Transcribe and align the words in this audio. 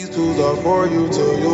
These 0.00 0.16
tools 0.16 0.40
are 0.40 0.56
for 0.62 0.86
you 0.86 1.08
to 1.08 1.24
use. 1.36 1.50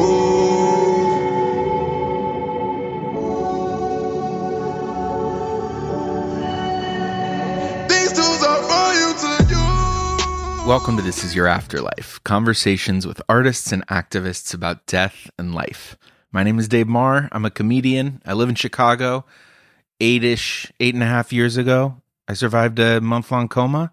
These 7.89 8.13
tools 8.13 8.43
are 8.45 8.63
for 8.63 8.95
you 8.95 9.15
to 9.19 9.31
use. 9.51 10.65
Welcome 10.65 10.97
to 10.97 11.03
This 11.03 11.25
Is 11.25 11.35
Your 11.35 11.49
Afterlife 11.49 12.23
conversations 12.23 13.05
with 13.05 13.21
artists 13.29 13.73
and 13.73 13.85
activists 13.89 14.55
about 14.55 14.87
death 14.87 15.29
and 15.37 15.53
life. 15.53 15.97
My 16.31 16.45
name 16.45 16.61
is 16.61 16.69
Dave 16.69 16.87
Maher. 16.87 17.29
I'm 17.33 17.45
a 17.45 17.51
comedian. 17.51 18.23
I 18.25 18.35
live 18.35 18.49
in 18.49 18.55
Chicago. 18.55 19.25
Eight 19.99 20.23
ish, 20.23 20.71
eight 20.79 20.95
and 20.95 21.03
a 21.03 21.07
half 21.07 21.33
years 21.33 21.57
ago, 21.57 22.01
I 22.29 22.35
survived 22.35 22.79
a 22.79 23.01
month 23.01 23.33
long 23.33 23.49
coma. 23.49 23.91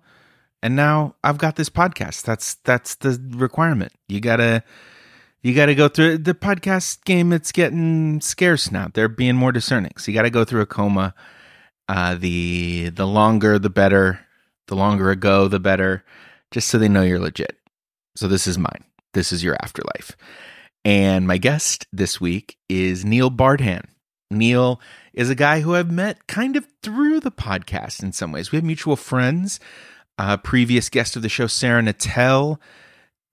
And 0.63 0.77
now 0.77 1.15
I've 1.25 1.37
got 1.37 1.57
this 1.57 1.69
podcast. 1.69 2.23
That's 2.23 2.55
that's 2.63 2.95
the 2.95 3.21
requirement. 3.35 3.91
You 4.07 4.21
gotta 4.21 4.63
you 5.41 5.53
gotta 5.53 5.75
go 5.75 5.89
through 5.89 6.19
the 6.19 6.33
podcast 6.33 7.03
game. 7.03 7.33
It's 7.33 7.51
getting 7.51 8.21
scarce 8.21 8.71
now. 8.71 8.87
They're 8.93 9.09
being 9.09 9.35
more 9.35 9.51
discerning. 9.51 9.91
So 9.97 10.09
you 10.09 10.15
gotta 10.15 10.29
go 10.29 10.45
through 10.45 10.61
a 10.61 10.65
coma. 10.65 11.13
Uh, 11.89 12.15
the 12.15 12.89
the 12.89 13.05
longer 13.05 13.59
the 13.59 13.69
better. 13.69 14.21
The 14.67 14.75
longer 14.75 15.11
ago, 15.11 15.49
the 15.49 15.59
better 15.59 16.05
just 16.49 16.69
so 16.69 16.77
they 16.77 16.87
know 16.87 17.01
you're 17.01 17.19
legit. 17.19 17.57
So 18.15 18.29
this 18.29 18.47
is 18.47 18.57
mine. 18.57 18.85
This 19.13 19.33
is 19.33 19.43
your 19.43 19.57
afterlife. 19.61 20.15
And 20.85 21.27
my 21.27 21.37
guest 21.37 21.85
this 21.91 22.21
week 22.21 22.57
is 22.69 23.03
Neil 23.03 23.29
Bardhan. 23.29 23.83
Neil 24.31 24.79
is 25.13 25.29
a 25.29 25.35
guy 25.35 25.59
who 25.59 25.75
I've 25.75 25.91
met 25.91 26.27
kind 26.27 26.55
of 26.55 26.65
through 26.81 27.19
the 27.19 27.31
podcast 27.31 28.01
in 28.01 28.13
some 28.13 28.31
ways. 28.31 28.53
We 28.53 28.55
have 28.55 28.63
mutual 28.63 28.95
friends. 28.95 29.59
Uh, 30.17 30.37
previous 30.37 30.89
guest 30.89 31.15
of 31.15 31.21
the 31.21 31.29
show, 31.29 31.47
Sarah 31.47 31.81
Nattel, 31.81 32.59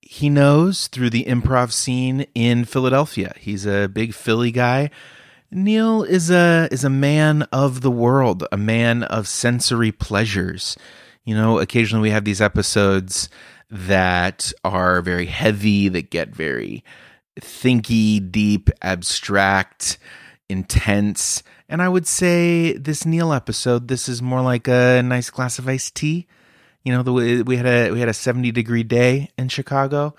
he 0.01 0.29
knows 0.29 0.87
through 0.87 1.11
the 1.11 1.25
improv 1.25 1.71
scene 1.71 2.25
in 2.33 2.65
Philadelphia. 2.65 3.33
He's 3.37 3.65
a 3.65 3.87
big 3.87 4.13
Philly 4.13 4.51
guy. 4.51 4.89
Neil 5.51 6.03
is 6.03 6.31
a 6.31 6.67
is 6.71 6.83
a 6.83 6.89
man 6.89 7.43
of 7.51 7.81
the 7.81 7.91
world, 7.91 8.45
a 8.51 8.57
man 8.57 9.03
of 9.03 9.27
sensory 9.27 9.91
pleasures. 9.91 10.77
You 11.23 11.35
know, 11.35 11.59
occasionally 11.59 12.09
we 12.09 12.11
have 12.11 12.25
these 12.25 12.41
episodes 12.41 13.29
that 13.69 14.51
are 14.63 15.01
very 15.01 15.27
heavy, 15.27 15.87
that 15.89 16.09
get 16.09 16.35
very 16.35 16.83
thinky, 17.39 18.31
deep, 18.31 18.69
abstract, 18.81 19.97
intense. 20.49 21.43
And 21.69 21.81
I 21.81 21.89
would 21.89 22.07
say 22.07 22.73
this 22.73 23.05
Neil 23.05 23.31
episode, 23.31 23.87
this 23.87 24.09
is 24.09 24.21
more 24.21 24.41
like 24.41 24.67
a 24.67 25.01
nice 25.03 25.29
glass 25.29 25.59
of 25.59 25.67
iced 25.67 25.95
tea. 25.95 26.27
You 26.83 26.93
know, 26.93 27.03
the 27.03 27.43
we 27.43 27.57
had 27.57 27.65
a 27.65 27.91
we 27.91 27.99
had 27.99 28.09
a 28.09 28.13
70 28.13 28.51
degree 28.51 28.83
day 28.83 29.29
in 29.37 29.49
Chicago 29.49 30.15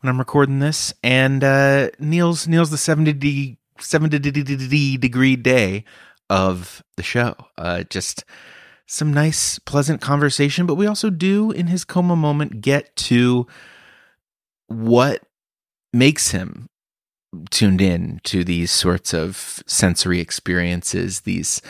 when 0.00 0.10
I'm 0.10 0.18
recording 0.18 0.58
this, 0.58 0.92
and 1.02 1.44
uh, 1.44 1.90
Neil's 1.98 2.48
Neil's 2.48 2.70
the 2.70 2.78
70 2.78 3.12
de- 3.14 3.58
70 3.78 4.96
degree 4.98 5.36
day 5.36 5.84
of 6.28 6.82
the 6.96 7.02
show. 7.02 7.34
Uh, 7.56 7.82
just 7.84 8.24
some 8.86 9.12
nice, 9.12 9.58
pleasant 9.60 10.00
conversation, 10.00 10.66
but 10.66 10.74
we 10.74 10.86
also 10.86 11.10
do 11.10 11.52
in 11.52 11.68
his 11.68 11.84
coma 11.84 12.16
moment 12.16 12.60
get 12.60 12.94
to 12.96 13.46
what 14.66 15.22
makes 15.92 16.30
him 16.30 16.68
tuned 17.50 17.80
in 17.80 18.20
to 18.24 18.42
these 18.42 18.72
sorts 18.72 19.14
of 19.14 19.62
sensory 19.66 20.18
experiences 20.20 21.20
these 21.20 21.62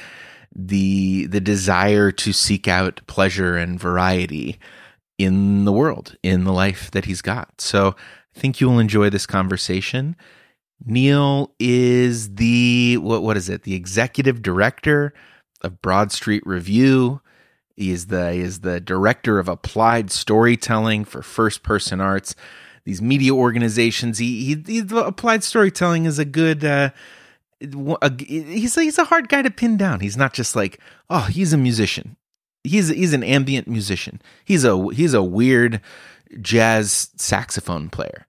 the 0.55 1.27
the 1.27 1.41
desire 1.41 2.11
to 2.11 2.33
seek 2.33 2.67
out 2.67 3.01
pleasure 3.07 3.57
and 3.57 3.79
variety 3.79 4.59
in 5.19 5.65
the 5.65 5.73
world 5.73 6.17
in 6.23 6.45
the 6.45 6.53
life 6.53 6.91
that 6.91 7.05
he's 7.05 7.23
got 7.23 7.61
so 7.61 7.95
i 8.37 8.39
think 8.39 8.61
you'll 8.61 8.79
enjoy 8.79 9.09
this 9.09 9.27
conversation 9.27 10.17
neil 10.85 11.53
is 11.59 12.35
the 12.35 12.97
what 12.99 13.23
what 13.23 13.37
is 13.37 13.49
it 13.49 13.63
the 13.63 13.75
executive 13.75 14.43
director 14.43 15.13
of 15.63 15.81
broad 15.83 16.11
street 16.11 16.43
review 16.45 17.21
he 17.77 17.91
is 17.91 18.07
the 18.07 18.33
he 18.33 18.41
is 18.41 18.61
the 18.61 18.81
director 18.81 19.39
of 19.39 19.49
applied 19.49 20.11
storytelling 20.11 21.05
for 21.05 21.23
first 21.23 21.63
person 21.63 22.01
arts 22.01 22.35
these 22.85 23.03
media 23.03 23.33
organizations. 23.33 24.19
He, 24.19 24.55
he, 24.67 24.81
he 24.81 24.87
applied 24.97 25.45
storytelling 25.45 26.07
is 26.07 26.19
a 26.19 26.25
good. 26.25 26.65
Uh, 26.65 26.91
he's 27.61 28.77
a, 28.77 28.83
he's 28.83 28.99
a 28.99 29.05
hard 29.05 29.29
guy 29.29 29.43
to 29.43 29.51
pin 29.51 29.77
down. 29.77 30.01
He's 30.01 30.17
not 30.17 30.33
just 30.33 30.57
like 30.57 30.81
oh 31.09 31.29
he's 31.31 31.53
a 31.53 31.59
musician. 31.59 32.17
He's 32.65 32.89
he's 32.89 33.13
an 33.13 33.23
ambient 33.23 33.69
musician. 33.69 34.21
He's 34.45 34.65
a 34.65 34.87
he's 34.93 35.15
a 35.15 35.23
weird 35.23 35.81
jazz 36.41 37.11
saxophone 37.17 37.91
player. 37.91 38.27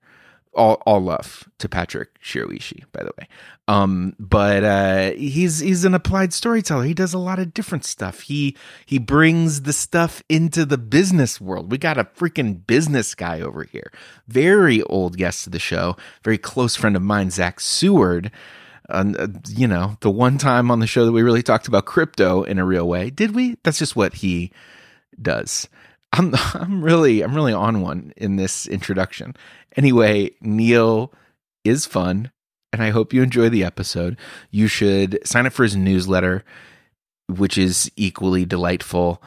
All 0.54 0.82
all 0.84 1.00
love 1.00 1.48
to 1.58 1.68
Patrick 1.68 2.20
Shiroishi, 2.20 2.84
by 2.92 3.02
the 3.02 3.12
way. 3.18 3.26
Um, 3.68 4.14
but 4.18 4.64
uh, 4.64 5.12
he's 5.12 5.60
he's 5.60 5.84
an 5.84 5.94
applied 5.94 6.34
storyteller. 6.34 6.84
He 6.84 6.92
does 6.92 7.14
a 7.14 7.18
lot 7.18 7.38
of 7.38 7.54
different 7.54 7.86
stuff. 7.86 8.20
He 8.22 8.56
he 8.84 8.98
brings 8.98 9.62
the 9.62 9.72
stuff 9.72 10.22
into 10.28 10.66
the 10.66 10.76
business 10.76 11.40
world. 11.40 11.70
We 11.70 11.78
got 11.78 11.96
a 11.96 12.04
freaking 12.04 12.66
business 12.66 13.14
guy 13.14 13.40
over 13.40 13.64
here. 13.64 13.90
Very 14.28 14.82
old 14.82 15.16
guest 15.16 15.46
of 15.46 15.52
the 15.52 15.58
show. 15.58 15.96
Very 16.22 16.38
close 16.38 16.76
friend 16.76 16.96
of 16.96 17.02
mine, 17.02 17.30
Zach 17.30 17.60
Seward. 17.60 18.30
Uh, 18.88 19.28
you 19.48 19.68
know, 19.68 19.96
the 20.00 20.10
one 20.10 20.38
time 20.38 20.70
on 20.70 20.80
the 20.80 20.86
show 20.86 21.06
that 21.06 21.12
we 21.12 21.22
really 21.22 21.42
talked 21.42 21.68
about 21.68 21.86
crypto 21.86 22.42
in 22.42 22.58
a 22.58 22.64
real 22.64 22.86
way. 22.86 23.10
Did 23.10 23.34
we? 23.34 23.56
That's 23.62 23.78
just 23.78 23.96
what 23.96 24.14
he 24.14 24.50
does. 25.20 25.68
I'm 26.12 26.34
I'm 26.54 26.82
really 26.84 27.22
I'm 27.22 27.34
really 27.34 27.52
on 27.52 27.80
one 27.80 28.12
in 28.16 28.36
this 28.36 28.66
introduction. 28.66 29.36
Anyway, 29.76 30.32
Neil 30.40 31.12
is 31.64 31.86
fun 31.86 32.30
and 32.72 32.82
I 32.82 32.90
hope 32.90 33.12
you 33.12 33.22
enjoy 33.22 33.48
the 33.48 33.64
episode. 33.64 34.16
You 34.50 34.66
should 34.66 35.18
sign 35.26 35.46
up 35.46 35.52
for 35.52 35.62
his 35.62 35.76
newsletter, 35.76 36.44
which 37.28 37.58
is 37.58 37.90
equally 37.96 38.44
delightful 38.44 39.22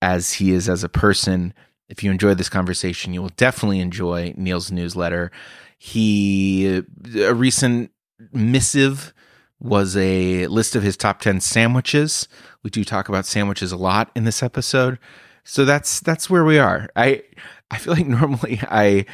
as 0.00 0.34
he 0.34 0.52
is 0.52 0.68
as 0.68 0.82
a 0.82 0.88
person. 0.88 1.52
If 1.88 2.02
you 2.02 2.10
enjoy 2.10 2.34
this 2.34 2.48
conversation, 2.48 3.12
you 3.12 3.22
will 3.22 3.30
definitely 3.30 3.80
enjoy 3.80 4.34
Neil's 4.36 4.72
newsletter. 4.72 5.30
He, 5.78 6.82
a 7.16 7.34
recent 7.34 7.90
missive 8.32 9.12
was 9.60 9.96
a 9.96 10.46
list 10.48 10.76
of 10.76 10.82
his 10.82 10.96
top 10.96 11.20
10 11.20 11.40
sandwiches. 11.40 12.28
We 12.62 12.70
do 12.70 12.84
talk 12.84 13.08
about 13.08 13.26
sandwiches 13.26 13.72
a 13.72 13.76
lot 13.76 14.10
in 14.14 14.24
this 14.24 14.42
episode. 14.42 14.98
So 15.44 15.64
that's 15.64 16.00
that's 16.00 16.28
where 16.28 16.44
we 16.44 16.58
are. 16.58 16.88
I 16.96 17.22
I 17.70 17.78
feel 17.78 17.94
like 17.94 18.06
normally 18.06 18.60
I 18.62 19.06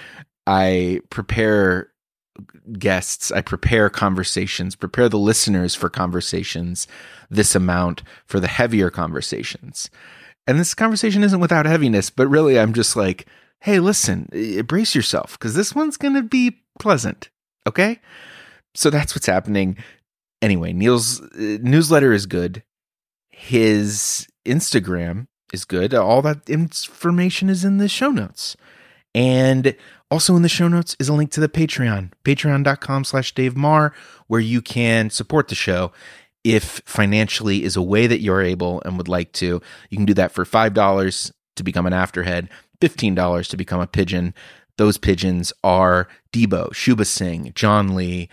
I 0.46 1.00
prepare 1.10 1.88
guests, 2.78 3.30
I 3.30 3.42
prepare 3.42 3.90
conversations, 3.90 4.74
prepare 4.74 5.08
the 5.08 5.18
listeners 5.18 5.74
for 5.74 5.90
conversations 5.90 6.86
this 7.30 7.54
amount 7.54 8.02
for 8.26 8.40
the 8.40 8.48
heavier 8.48 8.90
conversations. 8.90 9.90
And 10.46 10.58
this 10.58 10.74
conversation 10.74 11.22
isn't 11.22 11.40
without 11.40 11.66
heaviness, 11.66 12.10
but 12.10 12.26
really 12.28 12.58
I'm 12.58 12.72
just 12.72 12.96
like, 12.96 13.26
hey, 13.60 13.78
listen, 13.78 14.28
brace 14.66 14.94
yourself 14.94 15.38
because 15.38 15.54
this 15.54 15.74
one's 15.74 15.96
going 15.96 16.14
to 16.14 16.22
be 16.22 16.62
pleasant. 16.78 17.30
Okay. 17.66 18.00
So 18.74 18.90
that's 18.90 19.14
what's 19.14 19.26
happening. 19.26 19.76
Anyway, 20.40 20.72
Neil's 20.72 21.20
uh, 21.20 21.58
newsletter 21.60 22.12
is 22.12 22.26
good. 22.26 22.62
His 23.30 24.26
Instagram 24.44 25.26
is 25.52 25.64
good. 25.64 25.94
All 25.94 26.22
that 26.22 26.48
information 26.48 27.48
is 27.48 27.64
in 27.64 27.78
the 27.78 27.88
show 27.88 28.10
notes. 28.10 28.56
And 29.14 29.76
also 30.10 30.36
in 30.36 30.42
the 30.42 30.48
show 30.48 30.68
notes 30.68 30.96
is 30.98 31.08
a 31.08 31.12
link 31.12 31.30
to 31.32 31.40
the 31.40 31.48
Patreon, 31.48 32.12
patreon.com 32.24 33.04
slash 33.04 33.34
Dave 33.34 33.56
Maher, 33.56 33.92
where 34.26 34.40
you 34.40 34.62
can 34.62 35.10
support 35.10 35.48
the 35.48 35.54
show 35.54 35.92
if 36.44 36.82
financially 36.86 37.62
is 37.62 37.76
a 37.76 37.82
way 37.82 38.06
that 38.06 38.20
you're 38.20 38.42
able 38.42 38.82
and 38.84 38.96
would 38.96 39.08
like 39.08 39.32
to. 39.32 39.60
You 39.90 39.96
can 39.96 40.06
do 40.06 40.14
that 40.14 40.32
for 40.32 40.44
$5 40.44 41.32
to 41.56 41.62
become 41.62 41.86
an 41.86 41.92
afterhead, 41.92 42.48
$15 42.80 43.48
to 43.48 43.56
become 43.56 43.80
a 43.80 43.86
pigeon. 43.86 44.34
Those 44.78 44.96
pigeons 44.96 45.52
are 45.62 46.08
Debo, 46.32 46.74
Shuba 46.74 47.04
Singh, 47.04 47.52
John 47.54 47.94
Lee, 47.94 48.28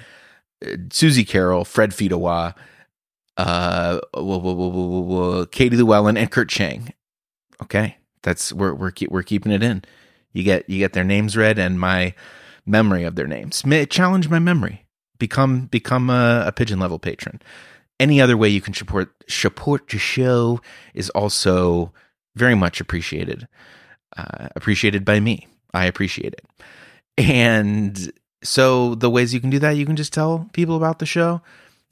Susie 0.91 1.25
Carroll, 1.25 1.65
Fred 1.65 1.91
Fidawa, 1.91 2.53
uh, 3.37 3.99
Katie 5.51 5.77
Llewellyn, 5.77 6.17
and 6.17 6.31
Kurt 6.31 6.49
Chang. 6.49 6.93
Okay, 7.61 7.97
that's 8.23 8.51
we're 8.53 8.73
we're 8.73 8.91
we're 9.09 9.23
keeping 9.23 9.51
it 9.51 9.63
in. 9.63 9.83
You 10.33 10.43
get 10.43 10.69
you 10.69 10.79
get 10.79 10.93
their 10.93 11.03
names 11.03 11.35
read 11.37 11.57
and 11.57 11.79
my 11.79 12.13
memory 12.65 13.03
of 13.03 13.15
their 13.15 13.27
names. 13.27 13.63
Challenge 13.89 14.29
my 14.29 14.39
memory. 14.39 14.85
Become 15.17 15.67
become 15.67 16.09
a, 16.09 16.43
a 16.47 16.51
pigeon 16.51 16.79
level 16.79 16.99
patron. 16.99 17.41
Any 17.99 18.21
other 18.21 18.37
way 18.37 18.47
you 18.47 18.61
can 18.61 18.73
support 18.73 19.11
support 19.27 19.89
the 19.89 19.97
show 19.97 20.61
is 20.93 21.09
also 21.11 21.91
very 22.35 22.55
much 22.55 22.79
appreciated. 22.79 23.47
Uh, 24.15 24.47
appreciated 24.55 25.05
by 25.05 25.19
me. 25.19 25.47
I 25.73 25.85
appreciate 25.85 26.33
it. 26.33 26.45
And 27.17 28.11
so 28.43 28.95
the 28.95 29.09
ways 29.09 29.33
you 29.33 29.39
can 29.39 29.49
do 29.49 29.59
that, 29.59 29.71
you 29.71 29.85
can 29.85 29.95
just 29.95 30.13
tell 30.13 30.49
people 30.53 30.77
about 30.77 30.99
the 30.99 31.05
show. 31.05 31.41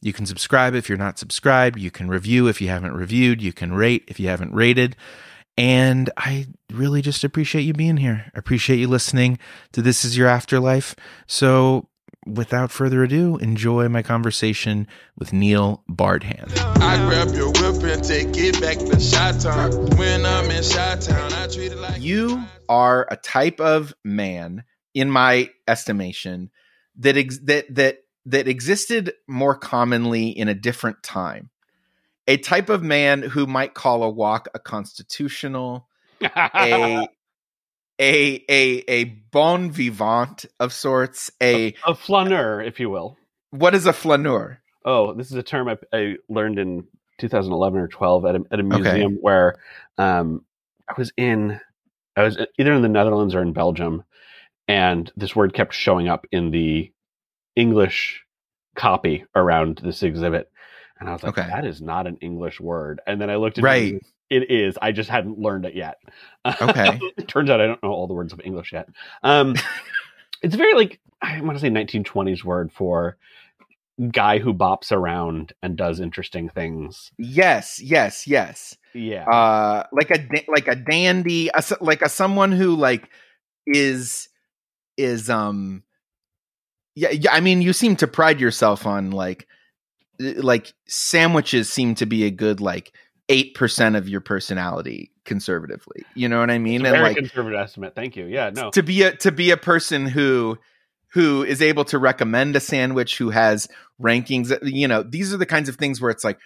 You 0.02 0.14
can 0.14 0.26
subscribe 0.26 0.76
if 0.76 0.90
you're 0.90 0.98
not 0.98 1.18
subscribed. 1.18 1.80
You 1.80 1.92
can 1.92 2.08
review 2.08 2.48
if 2.48 2.62
you 2.62 2.68
haven't 2.70 2.94
reviewed. 2.94 3.42
You 3.42 3.52
can 3.52 3.74
rate 3.74 4.04
if 4.08 4.20
you 4.20 4.28
haven't 4.28 4.54
rated. 4.54 4.96
And 5.58 6.12
I 6.16 6.48
really 6.72 7.02
just 7.02 7.24
appreciate 7.24 7.64
you 7.64 7.74
being 7.74 7.98
here. 7.98 8.32
I 8.36 8.40
appreciate 8.40 8.78
you 8.78 8.88
listening 8.88 9.40
to 9.72 9.82
This 9.82 10.06
Is 10.06 10.16
Your 10.16 10.28
Afterlife. 10.28 10.96
So, 11.26 11.90
without 12.28 12.72
further 12.72 13.04
ado, 13.04 13.38
enjoy 13.38 13.90
my 13.90 14.04
conversation 14.04 14.88
with 15.18 15.34
Neil 15.34 15.84
Bardhan. 15.90 16.52
I 16.80 16.98
grab 17.08 17.34
your 17.34 17.48
whip 17.48 17.84
and 17.84 18.04
take 18.04 18.38
it 18.38 18.62
back 18.62 18.78
to 18.78 19.00
Shot 19.00 19.40
Town. 19.40 19.72
When 19.98 20.28
I'm 20.28 20.52
in 20.52 20.62
Shot 20.62 21.02
Town, 21.02 21.34
I 21.34 21.48
treat 21.48 21.72
it 21.72 21.78
like 21.80 22.04
You 22.04 22.44
are 22.70 23.08
a 23.10 23.16
type 23.16 23.60
of 23.60 23.96
man, 24.04 24.64
in 25.00 25.10
my 25.12 25.50
estimation, 25.68 26.50
that 26.98 27.18
ex- 27.18 27.40
that 27.44 27.66
that 27.76 27.98
that 28.26 28.48
existed 28.48 29.14
more 29.28 29.56
commonly 29.56 30.30
in 30.30 30.48
a 30.48 30.54
different 30.54 31.02
time. 31.04 31.50
A 32.28 32.38
type 32.38 32.70
of 32.70 32.84
man 32.84 33.22
who 33.22 33.46
might 33.48 33.74
call 33.74 34.04
a 34.04 34.10
walk 34.10 34.50
a 34.54 34.60
constitutional, 34.60 35.88
a 36.22 37.08
a 38.00 38.44
a 38.50 38.84
a 38.88 39.04
bon 39.32 39.72
vivant 39.72 40.46
of 40.60 40.74
sorts. 40.74 41.32
A 41.42 41.74
a 41.86 41.96
flaneur, 41.96 42.62
if 42.62 42.80
you 42.80 42.90
will. 42.90 43.18
what 43.52 43.74
is 43.76 43.86
a 43.86 43.94
flaneur? 43.94 44.60
Oh, 44.86 45.14
this 45.14 45.28
is 45.32 45.38
a 45.38 45.44
term 45.44 45.68
I, 45.68 45.78
I 45.94 46.16
learned 46.30 46.60
in 46.60 46.86
2011 47.20 47.80
or 47.80 47.88
12 47.88 48.26
at 48.26 48.36
a, 48.36 48.44
at 48.52 48.60
a 48.60 48.64
Okay. 48.64 48.84
museum 48.84 49.18
where 49.22 49.56
um, 49.98 50.46
I 50.88 50.94
was 50.98 51.12
in, 51.18 51.60
I 52.16 52.24
was 52.24 52.38
either 52.58 52.72
in 52.74 52.82
the 52.84 52.88
Netherlands 52.88 53.36
or 53.36 53.42
in 53.42 53.52
Belgium, 53.54 54.04
and 54.68 55.12
this 55.16 55.36
word 55.36 55.54
kept 55.54 55.74
showing 55.74 56.08
up 56.08 56.26
in 56.32 56.52
the 56.52 56.92
English 57.56 58.24
copy 58.76 59.26
around 59.36 59.80
this 59.84 60.04
exhibit, 60.04 60.52
and 61.00 61.10
I 61.10 61.14
was 61.14 61.24
like, 61.24 61.38
Okay. 61.38 61.48
"That 61.48 61.66
is 61.66 61.82
not 61.82 62.08
an 62.08 62.18
English 62.18 62.60
word." 62.60 63.02
And 63.08 63.20
then 63.22 63.30
I 63.30 63.36
looked 63.36 63.58
at 63.58 63.64
Right. 63.64 64.02
It 64.30 64.52
is. 64.52 64.78
I 64.82 64.92
just 64.92 65.10
hadn't 65.10 65.40
learned 65.40 65.66
it 65.66 65.74
yet. 65.74 65.98
Okay. 66.46 67.00
it 67.18 67.28
turns 67.30 67.50
out 67.50 67.62
I 67.62 67.68
don't 67.68 67.82
know 67.82 67.92
all 67.92 68.08
the 68.08 68.14
words 68.14 68.34
of 68.34 68.42
English 68.44 68.74
yet. 68.74 68.90
Um, 69.24 69.56
it's 70.42 70.56
very 70.56 70.74
like 70.74 71.00
I 71.22 71.40
want 71.42 71.58
to 71.58 71.62
say 71.62 71.70
1920s 71.70 72.44
word 72.44 72.72
for 72.72 73.18
guy 74.12 74.38
who 74.38 74.54
bops 74.54 74.92
around 74.92 75.54
and 75.64 75.76
does 75.76 76.00
interesting 76.00 76.50
things. 76.50 77.12
Yes, 77.18 77.82
yes, 77.82 78.28
yes. 78.28 78.76
Yeah. 78.94 79.28
uh 79.30 79.84
like 79.92 80.12
a 80.12 80.28
like 80.48 80.68
a 80.68 80.76
dandy 80.76 81.50
a, 81.54 81.64
like 81.82 82.02
a 82.02 82.10
someone 82.10 82.52
who 82.52 82.76
like 82.76 83.10
is 83.66 84.30
is 84.98 85.30
um 85.30 85.84
yeah, 86.96 87.12
yeah 87.12 87.34
i 87.34 87.40
mean 87.40 87.62
you 87.62 87.74
seem 87.74 87.96
to 87.96 88.08
pride 88.08 88.40
yourself 88.40 88.86
on 88.86 89.12
like 89.12 89.48
uh, 90.22 90.34
like 90.38 90.74
sandwiches 90.88 91.70
seem 91.72 91.96
to 91.96 92.06
be 92.06 92.26
a 92.26 92.32
good 92.32 92.60
like 92.60 92.94
8% 93.30 93.98
of 93.98 94.08
your 94.08 94.22
personality 94.22 95.12
conservatively 95.26 96.04
you 96.16 96.30
know 96.30 96.40
what 96.40 96.50
i 96.50 96.58
mean 96.58 96.82
It's 96.82 96.90
a 96.90 96.94
and 96.94 96.96
very 96.96 97.08
like 97.10 97.18
conservative 97.18 97.60
estimate. 97.60 97.94
Thank 97.94 98.16
you. 98.16 98.26
Yeah. 98.26 98.52
No. 98.52 98.72
to 98.72 98.82
be 98.82 99.04
a 99.04 99.16
to 99.18 99.32
be 99.34 99.52
a 99.52 99.58
person 99.58 100.06
who 100.06 100.58
who 101.12 101.44
is 101.44 101.62
able 101.62 101.84
to 101.86 102.00
recommend 102.00 102.56
a 102.56 102.62
sandwich 102.62 103.18
who 103.18 103.30
has 103.30 103.68
rankings 104.02 104.58
you 104.64 104.88
know 104.88 105.04
these 105.04 105.34
are 105.34 105.38
the 105.38 105.46
kinds 105.46 105.68
of 105.68 105.76
things 105.76 106.00
where 106.00 106.12
it's 106.12 106.24
like 106.24 106.40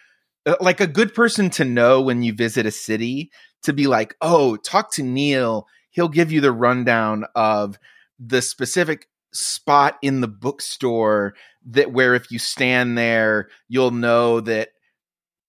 uh, 0.48 0.56
like 0.60 0.80
a 0.82 0.88
good 0.88 1.14
person 1.14 1.52
to 1.52 1.64
know 1.64 2.02
when 2.02 2.24
you 2.24 2.34
visit 2.34 2.66
a 2.66 2.72
city 2.72 3.30
to 3.62 3.74
be 3.74 3.86
like 3.86 4.16
oh 4.22 4.56
talk 4.58 4.92
to 4.92 5.04
neil 5.04 5.68
he'll 5.92 6.10
give 6.10 6.32
you 6.32 6.42
the 6.42 6.52
rundown 6.52 7.26
of 7.36 7.78
the 8.24 8.42
specific 8.42 9.08
spot 9.34 9.98
in 10.02 10.22
the 10.22 10.28
bookstore 10.28 11.34
that 11.66 11.92
where 11.92 12.14
if 12.16 12.30
you 12.32 12.38
stand 12.40 12.98
there 12.98 13.50
you'll 13.70 13.92
know 13.92 14.40
that 14.42 14.70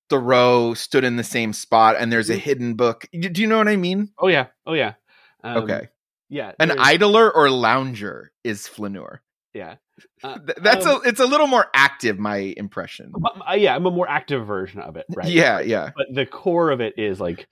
thoreau 0.08 0.74
stood 0.74 1.04
in 1.04 1.16
the 1.16 1.24
same 1.24 1.52
spot 1.52 1.96
and 1.98 2.12
there's 2.12 2.30
a 2.30 2.34
Mhm. 2.36 2.38
hidden 2.40 2.74
book 2.74 3.06
do 3.12 3.40
you 3.42 3.46
know 3.48 3.58
what 3.58 3.68
i 3.68 3.76
mean 3.76 4.10
Oh 4.18 4.28
yeah. 4.28 4.46
Oh 4.66 4.74
yeah. 4.74 4.94
Um, 5.42 5.64
okay 5.64 5.88
Yeah. 6.28 6.52
an 6.60 6.72
idler 6.78 7.30
or 7.34 7.50
lounger 7.50 8.30
is 8.44 8.66
flaneur. 8.68 9.20
Yeah. 9.54 9.76
Uh, 10.24 10.38
That's 10.62 10.86
um, 10.86 11.02
a 11.04 11.08
it's 11.08 11.20
a 11.20 11.26
little 11.26 11.46
more 11.46 11.66
active. 11.74 12.18
My 12.18 12.54
impression. 12.56 13.12
uh, 13.46 13.52
yeah. 13.54 13.74
I'm 13.76 13.84
a 13.84 13.90
more 13.90 14.08
active 14.08 14.46
version 14.46 14.80
of 14.80 14.96
it. 14.96 15.04
Right. 15.10 15.28
Yeah, 15.28 15.60
yeah, 15.60 15.90
But 15.94 16.06
the 16.14 16.24
core 16.24 16.70
of 16.70 16.80
it 16.80 16.94
is 16.98 17.20
like 17.20 17.48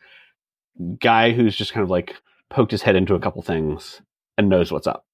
guy 0.99 1.33
who's 1.33 1.55
just 1.57 1.73
kind 1.75 1.85
of 1.85 1.91
like 1.91 2.15
poked 2.49 2.71
his 2.71 2.83
head 2.83 2.97
into 2.97 3.15
a 3.15 3.21
couple 3.21 3.43
things 3.43 4.01
and 4.39 4.49
knows 4.49 4.73
what's 4.73 4.87
up. 4.87 5.05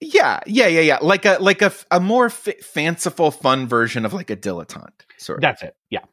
Yeah, 0.00 0.40
yeah, 0.46 0.66
yeah, 0.66 0.80
yeah. 0.80 0.98
Like 1.00 1.24
a 1.24 1.38
like 1.40 1.62
a 1.62 1.72
a 1.90 2.00
more 2.00 2.26
f- 2.26 2.60
fanciful, 2.62 3.30
fun 3.30 3.66
version 3.66 4.04
of 4.04 4.12
like 4.12 4.30
a 4.30 4.36
dilettante 4.36 4.90
sort. 5.18 5.38
Of. 5.38 5.42
That's 5.42 5.62
it. 5.62 5.76
Yeah. 5.90 6.04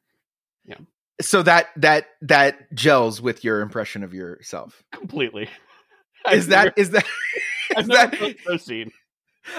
Yeah. 0.66 0.78
So 1.22 1.44
that 1.44 1.68
that 1.78 2.08
that 2.22 2.74
gels 2.74 3.22
with 3.22 3.44
your 3.44 3.62
impression 3.62 4.04
of 4.04 4.14
yourself. 4.14 4.84
Completely. 4.92 5.50
Is 6.32 6.48
that 6.48 6.74
is 6.78 6.92
that 6.92 7.06
is 7.78 7.88
that? 7.88 8.38
proceed? 8.46 8.92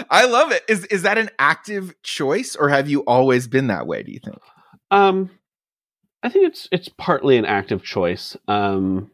I 0.08 0.24
love 0.24 0.50
it. 0.50 0.62
Is 0.66 0.86
is 0.86 1.02
that 1.02 1.18
an 1.18 1.28
active 1.38 1.94
choice, 2.02 2.56
or 2.56 2.70
have 2.70 2.88
you 2.88 3.00
always 3.00 3.46
been 3.46 3.66
that 3.66 3.86
way? 3.86 4.02
Do 4.02 4.12
you 4.12 4.18
think? 4.18 4.38
Um, 4.90 5.28
I 6.22 6.30
think 6.30 6.46
it's 6.46 6.68
it's 6.72 6.88
partly 6.88 7.36
an 7.36 7.44
active 7.44 7.82
choice, 7.82 8.34
um, 8.48 9.10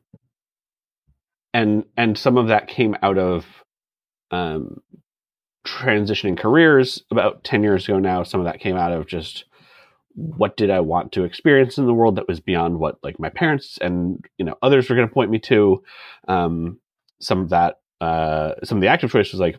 and 1.52 1.86
and 1.96 2.16
some 2.16 2.38
of 2.38 2.48
that 2.48 2.68
came 2.68 2.96
out 3.02 3.18
of 3.18 3.46
um, 4.30 4.80
transitioning 5.66 6.38
careers 6.38 7.02
about 7.10 7.44
ten 7.44 7.62
years 7.62 7.88
ago. 7.88 7.98
Now, 7.98 8.22
some 8.22 8.40
of 8.40 8.46
that 8.46 8.60
came 8.60 8.76
out 8.76 8.92
of 8.92 9.06
just 9.06 9.44
what 10.14 10.56
did 10.56 10.70
I 10.70 10.80
want 10.80 11.12
to 11.12 11.24
experience 11.24 11.78
in 11.78 11.86
the 11.86 11.94
world 11.94 12.16
that 12.16 12.28
was 12.28 12.40
beyond 12.40 12.78
what 12.78 12.98
like 13.02 13.18
my 13.20 13.30
parents 13.30 13.78
and 13.80 14.24
you 14.38 14.44
know 14.44 14.56
others 14.62 14.88
were 14.88 14.96
going 14.96 15.08
to 15.08 15.14
point 15.14 15.30
me 15.30 15.38
to. 15.40 15.82
Um, 16.28 16.78
some 17.20 17.40
of 17.40 17.50
that, 17.50 17.80
uh, 18.00 18.54
some 18.64 18.78
of 18.78 18.82
the 18.82 18.88
active 18.88 19.12
choice 19.12 19.32
was 19.32 19.40
like 19.40 19.58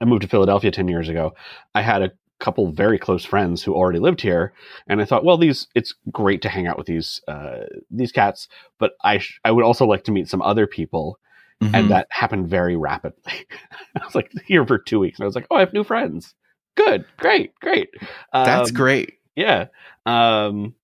I 0.00 0.04
moved 0.04 0.22
to 0.22 0.28
Philadelphia 0.28 0.70
ten 0.70 0.88
years 0.88 1.08
ago. 1.08 1.34
I 1.74 1.82
had 1.82 2.02
a 2.02 2.12
couple 2.38 2.70
very 2.70 2.98
close 2.98 3.24
friends 3.24 3.62
who 3.62 3.74
already 3.74 3.98
lived 3.98 4.20
here 4.20 4.52
and 4.86 5.00
I 5.00 5.04
thought, 5.04 5.24
well, 5.24 5.38
these 5.38 5.68
it's 5.74 5.94
great 6.12 6.42
to 6.42 6.48
hang 6.48 6.66
out 6.66 6.78
with 6.78 6.86
these 6.86 7.20
uh, 7.28 7.64
these 7.90 8.12
cats, 8.12 8.48
but 8.78 8.92
I 9.02 9.18
sh- 9.18 9.40
I 9.44 9.50
would 9.50 9.64
also 9.64 9.86
like 9.86 10.04
to 10.04 10.12
meet 10.12 10.28
some 10.28 10.42
other 10.42 10.66
people, 10.66 11.18
Mhm. 11.62 11.70
and 11.74 11.90
that 11.90 12.06
happened 12.10 12.48
very 12.48 12.76
rapidly. 12.76 13.32
I 14.00 14.04
was 14.04 14.14
like 14.14 14.30
here 14.46 14.66
for 14.66 14.78
two 14.78 14.98
weeks, 15.00 15.18
and 15.18 15.24
I 15.24 15.26
was 15.26 15.34
like, 15.34 15.46
oh, 15.50 15.56
I 15.56 15.60
have 15.60 15.72
new 15.72 15.84
friends. 15.84 16.34
Good, 16.76 17.06
great, 17.16 17.58
great. 17.60 17.88
that's 18.32 18.70
Um, 18.70 18.74
great. 18.74 19.14
Yeah. 19.34 19.66
Um, 20.04 20.74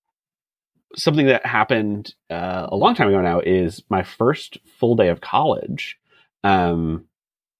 something 0.95 1.27
that 1.27 1.45
happened 1.45 2.13
uh, 2.29 2.67
a 2.69 2.75
long 2.75 2.95
time 2.95 3.07
ago 3.07 3.21
now 3.21 3.39
is 3.39 3.83
my 3.89 4.03
first 4.03 4.57
full 4.79 4.95
day 4.95 5.09
of 5.09 5.21
college. 5.21 5.97
Um, 6.43 7.05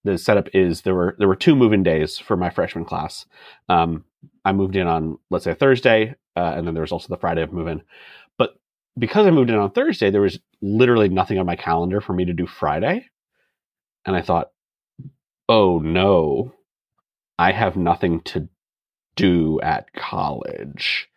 the 0.03 0.17
setup 0.17 0.49
is 0.53 0.81
there 0.81 0.95
were 0.95 1.15
there 1.19 1.27
were 1.27 1.35
two 1.35 1.55
move-in 1.55 1.83
days 1.83 2.17
for 2.19 2.35
my 2.35 2.49
freshman 2.49 2.85
class. 2.85 3.25
Um, 3.69 4.03
I 4.43 4.51
moved 4.51 4.75
in 4.75 4.87
on 4.87 5.17
let's 5.29 5.45
say 5.45 5.53
Thursday, 5.53 6.15
uh, 6.35 6.53
and 6.57 6.67
then 6.67 6.73
there 6.73 6.81
was 6.81 6.91
also 6.91 7.07
the 7.09 7.17
Friday 7.19 7.41
of 7.43 7.53
move-in. 7.53 7.81
But 8.37 8.55
because 8.97 9.25
I 9.25 9.31
moved 9.31 9.49
in 9.49 9.55
on 9.55 9.71
Thursday, 9.71 10.09
there 10.11 10.21
was 10.21 10.39
literally 10.61 11.09
nothing 11.09 11.37
on 11.39 11.45
my 11.45 11.55
calendar 11.55 12.01
for 12.01 12.13
me 12.13 12.25
to 12.25 12.33
do 12.33 12.45
Friday, 12.45 13.05
and 14.05 14.15
I 14.15 14.21
thought, 14.21 14.51
oh 15.49 15.79
no, 15.79 16.53
I 17.37 17.51
have 17.51 17.75
nothing 17.75 18.21
to 18.21 18.49
do 19.15 19.59
at 19.61 19.93
college. 19.93 21.09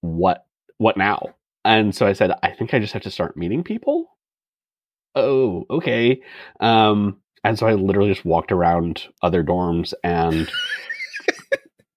What 0.00 0.46
what 0.78 0.96
now? 0.96 1.34
And 1.64 1.94
so 1.94 2.06
I 2.06 2.12
said, 2.12 2.32
I 2.42 2.50
think 2.50 2.74
I 2.74 2.78
just 2.78 2.92
have 2.92 3.02
to 3.02 3.10
start 3.10 3.36
meeting 3.36 3.64
people. 3.64 4.10
Oh, 5.14 5.64
okay. 5.70 6.20
Um, 6.60 7.20
and 7.42 7.58
so 7.58 7.66
I 7.66 7.74
literally 7.74 8.12
just 8.12 8.24
walked 8.24 8.52
around 8.52 9.06
other 9.22 9.44
dorms 9.44 9.94
and 10.02 10.50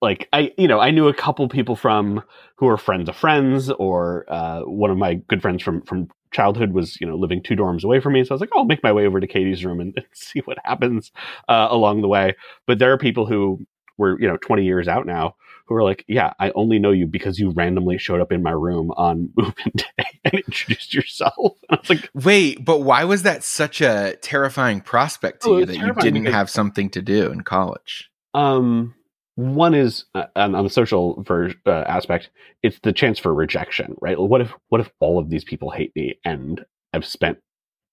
like 0.01 0.29
I 0.31 0.51
you 0.57 0.67
know, 0.67 0.79
I 0.79 0.91
knew 0.91 1.07
a 1.07 1.13
couple 1.13 1.47
people 1.49 1.75
from 1.75 2.21
who 2.57 2.67
were 2.67 2.77
friends 2.77 3.09
of 3.09 3.15
friends 3.15 3.69
or 3.69 4.25
uh, 4.29 4.61
one 4.61 4.91
of 4.91 4.97
my 4.97 5.15
good 5.15 5.41
friends 5.41 5.63
from 5.63 5.81
from 5.81 6.09
childhood 6.31 6.73
was 6.73 6.99
you 7.01 7.07
know 7.07 7.15
living 7.15 7.41
two 7.41 7.55
dorms 7.55 7.83
away 7.83 7.99
from 7.99 8.13
me. 8.13 8.23
So 8.23 8.31
i 8.31 8.35
was 8.35 8.41
like 8.41 8.49
oh, 8.53 8.59
i'll 8.59 8.65
make 8.65 8.83
my 8.83 8.91
way 8.91 9.05
over 9.05 9.19
to 9.19 9.27
katie's 9.27 9.65
room 9.65 9.79
and, 9.79 10.03
see 10.13 10.39
what 10.41 10.57
happens 10.63 11.11
uh, 11.47 11.67
along 11.69 12.01
the 12.01 12.07
way. 12.07 12.35
But 12.65 12.79
there 12.79 12.91
are 12.91 12.97
people 12.97 13.25
who 13.25 13.65
were 13.97 14.19
you 14.19 14.27
know 14.27 14.37
20 14.37 14.63
years 14.63 14.87
out 14.87 15.05
now 15.05 15.35
who 15.65 15.75
are 15.75 15.83
like 15.83 16.05
yeah 16.07 16.33
i 16.39 16.51
only 16.51 16.79
know 16.79 16.91
you 16.91 17.07
because 17.07 17.39
you 17.39 17.49
randomly 17.51 17.97
showed 17.97 18.21
up 18.21 18.31
in 18.31 18.41
my 18.43 18.51
room 18.51 18.91
on 18.91 19.29
move-in 19.37 19.71
day 19.75 20.19
and 20.23 20.33
introduced 20.35 20.93
yourself. 20.93 21.57
And 21.69 21.77
i 21.77 21.81
was 21.81 21.89
like 21.89 22.09
Wait, 22.13 22.63
but 22.63 22.79
why 22.81 23.03
was 23.03 23.23
that 23.23 23.43
such 23.43 23.81
a 23.81 24.15
terrifying 24.21 24.81
prospect 24.81 25.41
to 25.43 25.49
Oh, 25.49 25.57
you 25.59 25.65
that 25.65 25.77
you 25.77 25.93
didn't 25.93 26.25
have 26.25 26.49
something 26.49 26.89
to 26.91 27.01
do 27.01 27.31
in 27.31 27.41
college? 27.41 28.09
um 28.33 28.93
one 29.37 29.75
is 29.75 30.05
uh, 30.15 30.25
on, 30.35 30.55
on 30.55 30.63
the 30.63 30.69
social 30.69 31.21
ver- 31.21 31.53
uh, 31.67 31.83
aspect 31.87 32.31
it's 32.63 32.79
the 32.81 32.91
chance 32.91 33.19
for 33.19 33.33
rejection 33.33 33.95
right 34.01 34.19
what 34.19 34.41
if 34.41 34.51
what 34.69 34.81
if 34.81 34.89
all 34.99 35.19
of 35.19 35.29
these 35.29 35.43
people 35.43 35.69
hate 35.69 35.95
me 35.95 36.19
and 36.25 36.65
i've 36.93 37.05
spent 37.05 37.37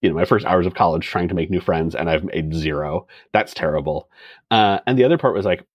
you 0.01 0.09
know 0.09 0.15
my 0.15 0.25
first 0.25 0.47
hours 0.47 0.67
of 0.67 0.75
college 0.75 1.07
trying 1.07 1.29
to 1.29 1.35
make 1.35 1.51
new 1.51 1.61
friends 1.61 1.95
and 1.95 2.09
i've 2.09 2.25
made 2.25 2.55
zero 2.55 3.07
that's 3.35 3.53
terrible 3.53 4.09
uh, 4.51 4.79
and 4.87 4.99
the 4.99 5.05
other 5.05 5.19
part 5.19 5.35
was 5.35 5.45
like 5.45 5.67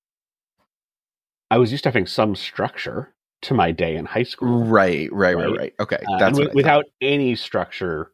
i 1.51 1.57
was 1.57 1.71
used 1.71 1.83
to 1.83 1.89
having 1.89 2.07
some 2.07 2.35
structure 2.35 3.13
to 3.43 3.53
my 3.53 3.71
day 3.71 3.95
in 3.95 4.05
high 4.05 4.23
school 4.23 4.63
Right, 4.65 5.07
right, 5.13 5.37
right, 5.37 5.47
Right. 5.49 5.59
right. 5.59 5.73
Okay, 5.79 5.97
Uh, 5.97 6.17
that's 6.17 6.21
and 6.29 6.35
what 6.35 6.43
wi- 6.47 6.55
without 6.55 6.85
any 6.99 7.35
structure 7.35 8.11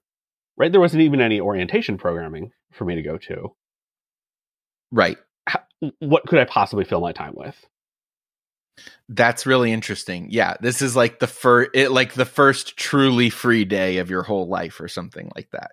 right? 0.58 0.72
There 0.72 0.82
wasn't 0.82 1.04
even 1.04 1.22
any 1.22 1.40
orientation 1.42 1.98
programming 1.98 2.52
for 2.72 2.86
me 2.86 2.96
to 2.96 3.02
go 3.02 3.18
to. 3.18 3.56
Right. 4.92 5.18
What 6.00 6.26
could 6.28 6.40
I 6.40 6.46
possibly 6.46 6.86
fill 6.86 7.02
my 7.02 7.12
time 7.12 7.34
with? 7.36 7.56
That's 9.08 9.46
really 9.46 9.72
interesting. 9.72 10.28
Yeah, 10.32 10.56
this 10.60 10.82
is 10.82 10.96
like 10.96 11.20
the 11.20 11.28
first, 11.28 11.72
it, 11.74 11.92
like 11.92 12.14
the 12.14 12.26
first 12.26 12.76
truly 12.78 13.30
free 13.30 13.66
day 13.66 13.98
of 13.98 14.10
your 14.10 14.24
whole 14.24 14.48
life, 14.48 14.80
or 14.82 14.88
something 14.88 15.32
like 15.36 15.50
that. 15.52 15.72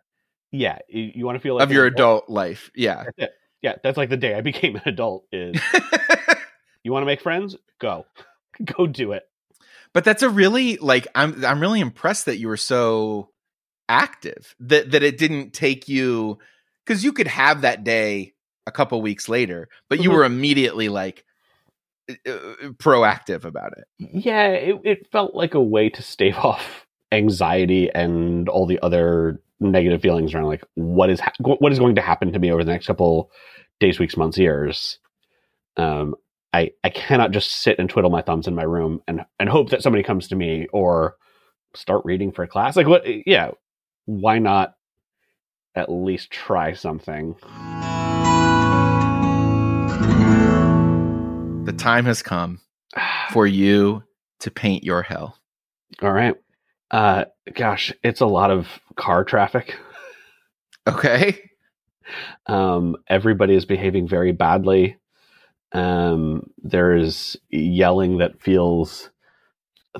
Yeah, 0.50 0.78
you, 0.88 1.12
you 1.14 1.24
want 1.26 1.36
to 1.36 1.40
feel 1.40 1.54
like 1.54 1.64
of 1.64 1.72
your 1.72 1.86
adult 1.86 2.28
life. 2.28 2.70
Yeah, 2.74 3.04
That's. 3.16 3.32
Yeah, 3.62 3.76
that's 3.82 3.96
like 3.96 4.10
the 4.10 4.16
day 4.16 4.34
I 4.34 4.40
became 4.40 4.74
an 4.76 4.82
adult. 4.86 5.24
Is 5.30 5.60
you 6.82 6.92
want 6.92 7.02
to 7.02 7.06
make 7.06 7.20
friends? 7.20 7.56
Go, 7.78 8.06
go 8.64 8.86
do 8.88 9.12
it. 9.12 9.22
but 9.94 10.04
that's 10.04 10.22
a 10.22 10.28
really 10.28 10.76
like 10.78 11.06
I'm 11.14 11.44
I'm 11.44 11.60
really 11.60 11.80
impressed 11.80 12.26
that 12.26 12.38
you 12.38 12.48
were 12.48 12.56
so 12.56 13.30
active 13.88 14.54
that 14.58 14.90
that 14.90 15.02
it 15.02 15.16
didn't 15.16 15.52
take 15.52 15.88
you 15.88 16.38
because 16.84 17.04
you 17.04 17.12
could 17.12 17.28
have 17.28 17.60
that 17.60 17.84
day 17.84 18.34
a 18.66 18.72
couple 18.72 19.00
weeks 19.02 19.28
later, 19.28 19.68
but 19.88 20.00
you 20.02 20.10
Mhm. 20.10 20.14
were 20.14 20.24
immediately 20.24 20.88
like 20.88 21.24
uh, 22.10 22.14
proactive 22.78 23.44
about 23.44 23.72
it. 23.78 23.84
Yeah, 23.98 24.48
it, 24.48 24.80
it 24.84 25.06
felt 25.12 25.34
like 25.34 25.54
a 25.54 25.62
way 25.62 25.88
to 25.90 26.02
stave 26.02 26.36
off 26.42 26.86
anxiety 27.12 27.90
and 27.94 28.48
all 28.48 28.66
the 28.66 28.80
other 28.82 29.40
negative 29.60 30.02
feelings 30.02 30.34
around 30.34 30.46
like 30.46 30.64
what 30.74 31.08
is 31.10 31.20
ha- 31.20 31.32
what 31.38 31.70
is 31.72 31.78
going 31.78 31.94
to 31.94 32.02
happen 32.02 32.32
to 32.32 32.38
me 32.38 32.50
over 32.50 32.64
the 32.64 32.72
next 32.72 32.86
couple 32.86 33.30
days, 33.80 33.98
weeks, 33.98 34.16
months, 34.16 34.36
years. 34.38 34.98
Um, 35.76 36.14
I 36.52 36.72
I 36.84 36.90
cannot 36.90 37.30
just 37.30 37.50
sit 37.62 37.78
and 37.78 37.88
twiddle 37.88 38.10
my 38.10 38.22
thumbs 38.22 38.46
in 38.46 38.54
my 38.54 38.64
room 38.64 39.00
and 39.08 39.24
and 39.38 39.48
hope 39.48 39.70
that 39.70 39.82
somebody 39.82 40.02
comes 40.02 40.28
to 40.28 40.36
me 40.36 40.66
or 40.72 41.16
start 41.74 42.02
reading 42.04 42.32
for 42.32 42.42
a 42.42 42.48
class. 42.48 42.76
Like 42.76 42.86
what? 42.88 43.04
Yeah, 43.26 43.52
why 44.06 44.38
not 44.38 44.74
at 45.74 45.90
least 45.90 46.30
try 46.30 46.72
something? 46.74 47.34
The 51.64 51.72
time 51.72 52.06
has 52.06 52.22
come 52.22 52.60
for 53.30 53.46
you 53.46 54.02
to 54.40 54.50
paint 54.50 54.82
your 54.82 55.02
hell. 55.02 55.38
All 56.02 56.12
right. 56.12 56.34
Uh, 56.90 57.26
gosh, 57.54 57.92
it's 58.02 58.20
a 58.20 58.26
lot 58.26 58.50
of 58.50 58.80
car 58.96 59.24
traffic. 59.24 59.76
Okay. 60.88 61.50
Um, 62.46 62.96
everybody 63.06 63.54
is 63.54 63.64
behaving 63.64 64.08
very 64.08 64.32
badly. 64.32 64.96
Um, 65.70 66.50
there's 66.58 67.36
yelling 67.48 68.18
that 68.18 68.42
feels 68.42 69.10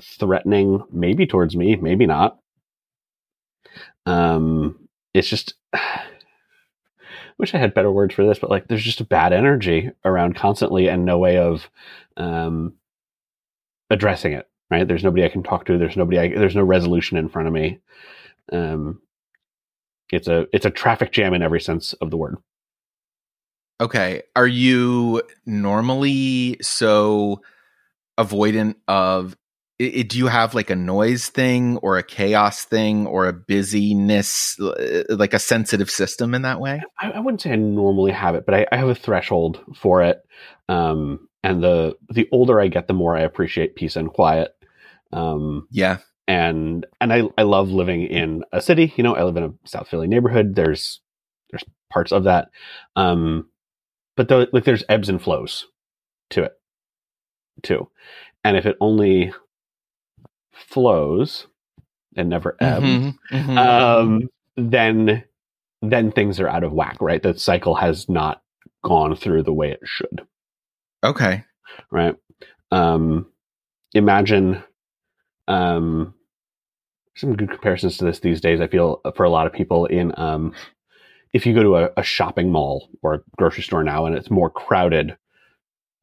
threatening, 0.01 0.83
maybe 0.91 1.25
towards 1.25 1.55
me, 1.55 1.77
maybe 1.77 2.05
not. 2.05 2.39
Um, 4.05 4.89
it's 5.13 5.29
just, 5.29 5.53
wish 7.37 7.53
I 7.53 7.59
had 7.59 7.73
better 7.73 7.91
words 7.91 8.13
for 8.15 8.25
this, 8.25 8.39
but 8.39 8.49
like, 8.49 8.67
there's 8.67 8.83
just 8.83 9.01
a 9.01 9.05
bad 9.05 9.33
energy 9.33 9.91
around 10.05 10.35
constantly 10.35 10.87
and 10.87 11.05
no 11.05 11.17
way 11.17 11.37
of, 11.37 11.69
um, 12.17 12.73
addressing 13.89 14.33
it. 14.33 14.49
Right? 14.71 14.87
There's 14.87 15.03
nobody 15.03 15.23
I 15.23 15.29
can 15.29 15.43
talk 15.43 15.65
to. 15.65 15.77
There's 15.77 15.97
nobody. 15.97 16.17
I, 16.17 16.27
there's 16.29 16.55
no 16.55 16.63
resolution 16.63 17.15
in 17.17 17.29
front 17.29 17.47
of 17.47 17.53
me. 17.53 17.79
Um, 18.51 19.01
it's 20.11 20.27
a 20.27 20.47
it's 20.51 20.65
a 20.65 20.71
traffic 20.71 21.11
jam 21.11 21.35
in 21.35 21.43
every 21.43 21.61
sense 21.61 21.93
of 21.93 22.09
the 22.09 22.17
word. 22.17 22.37
Okay. 23.79 24.23
Are 24.35 24.47
you 24.47 25.21
normally 25.45 26.57
so 26.61 27.41
avoidant 28.17 28.75
of 28.87 29.37
i- 29.81 29.93
i- 29.97 30.01
do 30.03 30.17
you 30.17 30.27
have 30.27 30.53
like 30.55 30.69
a 30.69 30.75
noise 30.75 31.27
thing 31.29 31.77
or 31.77 31.97
a 31.97 32.03
chaos 32.03 32.63
thing 32.65 33.07
or 33.07 33.27
a 33.27 33.33
busyness 33.33 34.59
uh, 34.59 35.03
like 35.09 35.33
a 35.33 35.39
sensitive 35.39 35.89
system 35.89 36.33
in 36.33 36.41
that 36.43 36.59
way? 36.59 36.81
I, 36.99 37.11
I 37.11 37.19
wouldn't 37.19 37.41
say 37.41 37.51
I 37.51 37.55
normally 37.55 38.11
have 38.11 38.35
it, 38.35 38.45
but 38.45 38.55
I, 38.55 38.65
I 38.71 38.77
have 38.77 38.89
a 38.89 38.95
threshold 38.95 39.59
for 39.75 40.03
it. 40.03 40.21
Um, 40.69 41.27
and 41.43 41.61
the 41.63 41.97
the 42.09 42.27
older 42.31 42.59
I 42.59 42.67
get, 42.67 42.87
the 42.87 42.93
more 42.93 43.15
I 43.17 43.21
appreciate 43.21 43.75
peace 43.75 43.95
and 43.95 44.09
quiet. 44.09 44.51
Um, 45.11 45.67
Yeah. 45.71 45.97
and 46.27 46.85
and 47.01 47.11
I 47.11 47.23
I 47.37 47.43
love 47.43 47.69
living 47.69 48.03
in 48.03 48.43
a 48.51 48.61
city. 48.61 48.93
You 48.95 49.03
know, 49.03 49.15
I 49.15 49.23
live 49.23 49.37
in 49.37 49.43
a 49.43 49.53
South 49.65 49.89
Philly 49.89 50.07
neighborhood. 50.07 50.55
There's 50.55 51.01
there's 51.51 51.63
parts 51.91 52.11
of 52.11 52.23
that, 52.23 52.47
um, 52.95 53.49
but 54.15 54.27
though 54.29 54.47
like 54.53 54.63
there's 54.63 54.83
ebbs 54.89 55.09
and 55.09 55.21
flows 55.21 55.67
to 56.31 56.43
it 56.43 56.53
too. 57.61 57.89
And 58.45 58.57
if 58.57 58.65
it 58.65 58.77
only 58.81 59.33
flows 60.67 61.47
and 62.15 62.29
never 62.29 62.55
ebbs, 62.59 62.85
Mhm, 62.85 63.17
mhm. 63.31 63.57
um, 63.57 64.29
then 64.55 65.23
then 65.81 66.11
things 66.13 66.39
are 66.39 66.47
out 66.47 66.63
of 66.63 66.71
whack. 66.71 66.97
Right, 67.01 67.21
the 67.21 67.37
cycle 67.37 67.75
has 67.75 68.07
not 68.09 68.41
gone 68.83 69.15
through 69.15 69.43
the 69.43 69.53
way 69.53 69.71
it 69.71 69.79
should 69.83 70.25
okay. 71.03 71.43
right? 71.91 72.15
Um, 72.71 73.27
imagine 73.93 74.63
um, 75.47 76.13
some 77.15 77.35
good 77.35 77.49
comparisons 77.49 77.97
to 77.97 78.05
this 78.05 78.19
these 78.19 78.41
days. 78.41 78.59
I 78.61 78.67
feel 78.67 79.01
for 79.15 79.23
a 79.23 79.29
lot 79.29 79.47
of 79.47 79.53
people 79.53 79.85
in 79.85 80.13
um, 80.17 80.53
if 81.33 81.45
you 81.45 81.53
go 81.53 81.63
to 81.63 81.75
a, 81.77 81.89
a 81.97 82.03
shopping 82.03 82.51
mall 82.51 82.89
or 83.01 83.13
a 83.15 83.21
grocery 83.37 83.63
store 83.63 83.83
now 83.83 84.05
and 84.05 84.15
it's 84.15 84.29
more 84.29 84.49
crowded 84.49 85.17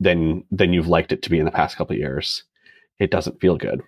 than 0.00 0.44
than 0.50 0.72
you've 0.72 0.88
liked 0.88 1.12
it 1.12 1.22
to 1.22 1.30
be 1.30 1.38
in 1.38 1.44
the 1.44 1.50
past 1.50 1.76
couple 1.76 1.94
of 1.94 2.00
years, 2.00 2.44
it 2.98 3.10
doesn't 3.10 3.40
feel 3.40 3.56
good, 3.56 3.82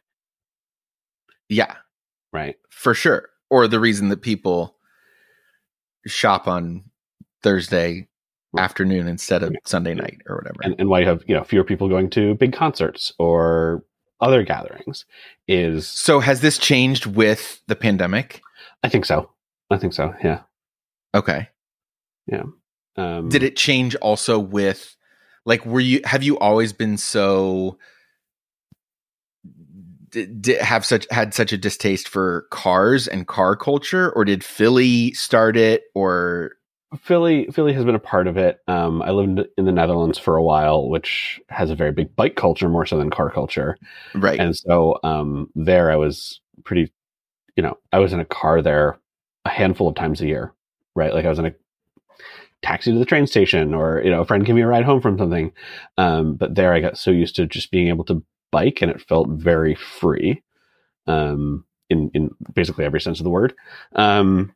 Yeah, 1.52 1.76
right? 2.32 2.56
for 2.70 2.94
sure. 2.94 3.28
Or 3.50 3.68
the 3.68 3.80
reason 3.80 4.08
that 4.08 4.22
people 4.22 4.76
shop 6.06 6.48
on 6.48 6.84
Thursday 7.42 8.08
Right. 8.54 8.64
afternoon 8.64 9.08
instead 9.08 9.42
of 9.42 9.50
Yeah. 9.52 9.58
Sunday 9.64 9.94
night 9.94 10.18
or 10.26 10.36
whatever. 10.36 10.58
And, 10.62 10.74
and 10.78 10.90
why 10.90 11.00
you 11.00 11.06
have 11.06 11.22
you 11.26 11.34
know 11.34 11.42
fewer 11.42 11.64
people 11.64 11.88
going 11.88 12.10
to 12.10 12.34
big 12.34 12.52
concerts 12.52 13.12
or 13.18 13.82
other 14.20 14.42
gatherings 14.42 15.06
is 15.48 15.88
so 15.88 16.20
has 16.20 16.42
this 16.42 16.58
changed 16.58 17.06
with 17.06 17.62
the 17.66 17.74
pandemic? 17.76 18.42
I 18.82 18.90
think 18.90 19.06
so. 19.06 19.30
I 19.70 19.78
think 19.78 19.94
so. 19.94 20.14
Yeah. 20.22 20.40
Okay. 21.14 21.48
Yeah. 22.26 22.42
Um, 22.96 23.30
did 23.30 23.42
it 23.42 23.56
change 23.56 23.94
also 23.96 24.38
with 24.38 24.96
like 25.46 25.64
were 25.64 25.80
you 25.80 26.02
have 26.04 26.22
you 26.22 26.38
always 26.38 26.74
been 26.74 26.98
so 26.98 27.78
did, 30.12 30.42
did 30.42 30.60
have 30.60 30.84
such 30.84 31.06
had 31.10 31.34
such 31.34 31.52
a 31.52 31.58
distaste 31.58 32.08
for 32.08 32.46
cars 32.50 33.08
and 33.08 33.26
car 33.26 33.56
culture 33.56 34.12
or 34.12 34.24
did 34.24 34.44
philly 34.44 35.12
start 35.14 35.56
it 35.56 35.84
or 35.94 36.52
Philly 37.00 37.46
Philly 37.52 37.72
has 37.72 37.84
been 37.84 37.94
a 37.94 38.00
part 38.00 38.26
of 38.26 38.36
it. 38.36 38.60
Um, 38.68 39.00
I 39.02 39.12
lived 39.12 39.40
in 39.56 39.64
the 39.64 39.72
Netherlands 39.72 40.18
for 40.18 40.36
a 40.36 40.42
while, 40.42 40.88
which 40.88 41.40
has 41.48 41.70
a 41.70 41.74
very 41.74 41.90
big 41.90 42.14
bike 42.14 42.36
culture 42.36 42.68
more 42.68 42.84
so 42.84 42.98
than 42.98 43.08
car 43.08 43.30
culture. 43.30 43.78
right 44.14 44.38
And 44.38 44.54
so 44.56 44.98
um, 45.02 45.50
there, 45.54 45.90
I 45.90 45.96
was 45.96 46.40
pretty, 46.64 46.92
you 47.56 47.62
know, 47.62 47.78
I 47.92 47.98
was 47.98 48.12
in 48.12 48.20
a 48.20 48.26
car 48.26 48.60
there 48.60 48.98
a 49.44 49.48
handful 49.48 49.88
of 49.88 49.94
times 49.94 50.20
a 50.20 50.26
year, 50.26 50.52
right? 50.94 51.14
Like 51.14 51.24
I 51.24 51.30
was 51.30 51.38
in 51.38 51.46
a 51.46 51.54
taxi 52.62 52.92
to 52.92 52.98
the 52.98 53.04
train 53.04 53.26
station, 53.26 53.74
or 53.74 54.02
you 54.04 54.10
know, 54.10 54.20
a 54.20 54.24
friend 54.26 54.44
give 54.44 54.54
me 54.54 54.62
a 54.62 54.66
ride 54.66 54.84
home 54.84 55.00
from 55.00 55.18
something. 55.18 55.52
Um, 55.96 56.34
but 56.34 56.54
there, 56.54 56.74
I 56.74 56.80
got 56.80 56.98
so 56.98 57.10
used 57.10 57.36
to 57.36 57.46
just 57.46 57.70
being 57.70 57.88
able 57.88 58.04
to 58.04 58.22
bike, 58.52 58.80
and 58.82 58.90
it 58.90 59.00
felt 59.00 59.28
very 59.28 59.74
free, 59.74 60.42
um, 61.08 61.64
in 61.90 62.10
in 62.14 62.30
basically 62.54 62.84
every 62.84 63.00
sense 63.00 63.18
of 63.18 63.24
the 63.24 63.30
word. 63.30 63.54
Um, 63.96 64.54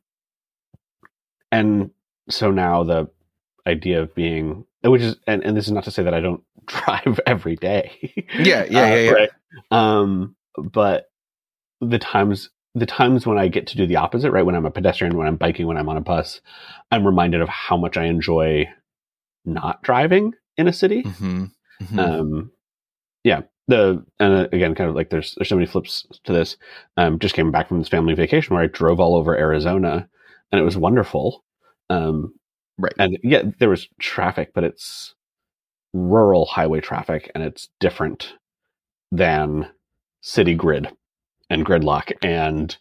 and 1.51 1.91
so 2.29 2.51
now 2.51 2.83
the 2.83 3.09
idea 3.67 4.01
of 4.01 4.13
being 4.15 4.65
which 4.83 5.01
is 5.01 5.17
and, 5.27 5.43
and 5.43 5.57
this 5.57 5.65
is 5.65 5.71
not 5.73 5.83
to 5.83 5.91
say 5.91 6.03
that 6.03 6.13
i 6.13 6.19
don't 6.21 6.41
drive 6.65 7.19
every 7.25 7.55
day 7.55 7.91
yeah 8.39 8.65
yeah 8.69 8.81
Uh, 8.83 8.85
yeah, 8.87 8.95
yeah. 8.95 9.11
right. 9.11 9.29
um 9.71 10.35
but 10.57 11.09
the 11.81 11.99
times 11.99 12.49
the 12.75 12.85
times 12.85 13.25
when 13.25 13.37
i 13.37 13.47
get 13.47 13.67
to 13.67 13.77
do 13.77 13.85
the 13.87 13.95
opposite 13.97 14.31
right 14.31 14.45
when 14.45 14.55
i'm 14.55 14.65
a 14.65 14.71
pedestrian 14.71 15.17
when 15.17 15.27
i'm 15.27 15.35
biking 15.35 15.67
when 15.67 15.77
i'm 15.77 15.89
on 15.89 15.97
a 15.97 16.01
bus 16.01 16.41
i'm 16.91 17.05
reminded 17.05 17.41
of 17.41 17.49
how 17.49 17.75
much 17.77 17.97
i 17.97 18.05
enjoy 18.05 18.65
not 19.45 19.81
driving 19.83 20.33
in 20.57 20.67
a 20.67 20.73
city 20.73 21.03
Mhm, 21.03 21.51
mhm. 21.81 21.99
um 21.99 22.51
yeah 23.23 23.41
the 23.67 24.03
and 24.19 24.33
uh, 24.33 24.47
again 24.51 24.75
kind 24.75 24.89
of 24.89 24.95
like 24.95 25.09
there's 25.09 25.35
there's 25.35 25.49
so 25.49 25.55
many 25.55 25.65
flips 25.67 26.07
to 26.23 26.31
this 26.33 26.57
um 26.97 27.19
just 27.19 27.35
came 27.35 27.51
back 27.51 27.67
from 27.67 27.79
this 27.79 27.89
family 27.89 28.13
vacation 28.13 28.55
where 28.55 28.63
i 28.63 28.67
drove 28.67 28.99
all 28.99 29.15
over 29.15 29.37
arizona 29.37 30.07
and 30.51 30.61
it 30.61 30.63
was 30.63 30.77
wonderful 30.77 31.43
um 31.89 32.33
Right. 32.79 32.93
and 32.99 33.17
yeah 33.23 33.41
there 33.59 33.69
was 33.69 33.87
traffic 33.99 34.51
but 34.53 34.63
it's 34.63 35.15
rural 35.93 36.45
highway 36.45 36.79
traffic 36.79 37.31
and 37.33 37.43
it's 37.43 37.69
different 37.79 38.33
than 39.11 39.67
city 40.21 40.53
grid 40.53 40.89
and 41.49 41.65
gridlock 41.65 42.11
and 42.21 42.77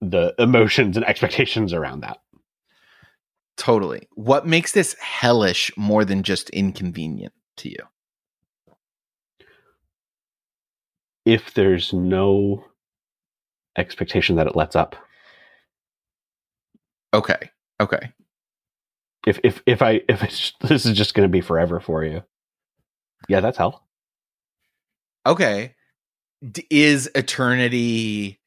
the 0.00 0.34
emotions 0.38 0.96
and 0.96 1.06
expectations 1.06 1.72
around 1.72 2.00
that. 2.00 2.18
Totally. 3.56 4.08
What 4.14 4.46
makes 4.46 4.72
this 4.72 4.94
hellish 4.98 5.70
more 5.76 6.04
than 6.04 6.22
just 6.22 6.50
inconvenient 6.50 7.32
to 7.58 7.70
you 7.70 7.78
if 11.24 11.54
there's 11.54 11.92
no 11.92 12.64
expectation 13.76 14.36
that 14.36 14.46
it 14.46 14.54
lets 14.56 14.76
up 14.76 14.96
Okay. 17.14 17.50
Okay. 17.80 18.12
If 19.24 19.38
if 19.44 19.62
if 19.66 19.82
I 19.82 20.00
if 20.08 20.22
it's 20.24 20.52
this 20.60 20.84
is 20.84 20.96
just 20.96 21.14
going 21.14 21.28
to 21.28 21.32
be 21.32 21.40
forever 21.40 21.78
for 21.78 22.04
you, 22.04 22.22
yeah, 23.28 23.38
that's 23.40 23.56
hell. 23.56 23.86
Okay. 25.24 25.74
D- 26.50 26.66
is 26.70 27.08
eternity 27.14 28.40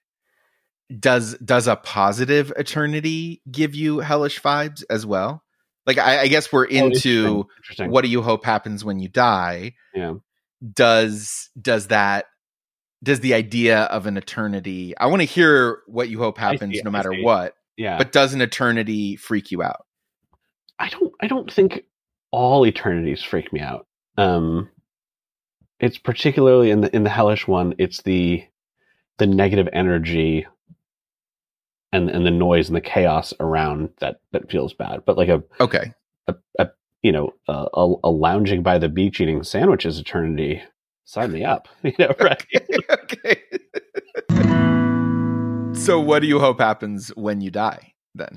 does 0.99 1.37
does 1.37 1.67
a 1.67 1.77
positive 1.77 2.51
eternity 2.57 3.41
give 3.49 3.73
you 3.73 3.99
hellish 3.99 4.41
vibes 4.41 4.83
as 4.89 5.05
well? 5.05 5.43
Like 5.85 5.97
I, 5.97 6.23
I 6.23 6.27
guess 6.27 6.51
we're 6.51 6.65
Oh, 6.65 6.69
interesting, 6.69 7.11
into 7.13 7.47
interesting. 7.59 7.91
what 7.91 8.03
do 8.03 8.09
you 8.09 8.21
hope 8.21 8.43
happens 8.43 8.83
when 8.83 8.99
you 8.99 9.07
die? 9.07 9.75
Yeah. 9.95 10.15
Does 10.73 11.49
does 11.59 11.87
that 11.87 12.25
does 13.03 13.19
the 13.19 13.33
idea 13.33 13.83
of 13.83 14.05
an 14.05 14.17
eternity? 14.17 14.97
I 14.97 15.07
want 15.07 15.21
to 15.21 15.25
hear 15.25 15.79
what 15.87 16.09
you 16.09 16.19
hope 16.19 16.37
happens 16.37 16.75
see, 16.75 16.81
no 16.83 16.91
matter 16.91 17.13
what. 17.21 17.55
Yeah, 17.77 17.97
But 17.97 18.11
does 18.11 18.33
an 18.33 18.41
eternity 18.41 19.15
freak 19.15 19.51
you 19.51 19.61
out? 19.61 19.85
I 20.79 20.89
don't 20.89 21.13
I 21.21 21.27
don't 21.27 21.51
think 21.51 21.83
all 22.31 22.65
eternities 22.65 23.21
freak 23.23 23.53
me 23.53 23.59
out. 23.59 23.87
Um 24.17 24.69
it's 25.79 25.97
particularly 25.99 26.71
in 26.71 26.81
the 26.81 26.95
in 26.95 27.03
the 27.03 27.09
hellish 27.09 27.47
one, 27.47 27.75
it's 27.77 28.01
the 28.01 28.43
the 29.19 29.27
negative 29.27 29.69
energy 29.73 30.47
and 31.93 32.09
and 32.09 32.25
the 32.25 32.31
noise 32.31 32.67
and 32.67 32.75
the 32.75 32.81
chaos 32.81 33.33
around 33.39 33.89
that 33.99 34.21
that 34.31 34.49
feels 34.49 34.73
bad. 34.73 35.05
But 35.05 35.17
like 35.17 35.29
a 35.29 35.43
Okay. 35.59 35.93
a, 36.27 36.35
a 36.59 36.69
you 37.03 37.11
know 37.11 37.33
a, 37.47 37.67
a, 37.73 37.95
a 38.05 38.09
lounging 38.09 38.63
by 38.63 38.77
the 38.79 38.89
beach 38.89 39.21
eating 39.21 39.43
sandwiches 39.43 39.99
eternity, 39.99 40.61
sign 41.07 41.31
me 41.31 41.43
up. 41.43 41.67
You 41.83 41.93
know, 41.97 42.13
right? 42.19 42.45
okay. 42.91 43.41
so 45.73 45.99
what 45.99 46.19
do 46.21 46.27
you 46.27 46.39
hope 46.39 46.59
happens 46.59 47.09
when 47.15 47.39
you 47.41 47.49
die 47.49 47.93
then? 48.13 48.35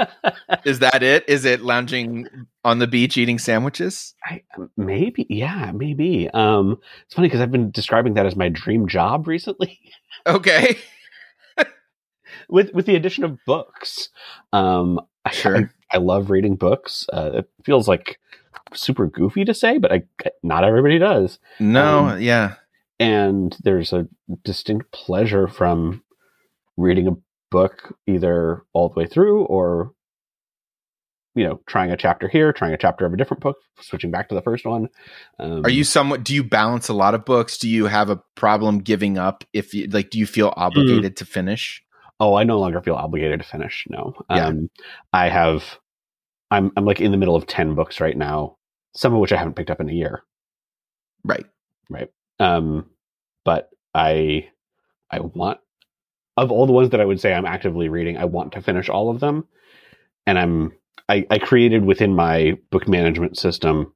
Is 0.64 0.78
that 0.78 1.02
it? 1.02 1.24
Is 1.28 1.44
it 1.44 1.60
lounging 1.62 2.26
on 2.64 2.78
the 2.78 2.86
beach 2.86 3.16
eating 3.18 3.38
sandwiches? 3.38 4.14
I, 4.24 4.42
maybe, 4.76 5.26
yeah, 5.28 5.72
maybe. 5.74 6.30
Um, 6.32 6.78
it's 7.04 7.14
funny 7.14 7.28
because 7.28 7.40
I've 7.40 7.50
been 7.50 7.70
describing 7.72 8.14
that 8.14 8.26
as 8.26 8.36
my 8.36 8.48
dream 8.48 8.88
job 8.88 9.26
recently. 9.28 9.78
Okay. 10.26 10.78
with 12.48 12.72
with 12.74 12.86
the 12.86 12.96
addition 12.96 13.24
of 13.24 13.38
books. 13.46 14.08
Um, 14.52 15.00
I- 15.24 15.30
Sure. 15.32 15.56
I, 15.56 15.96
I 15.96 15.98
love 15.98 16.30
reading 16.30 16.56
books. 16.56 17.06
Uh, 17.12 17.30
it 17.34 17.50
feels 17.64 17.86
like 17.88 18.18
super 18.74 19.06
goofy 19.06 19.44
to 19.44 19.54
say, 19.54 19.78
but 19.78 19.92
I, 19.92 20.02
not 20.42 20.64
everybody 20.64 20.98
does. 20.98 21.38
No, 21.60 22.08
Um, 22.08 22.20
yeah. 22.20 22.54
And 23.00 23.56
there's 23.62 23.92
a 23.92 24.08
distinct 24.42 24.90
pleasure 24.92 25.46
from 25.46 26.02
reading 26.76 27.06
a 27.06 27.12
book 27.50 27.96
either 28.06 28.64
all 28.72 28.88
the 28.88 29.00
way 29.00 29.06
through 29.06 29.44
or 29.44 29.92
you 31.34 31.44
know 31.44 31.60
trying 31.66 31.90
a 31.90 31.96
chapter 31.96 32.28
here 32.28 32.52
trying 32.52 32.74
a 32.74 32.78
chapter 32.78 33.06
of 33.06 33.12
a 33.12 33.16
different 33.16 33.42
book 33.42 33.56
switching 33.80 34.10
back 34.10 34.28
to 34.28 34.34
the 34.34 34.42
first 34.42 34.66
one 34.66 34.88
um, 35.38 35.64
Are 35.64 35.70
you 35.70 35.82
somewhat 35.82 36.24
do 36.24 36.34
you 36.34 36.44
balance 36.44 36.88
a 36.88 36.92
lot 36.92 37.14
of 37.14 37.24
books? 37.24 37.56
Do 37.56 37.68
you 37.68 37.86
have 37.86 38.10
a 38.10 38.20
problem 38.34 38.80
giving 38.80 39.16
up 39.16 39.44
if 39.52 39.72
you 39.72 39.86
like 39.86 40.10
do 40.10 40.18
you 40.18 40.26
feel 40.26 40.52
obligated 40.56 41.16
to 41.16 41.24
finish? 41.24 41.82
Oh, 42.20 42.34
I 42.34 42.44
no 42.44 42.58
longer 42.58 42.80
feel 42.80 42.96
obligated 42.96 43.40
to 43.40 43.46
finish. 43.46 43.86
No. 43.88 44.14
Yeah. 44.28 44.46
Um, 44.46 44.70
I 45.12 45.28
have, 45.28 45.78
I'm, 46.50 46.72
I'm 46.76 46.84
like 46.84 47.00
in 47.00 47.12
the 47.12 47.16
middle 47.16 47.36
of 47.36 47.46
10 47.46 47.74
books 47.76 48.00
right 48.00 48.16
now, 48.16 48.56
some 48.98 49.14
of 49.14 49.20
which 49.20 49.32
I 49.32 49.36
haven't 49.36 49.54
picked 49.54 49.70
up 49.70 49.80
in 49.80 49.88
a 49.88 49.92
year. 49.92 50.24
Right. 51.22 51.46
Right. 51.88 52.10
Um, 52.40 52.90
but 53.44 53.70
I, 53.94 54.48
I 55.08 55.20
want, 55.20 55.60
of 56.36 56.50
all 56.50 56.66
the 56.66 56.72
ones 56.72 56.90
that 56.90 57.00
I 57.00 57.04
would 57.04 57.20
say 57.20 57.32
I'm 57.32 57.46
actively 57.46 57.88
reading, 57.88 58.16
I 58.16 58.24
want 58.24 58.52
to 58.52 58.60
finish 58.60 58.88
all 58.88 59.08
of 59.08 59.20
them. 59.20 59.46
And 60.26 60.36
I'm, 60.36 60.72
I, 61.08 61.24
I 61.30 61.38
created 61.38 61.84
within 61.84 62.16
my 62.16 62.58
book 62.70 62.88
management 62.88 63.38
system. 63.38 63.94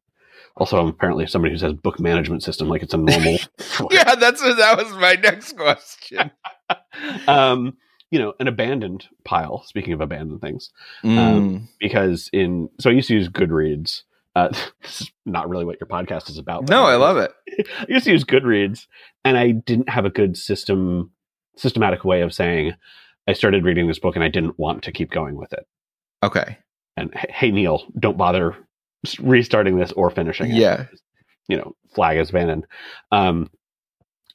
Also, 0.57 0.79
I'm 0.79 0.87
apparently 0.87 1.27
somebody 1.27 1.53
who 1.53 1.59
says 1.59 1.73
book 1.73 1.99
management 1.99 2.45
system 2.45 2.69
like 2.69 2.85
it's 2.85 2.95
a 2.95 2.99
normal. 2.99 3.39
Yeah, 3.91 4.15
that's 4.15 4.41
that 4.41 4.77
was 4.77 4.93
my 4.93 5.15
next 5.15 5.57
question. 5.57 6.31
um, 7.27 7.77
you 8.13 8.21
know, 8.21 8.35
an 8.39 8.47
abandoned 8.47 9.09
pile. 9.25 9.65
Speaking 9.65 9.95
of 9.95 10.01
abandoned 10.01 10.41
things, 10.41 10.71
Mm, 11.03 11.63
because 11.81 12.31
in 12.33 12.69
so 12.79 12.89
I 12.91 12.93
used 12.93 13.09
to 13.09 13.15
use 13.15 13.29
Goodreads. 13.29 14.03
Uh, 14.35 14.49
this 14.83 15.03
is 15.03 15.13
not 15.27 15.49
really 15.49 15.65
what 15.65 15.79
your 15.81 15.89
podcast 15.89 16.31
is 16.31 16.39
about. 16.39 16.69
no, 16.69 16.85
I 16.85 16.97
love 16.97 17.17
it. 17.17 17.33
I 17.79 17.87
used 17.89 18.05
to 18.05 18.13
use 18.13 18.25
Goodreads, 18.25 18.87
and 19.25 19.37
I 19.37 19.51
didn't 19.53 19.89
have 19.89 20.05
a 20.05 20.11
good 20.11 20.37
system, 20.37 21.11
systematic 21.57 22.05
way 22.05 22.23
of 22.23 22.33
saying 22.33 22.75
I 23.29 23.35
started 23.35 23.65
reading 23.65 23.89
this 23.89 23.99
book 23.99 24.17
and 24.17 24.25
I 24.25 24.29
didn't 24.29 24.59
want 24.59 24.83
to 24.85 24.93
keep 24.93 25.11
going 25.11 25.37
with 25.37 25.53
it. 25.53 25.67
Okay. 26.23 26.59
And 26.97 27.15
"Hey, 27.15 27.51
Neil, 27.51 27.85
don't 27.99 28.17
bother 28.19 28.57
restarting 29.21 29.77
this 29.79 29.93
or 29.93 30.11
finishing 30.11 30.51
it. 30.51 30.57
Yeah. 30.57 30.87
you 31.49 31.57
know, 31.57 31.75
flag 31.95 32.19
as 32.19 32.31
abandoned. 32.31 32.67
Um, 33.11 33.51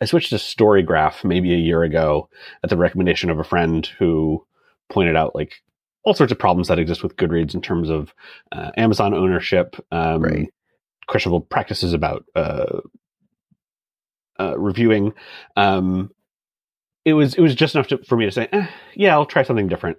I 0.02 0.06
switched 0.06 0.30
to 0.30 0.36
Storygraph 0.36 1.24
maybe 1.24 1.54
a 1.54 1.58
year 1.58 1.84
ago 1.84 2.30
at 2.64 2.70
the 2.70 2.78
recommendation 2.78 3.30
of 3.30 3.40
a 3.40 3.44
friend 3.44 3.86
who 3.98 4.46
pointed 4.90 5.16
out 5.16 5.36
like 5.36 5.54
all 6.08 6.14
sorts 6.14 6.32
of 6.32 6.40
problems 6.40 6.70
that 6.70 6.80
exist 6.80 7.04
with 7.04 7.18
Goodreads 7.18 7.54
in 7.54 7.62
terms 7.62 7.90
of 7.90 8.14
uh, 8.54 8.72
Amazon 8.78 9.14
ownership, 9.14 9.76
um, 9.92 10.22
Right. 10.22 10.48
questionable 11.06 11.42
practices 11.42 11.92
about 11.92 12.24
uh, 12.34 12.80
uh, 14.40 14.58
reviewing. 14.58 15.12
Um, 15.58 16.10
it 17.04 17.12
was 17.12 17.36
it 17.36 17.42
was 17.42 17.56
just 17.56 17.76
enough 17.76 17.88
to, 17.88 17.98
for 18.06 18.16
me 18.16 18.24
to 18.24 18.32
say, 18.32 18.48
eh, 18.54 18.68
yeah, 18.96 19.16
I'll 19.16 19.26
try 19.26 19.44
something 19.44 19.68
different 19.68 19.98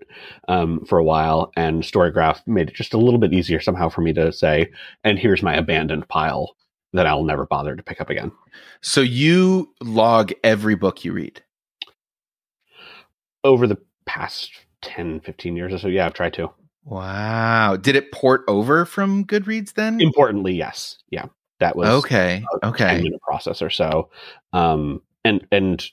um, 0.49 0.83
for 0.87 0.97
a 0.97 1.05
while. 1.05 1.53
And 1.57 1.83
Storygraph 1.83 2.41
made 2.47 2.71
it 2.71 2.75
just 2.75 2.95
a 2.95 2.99
little 2.99 3.21
bit 3.21 3.35
easier 3.35 3.61
somehow 3.61 3.91
for 3.91 4.01
me 4.01 4.15
to 4.15 4.33
say, 4.33 4.71
and 5.05 5.19
here's 5.19 5.43
my 5.43 5.57
abandoned 5.57 6.09
pile 6.09 6.57
that 6.95 7.05
I'll 7.07 7.23
never 7.23 7.45
bother 7.45 7.77
to 7.77 7.83
pick 7.83 8.01
up 8.01 8.09
again. 8.09 8.33
So 8.81 9.03
you 9.03 9.75
log 9.83 10.33
every 10.43 10.75
book 10.75 11.05
you 11.05 11.13
read. 11.13 11.43
Over 13.45 13.67
the 13.67 13.77
past 14.07 14.65
10, 14.83 15.21
15 15.21 15.57
years 15.57 15.73
or 15.73 15.79
so, 15.79 15.89
yeah, 15.89 16.07
I've 16.07 16.15
tried 16.15 16.35
to. 16.35 16.51
Wow. 16.85 17.77
Did 17.77 17.97
it 17.97 18.13
port 18.13 18.43
over 18.49 18.85
from 18.85 19.25
Goodreads 19.25 19.75
then? 19.75 20.01
Importantly, 20.01 20.55
yes, 20.55 20.99
yeah, 21.11 21.27
that 21.61 21.77
was 21.77 21.89
Okay. 22.05 22.45
a 22.55 22.59
10 22.61 22.71
Okay. 22.71 23.03
minute 23.03 23.21
process 23.23 23.61
or 23.61 23.71
so. 23.71 24.11
Um, 24.53 25.03
and 25.25 25.47
and 25.53 25.85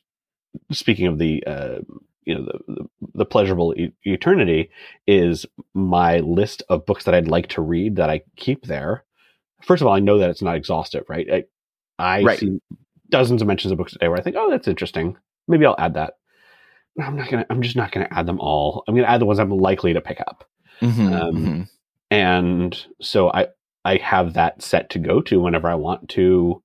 speaking 0.71 1.07
of 1.07 1.17
the 1.17 1.43
uh, 1.45 1.79
you 2.23 2.35
know 2.35 2.45
the, 2.45 2.59
the, 2.73 2.85
the 3.15 3.25
pleasurable 3.25 3.73
e- 3.77 3.91
eternity 4.03 4.69
is 5.05 5.45
my 5.73 6.19
list 6.19 6.63
of 6.69 6.85
books 6.85 7.03
that 7.05 7.13
I'd 7.15 7.27
like 7.27 7.47
to 7.49 7.61
read 7.61 7.97
that 7.97 8.09
I 8.09 8.21
keep 8.37 8.65
there. 8.65 9.03
First 9.63 9.81
of 9.81 9.87
all, 9.87 9.93
I 9.93 9.99
know 9.99 10.19
that 10.19 10.29
it's 10.29 10.41
not 10.41 10.55
exhaustive, 10.55 11.03
right? 11.09 11.27
I, 11.31 11.43
I 11.99 12.23
Right. 12.23 12.39
see 12.39 12.59
dozens 13.09 13.41
of 13.41 13.47
mentions 13.47 13.71
of 13.71 13.77
books 13.77 13.93
a 13.95 13.99
day 13.99 14.07
where 14.07 14.17
I 14.17 14.21
think, 14.21 14.35
oh, 14.39 14.49
that's 14.49 14.67
interesting. 14.67 15.17
Maybe 15.47 15.65
I'll 15.65 15.75
add 15.77 15.93
that. 15.95 16.13
I'm 17.01 17.15
not 17.15 17.29
gonna. 17.29 17.45
I'm 17.49 17.61
just 17.61 17.75
not 17.75 17.91
gonna 17.91 18.07
add 18.11 18.25
them 18.25 18.39
all. 18.39 18.83
I'm 18.87 18.95
gonna 18.95 19.07
add 19.07 19.19
the 19.21 19.25
ones 19.25 19.39
I'm 19.39 19.49
likely 19.49 19.93
to 19.93 20.01
pick 20.01 20.21
up 20.21 20.47
Mhm, 20.81 21.13
Um, 21.13 21.35
mhm. 21.35 21.69
and 22.11 22.85
so 23.01 23.31
I 23.31 23.47
I 23.83 23.97
have 23.97 24.33
that 24.33 24.61
set 24.61 24.89
to 24.91 24.99
go 24.99 25.21
to 25.21 25.39
whenever 25.39 25.67
I 25.67 25.75
want 25.75 26.09
to 26.09 26.61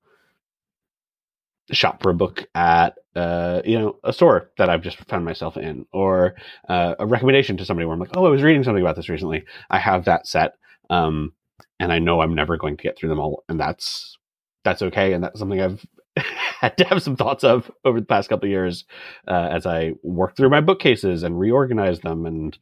shop 1.71 2.01
for 2.01 2.09
a 2.09 2.13
book 2.13 2.45
at 2.53 2.95
uh 3.15 3.61
you 3.63 3.79
know 3.79 3.97
a 4.03 4.11
store 4.11 4.49
that 4.57 4.69
I've 4.69 4.81
just 4.81 4.97
found 5.05 5.23
myself 5.23 5.55
in 5.55 5.85
or 5.93 6.35
uh, 6.67 6.95
a 6.99 7.05
recommendation 7.05 7.55
to 7.57 7.65
somebody 7.65 7.85
where 7.85 7.93
I'm 7.93 7.99
like 7.99 8.15
oh 8.17 8.25
I 8.25 8.29
was 8.29 8.41
reading 8.41 8.63
something 8.63 8.81
about 8.83 8.97
this 8.97 9.07
recently 9.07 9.45
I 9.69 9.79
have 9.79 10.05
that 10.05 10.27
set 10.27 10.55
um 10.89 11.33
and 11.79 11.93
I 11.93 11.99
know 11.99 12.19
I'm 12.19 12.35
never 12.35 12.57
going 12.57 12.75
to 12.75 12.83
get 12.83 12.97
through 12.97 13.07
them 13.09 13.19
all 13.19 13.43
and 13.47 13.57
that's 13.59 14.17
that's 14.65 14.81
okay 14.81 15.13
and 15.13 15.23
that's 15.23 15.39
something 15.39 15.61
I've 15.61 15.85
had 16.61 16.77
to 16.77 16.85
have 16.85 17.01
some 17.01 17.15
thoughts 17.15 17.43
of 17.43 17.71
over 17.83 17.99
the 17.99 18.05
past 18.05 18.29
couple 18.29 18.45
of 18.45 18.51
years 18.51 18.85
uh, 19.27 19.49
as 19.51 19.65
I 19.65 19.93
work 20.03 20.37
through 20.37 20.51
my 20.51 20.61
bookcases 20.61 21.23
and 21.23 21.39
reorganize 21.39 22.01
them 22.01 22.27
and 22.27 22.55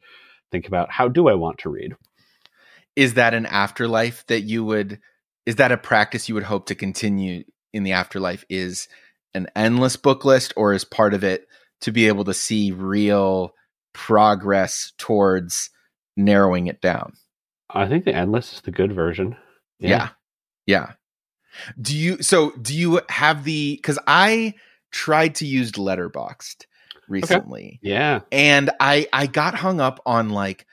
think 0.50 0.66
about 0.66 0.90
how 0.90 1.06
do 1.08 1.28
I 1.28 1.34
want 1.34 1.58
to 1.58 1.68
read 1.68 1.92
Is 2.96 3.14
that 3.14 3.34
an 3.34 3.44
afterlife 3.44 4.26
that 4.28 4.40
you 4.40 4.64
would 4.64 5.00
is 5.44 5.56
that 5.56 5.72
a 5.72 5.76
practice 5.76 6.28
you 6.28 6.34
would 6.34 6.44
hope 6.44 6.66
to 6.66 6.74
continue 6.74 7.44
in 7.72 7.82
the 7.82 7.92
afterlife 7.92 8.44
is 8.48 8.88
an 9.34 9.48
endless 9.54 9.96
book 9.96 10.24
list 10.24 10.54
or 10.56 10.72
is 10.72 10.84
part 10.84 11.12
of 11.12 11.22
it 11.22 11.46
to 11.82 11.92
be 11.92 12.08
able 12.08 12.24
to 12.24 12.34
see 12.34 12.72
real 12.72 13.52
progress 13.92 14.92
towards 14.96 15.70
narrowing 16.16 16.68
it 16.68 16.80
down? 16.80 17.12
I 17.68 17.86
think 17.86 18.04
the 18.04 18.14
endless 18.14 18.54
is 18.54 18.60
the 18.62 18.70
good 18.70 18.92
version. 18.92 19.36
Yeah. 19.78 20.10
Yeah. 20.66 20.92
Do 21.80 21.96
you 21.96 22.22
so 22.22 22.50
do 22.52 22.74
you 22.76 23.00
have 23.08 23.44
the 23.44 23.78
cuz 23.82 23.98
I 24.06 24.54
tried 24.90 25.36
to 25.36 25.46
use 25.46 25.72
Letterboxd 25.72 26.66
recently 27.08 27.78
Yeah. 27.82 28.20
and 28.32 28.70
I 28.80 29.06
I 29.12 29.26
got 29.26 29.54
hung 29.54 29.80
up 29.80 30.00
on 30.06 30.30
like 30.30 30.66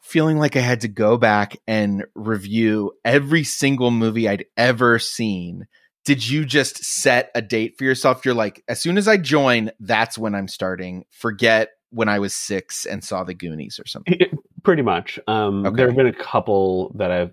feeling 0.00 0.38
like 0.38 0.56
I 0.56 0.60
had 0.60 0.82
to 0.82 0.88
go 0.88 1.16
back 1.16 1.56
and 1.66 2.04
review 2.14 2.92
every 3.04 3.44
single 3.44 3.90
movie 3.90 4.28
I'd 4.28 4.44
ever 4.56 4.98
seen. 4.98 5.66
Did 6.04 6.28
you 6.28 6.44
just 6.44 6.84
set 6.84 7.30
a 7.34 7.40
date 7.40 7.78
for 7.78 7.84
yourself? 7.84 8.26
You're 8.26 8.34
like, 8.34 8.62
as 8.68 8.78
soon 8.80 8.98
as 8.98 9.08
I 9.08 9.16
join, 9.16 9.70
that's 9.80 10.18
when 10.18 10.34
I'm 10.34 10.48
starting. 10.48 11.06
Forget 11.10 11.70
when 11.88 12.10
I 12.10 12.18
was 12.18 12.34
six 12.34 12.84
and 12.84 13.02
saw 13.02 13.24
the 13.24 13.32
Goonies 13.32 13.80
or 13.80 13.86
something. 13.86 14.18
Pretty 14.62 14.82
much. 14.82 15.18
Um, 15.26 15.64
Okay. 15.64 15.76
There 15.76 15.86
have 15.88 15.96
been 15.96 16.06
a 16.06 16.12
couple 16.12 16.92
that 16.96 17.10
I've 17.10 17.32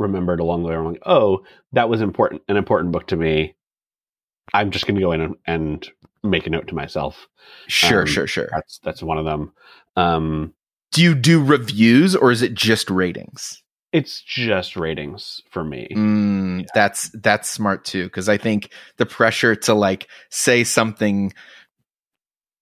remembered 0.00 0.40
along 0.40 0.62
the 0.64 0.70
way. 0.70 0.74
I'm 0.74 0.86
like, 0.86 1.02
oh, 1.06 1.44
that 1.72 1.88
was 1.88 2.00
important, 2.00 2.42
an 2.48 2.56
important 2.56 2.90
book 2.90 3.06
to 3.08 3.16
me. 3.16 3.54
I'm 4.52 4.72
just 4.72 4.86
going 4.86 4.96
to 4.96 5.00
go 5.00 5.12
in 5.12 5.20
and, 5.20 5.36
and 5.46 5.88
make 6.24 6.46
a 6.46 6.50
note 6.50 6.66
to 6.68 6.74
myself. 6.74 7.28
Sure, 7.68 8.00
Um, 8.00 8.06
sure, 8.06 8.26
sure. 8.26 8.48
That's 8.52 8.80
that's 8.82 9.02
one 9.02 9.18
of 9.18 9.24
them. 9.24 9.52
Um, 9.96 10.54
Do 10.92 11.02
you 11.02 11.14
do 11.14 11.44
reviews 11.44 12.16
or 12.16 12.32
is 12.32 12.42
it 12.42 12.54
just 12.54 12.90
ratings? 12.90 13.62
it's 13.92 14.20
just 14.22 14.76
ratings 14.76 15.40
for 15.50 15.64
me. 15.64 15.88
Mm, 15.96 16.64
That's 16.74 17.10
that's 17.10 17.50
smart 17.50 17.84
too 17.84 18.04
because 18.04 18.28
I 18.28 18.38
think 18.38 18.70
the 18.98 19.06
pressure 19.06 19.56
to 19.56 19.74
like 19.74 20.06
say 20.30 20.62
something 20.62 21.32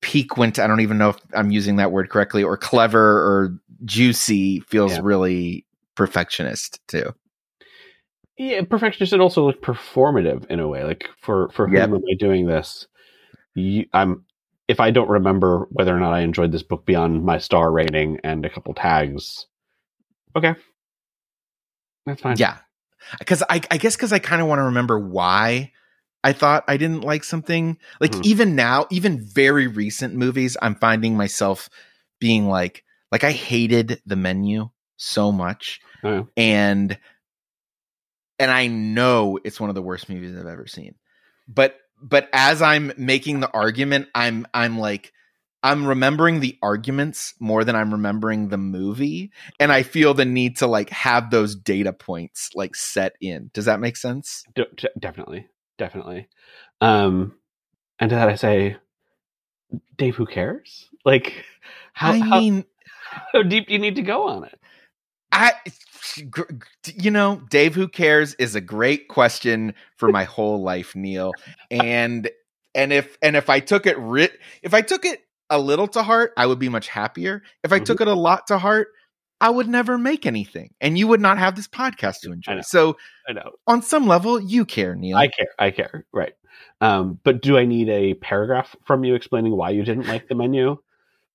piquant. 0.01 0.59
I 0.59 0.67
don't 0.67 0.81
even 0.81 0.97
know 0.99 1.11
if 1.11 1.17
I'm 1.35 1.51
using 1.51 1.77
that 1.77 1.93
word 1.93 2.09
correctly 2.11 2.43
or 2.43 2.57
clever 2.57 3.01
or 3.19 3.59
juicy 3.85 4.61
feels 4.61 4.93
Yeah. 4.93 5.01
really 5.03 5.67
perfectionist 5.97 6.81
too. 6.89 7.15
Yeah, 8.39 8.63
perfectionist 8.63 9.13
and 9.13 9.21
also 9.21 9.45
like 9.47 9.61
performative 9.61 10.47
in 10.47 10.61
a 10.61 10.69
way. 10.69 10.85
Like 10.85 11.09
for 11.21 11.49
for 11.51 11.67
Yep. 11.69 11.89
whom 11.89 11.97
am 11.97 12.03
I 12.11 12.15
doing 12.15 12.47
this? 12.47 12.87
You, 13.55 13.87
I'm 13.93 14.25
if 14.69 14.79
I 14.81 14.91
don't 14.91 15.09
remember 15.09 15.67
whether 15.73 15.95
or 15.97 15.99
not 15.99 16.13
I 16.13 16.21
enjoyed 16.21 16.53
this 16.53 16.63
book 16.63 16.87
beyond 16.87 17.25
my 17.25 17.39
star 17.39 17.73
rating 17.73 18.21
and 18.23 18.45
a 18.45 18.51
couple 18.51 18.75
tags, 18.75 19.47
okay, 20.37 20.55
that's 22.07 22.23
fine. 22.23 22.37
Yeah, 22.39 22.59
because 23.19 23.43
I 23.49 23.61
I 23.71 23.77
guess 23.77 23.97
because 23.97 24.13
I 24.13 24.21
kind 24.21 24.41
of 24.41 24.47
want 24.47 24.61
to 24.61 24.65
remember 24.65 24.99
why 25.01 25.73
I 26.23 26.33
thought 26.33 26.65
I 26.69 26.77
didn't 26.77 27.03
like 27.03 27.25
something. 27.25 27.77
Like 28.01 28.13
Mhm. 28.13 28.25
even 28.25 28.55
now, 28.55 28.87
even 28.91 29.21
very 29.21 29.67
recent 29.67 30.15
movies, 30.15 30.57
I'm 30.63 30.77
finding 30.77 31.17
myself 31.17 31.69
being 32.21 32.47
like 32.49 32.85
like 33.11 33.25
I 33.25 33.33
hated 33.33 34.01
the 34.07 34.17
menu 34.17 34.69
so 34.97 35.33
much. 35.33 35.81
Oh, 36.05 36.29
and 36.37 36.97
and 38.39 38.51
I 38.51 38.67
know 38.67 39.39
it's 39.45 39.61
one 39.61 39.71
of 39.71 39.75
the 39.75 39.83
worst 39.83 40.09
movies 40.09 40.37
I've 40.37 40.47
ever 40.47 40.67
seen. 40.67 40.95
But 41.47 41.77
but 42.01 42.29
as 42.33 42.63
I'm 42.63 42.93
making 42.97 43.41
the 43.41 43.51
argument, 43.53 44.09
I'm 44.15 44.47
I'm 44.55 44.79
like 44.79 45.13
I'm 45.63 45.87
remembering 45.87 46.41
the 46.41 46.57
arguments 46.63 47.35
more 47.41 47.65
than 47.65 47.75
I'm 47.75 47.93
remembering 47.93 48.49
the 48.49 48.59
movie, 48.59 49.33
and 49.59 49.73
I 49.73 49.83
feel 49.83 50.15
the 50.15 50.25
need 50.25 50.59
to 50.59 50.67
like 50.67 50.91
have 50.91 51.31
those 51.31 51.57
data 51.57 51.93
points 51.93 52.51
like 52.55 52.77
set 52.77 53.15
in. 53.21 53.51
Does 53.55 53.65
that 53.65 53.81
make 53.81 53.97
sense? 53.97 54.45
de- 54.55 54.67
de- 54.77 54.91
definitely, 54.99 55.49
definitely. 55.77 56.29
Um, 56.81 57.35
and 57.99 58.11
to 58.11 58.17
that 58.17 58.29
I 58.29 58.37
say, 58.37 58.77
Dave, 59.97 60.15
who 60.15 60.27
cares? 60.27 60.89
Like, 61.05 61.45
how 61.93 62.13
I 62.13 62.19
how, 62.19 62.41
mean, 62.41 62.65
how 63.33 63.43
deep 63.43 63.67
do 63.67 63.73
you 63.73 63.81
need 63.81 63.97
to 63.97 64.03
go 64.03 64.29
on 64.29 64.45
it? 64.45 64.59
I 65.33 65.55
you 66.95 67.11
know, 67.11 67.43
Dave 67.51 67.75
who 67.75 67.89
cares 67.89 68.35
is 68.35 68.55
a 68.55 68.61
great 68.61 69.09
question 69.09 69.75
for 69.97 70.11
my 70.11 70.25
whole 70.25 70.63
life, 70.63 70.95
Neil. 70.95 71.33
And 71.71 72.31
and 72.75 72.93
if 72.93 73.19
and 73.23 73.37
if 73.37 73.51
I 73.51 73.61
took 73.61 73.87
it 73.87 73.99
ri- 73.99 74.31
if 74.63 74.75
I 74.75 74.83
took 74.83 75.05
it 75.05 75.21
a 75.51 75.59
little 75.59 75.89
to 75.89 76.03
heart, 76.03 76.33
I 76.37 76.47
would 76.47 76.59
be 76.59 76.69
much 76.69 76.89
happier. 76.89 77.43
If 77.65 77.73
I 77.73 77.81
Mhm. 77.81 77.85
took 77.87 78.01
it 78.01 78.09
a 78.09 78.15
lot 78.15 78.47
to 78.49 78.59
heart, 78.59 78.89
I 79.41 79.51
would 79.51 79.69
never 79.69 79.97
make 79.99 80.27
anything 80.27 80.75
and 80.81 80.99
you 80.99 81.07
would 81.09 81.21
not 81.21 81.39
have 81.39 81.57
this 81.57 81.69
podcast 81.69 82.21
to 82.21 82.33
enjoy. 82.33 82.55
know. 82.57 82.61
So, 82.63 82.97
I 83.29 83.33
know. 83.33 83.53
on 83.67 83.83
some 83.83 84.07
level, 84.07 84.41
you 84.41 84.65
care, 84.65 84.95
Neil. 84.97 85.17
I 85.17 85.29
care. 85.29 85.49
I 85.59 85.71
care. 85.71 86.05
Right. 86.13 86.35
Um, 86.81 87.19
but 87.25 87.41
do 87.41 87.57
I 87.57 87.65
need 87.65 87.89
a 87.89 88.15
paragraph 88.15 88.75
from 88.85 89.05
you 89.05 89.15
explaining 89.15 89.57
why 89.57 89.71
you 89.71 89.85
didn't 89.85 90.07
like 90.07 90.29
the 90.29 90.35
menu, 90.35 90.77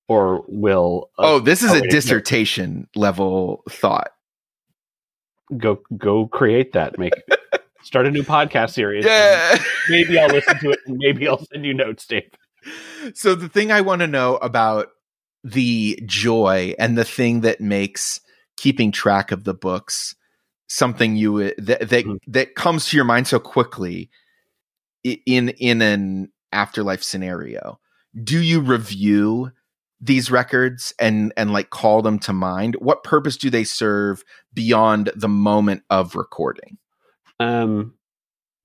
or 0.07 0.43
will 0.47 1.09
uh, 1.17 1.33
oh, 1.35 1.39
this 1.39 1.63
is 1.63 1.71
oh, 1.71 1.77
a 1.77 1.87
dissertation 1.87 2.87
level 2.95 3.63
thought. 3.69 4.12
Go 5.57 5.79
go 5.97 6.27
create 6.27 6.73
that? 6.73 6.97
Make 6.97 7.13
start 7.83 8.07
a 8.07 8.11
new 8.11 8.23
podcast 8.23 8.71
series. 8.71 9.05
Yeah. 9.05 9.61
Maybe 9.89 10.17
I'll 10.19 10.27
listen 10.29 10.57
to 10.59 10.71
it. 10.71 10.79
and 10.87 10.97
Maybe 11.01 11.27
I'll 11.27 11.43
send 11.45 11.65
you 11.65 11.73
notes, 11.73 12.05
Dave. 12.05 12.29
so 13.13 13.35
the 13.35 13.49
thing 13.49 13.71
I 13.71 13.81
want 13.81 14.01
to 14.01 14.07
know 14.07 14.37
about 14.37 14.87
the 15.43 15.99
joy 16.05 16.73
and 16.79 16.97
the 16.97 17.03
thing 17.03 17.41
that 17.41 17.59
makes 17.59 18.21
keeping 18.55 18.91
track 18.91 19.31
of 19.31 19.43
the 19.43 19.53
books 19.53 20.15
something 20.69 21.15
you 21.17 21.53
that 21.57 21.89
that, 21.89 22.05
Mhm. 22.05 22.17
that 22.27 22.55
comes 22.55 22.87
to 22.89 22.95
your 22.95 23.03
mind 23.05 23.27
so 23.27 23.39
quickly 23.39 24.09
in 25.03 25.49
in 25.49 25.81
an 25.81 26.31
afterlife 26.53 27.03
scenario. 27.03 27.79
Do 28.23 28.39
you 28.41 28.61
review 28.61 29.51
these 30.03 30.29
records 30.29 30.93
and 30.99 31.31
and 31.37 31.53
like 31.53 31.69
call 31.69 32.01
them 32.01 32.19
to 32.19 32.33
mind? 32.33 32.75
What 32.79 33.03
purpose 33.03 33.37
do 33.37 33.49
they 33.49 33.63
serve 33.63 34.23
beyond 34.53 35.11
the 35.15 35.29
moment 35.29 35.83
of 35.89 36.15
recording? 36.15 36.77
Um, 37.39 37.93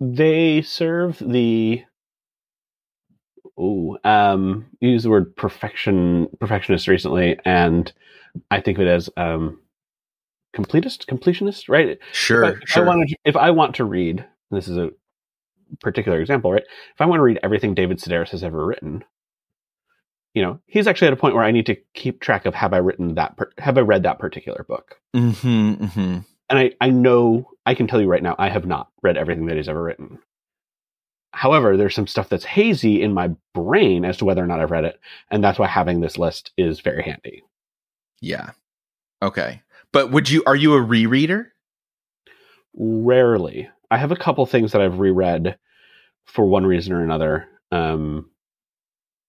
they 0.01 0.63
serve 0.63 1.19
the. 1.19 1.85
Oh, 3.61 3.99
um, 4.05 4.67
you 4.81 4.91
used 4.91 5.05
the 5.05 5.11
word 5.11 5.35
perfection, 5.35 6.29
perfectionist 6.39 6.87
recently, 6.87 7.39
and 7.45 7.93
I 8.53 8.61
think 8.61 8.79
of 8.79 8.83
it 8.87 8.89
as 8.89 9.11
um, 9.17 9.61
completist, 10.57 11.07
completionist, 11.07 11.69
right? 11.69 11.99
Sure, 12.13 12.45
if 12.45 12.55
I, 12.55 12.59
if 12.63 12.69
sure. 12.69 12.85
I 12.85 12.87
want 12.87 13.09
to, 13.09 13.17
if 13.25 13.37
I 13.37 13.51
want 13.51 13.75
to 13.77 13.85
read, 13.85 14.25
this 14.53 14.69
is 14.69 14.77
a 14.77 14.91
particular 15.81 16.21
example, 16.21 16.53
right? 16.53 16.63
If 16.95 17.01
I 17.01 17.07
want 17.07 17.19
to 17.19 17.25
read 17.25 17.41
everything 17.43 17.75
David 17.75 17.99
Sedaris 17.99 18.31
has 18.31 18.45
ever 18.45 18.65
written, 18.65 19.05
you 20.39 20.45
know, 20.45 20.61
he's 20.67 20.87
actually 20.87 21.09
at 21.09 21.15
a 21.15 21.17
point 21.17 21.35
where 21.35 21.43
I 21.43 21.51
need 21.51 21.67
to 21.67 21.75
keep 21.95 22.21
track 22.21 22.47
of 22.47 22.55
have 22.55 22.73
I 22.73 22.77
written 22.77 23.17
that, 23.17 23.37
per, 23.37 23.51
have 23.59 23.77
I 23.77 23.81
read 23.81 24.05
that 24.05 24.21
particular 24.21 24.65
book, 24.69 25.01
hmm 25.13 25.73
hmm 25.73 26.19
and 26.49 26.59
I 26.61 26.71
I 26.81 26.91
know 26.91 27.51
I 27.67 27.75
can 27.75 27.89
tell 27.89 28.01
you 28.01 28.07
right 28.07 28.23
now 28.23 28.37
I 28.39 28.49
have 28.49 28.65
not 28.65 28.89
read 29.03 29.17
everything 29.17 29.47
that 29.47 29.57
he's 29.57 29.69
ever 29.69 29.83
written. 29.83 30.21
However, 31.33 31.77
there's 31.77 31.97
some 31.97 32.07
stuff 32.07 32.29
that's 32.29 32.45
hazy 32.45 33.03
in 33.03 33.13
my 33.13 33.33
brain 33.53 34.05
as 34.05 34.19
to 34.19 34.25
whether 34.25 34.45
or 34.45 34.47
not 34.47 34.61
I've 34.61 34.71
read 34.71 34.85
it, 34.85 35.01
and 35.29 35.43
that's 35.43 35.59
why 35.59 35.67
having 35.67 36.01
this 36.01 36.19
list 36.19 36.53
is 36.57 36.79
very 36.79 37.03
handy. 37.03 37.43
Yeah. 38.21 38.51
Okay. 39.21 39.63
But 39.93 40.13
would 40.13 40.31
you 40.31 40.45
are 40.47 40.55
you 40.55 40.75
a 40.75 40.81
rereader? 40.81 41.47
Rarely. 42.75 43.69
I 43.91 43.97
have 43.97 44.13
a 44.13 44.17
couple 44.17 44.47
things 44.47 44.71
that 44.71 44.83
I've 44.83 45.01
reread 45.01 45.59
for 46.27 46.45
one 46.45 46.65
reason 46.65 46.93
or 46.93 47.03
another. 47.03 47.49
Um, 47.73 48.31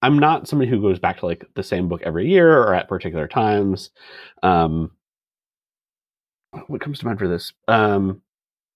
I'm 0.01 0.17
not 0.19 0.47
somebody 0.47 0.69
who 0.71 0.81
goes 0.81 0.99
back 0.99 1.19
to 1.19 1.25
like 1.25 1.45
the 1.55 1.63
same 1.63 1.89
book 1.89 2.01
every 2.03 2.29
year 2.29 2.57
or 2.57 2.73
at 2.73 2.87
particular 2.87 3.27
times. 3.27 3.89
Um, 4.43 4.91
what 6.67 6.81
comes 6.81 6.99
to 6.99 7.05
mind 7.05 7.19
for 7.19 7.27
this? 7.27 7.53
Um, 7.67 8.21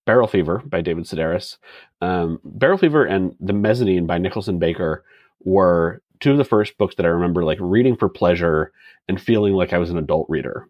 Barrel 0.05 0.27
Fever 0.27 0.61
by 0.65 0.81
David 0.81 1.05
Sedaris. 1.05 1.57
Um, 2.01 2.39
Barrel 2.43 2.77
Fever 2.77 3.05
and 3.05 3.35
The 3.39 3.53
Mezzanine 3.53 4.05
by 4.05 4.17
Nicholson 4.17 4.59
Baker 4.59 5.05
were 5.43 6.01
two 6.19 6.31
of 6.31 6.37
the 6.37 6.43
first 6.45 6.77
books 6.77 6.95
that 6.95 7.05
I 7.05 7.09
remember 7.09 7.43
like 7.43 7.57
reading 7.61 7.95
for 7.95 8.09
pleasure 8.09 8.71
and 9.07 9.19
feeling 9.19 9.53
like 9.53 9.73
I 9.73 9.77
was 9.77 9.89
an 9.89 9.97
adult 9.97 10.27
reader. 10.29 10.67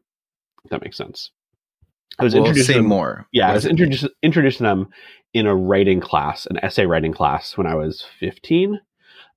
If 0.63 0.69
that 0.71 0.81
makes 0.83 0.97
sense. 0.97 1.31
I 2.19 2.23
was 2.23 2.33
Well, 2.35 2.43
introduced 2.43 2.67
to 2.67 2.73
say 2.73 2.77
them- 2.79 2.87
more. 2.87 3.25
yeah, 3.33 3.49
I 3.49 3.53
was 3.53 3.63
does 3.63 3.67
it 3.67 3.71
introduced 3.71 4.07
introduced 4.21 4.57
to 4.57 4.63
them 4.63 4.89
in 5.33 5.47
a 5.47 5.55
writing 5.55 5.99
class, 5.99 6.45
an 6.45 6.57
essay 6.63 6.85
writing 6.85 7.11
class 7.11 7.57
when 7.57 7.65
I 7.67 7.73
was 7.75 8.05
fifteen. 8.19 8.79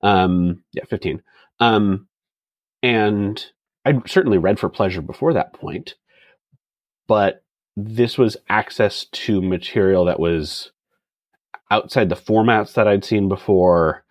Um, 0.01 0.63
yeah, 0.73 0.85
fifteen. 0.85 1.21
Um, 1.59 2.07
and 2.83 3.43
I'd 3.85 4.09
certainly 4.09 4.37
read 4.37 4.59
for 4.59 4.69
pleasure 4.69 5.01
before 5.01 5.33
that 5.33 5.53
point, 5.53 5.95
but 7.07 7.43
this 7.75 8.17
was 8.17 8.37
access 8.49 9.05
to 9.05 9.41
material 9.41 10.05
that 10.05 10.19
was 10.19 10.71
outside 11.71 12.09
the 12.09 12.15
formats 12.15 12.73
that 12.73 12.87
I'd 12.87 13.05
seen 13.05 13.27
before, 13.29 14.03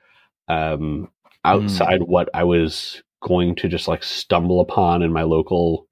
um, 0.48 1.08
outside 1.44 2.02
what 2.02 2.28
I 2.34 2.44
was 2.44 3.02
going 3.22 3.54
to 3.56 3.68
just 3.68 3.88
like 3.88 4.02
stumble 4.02 4.60
upon 4.60 5.02
in 5.02 5.12
my 5.12 5.22
local 5.22 5.88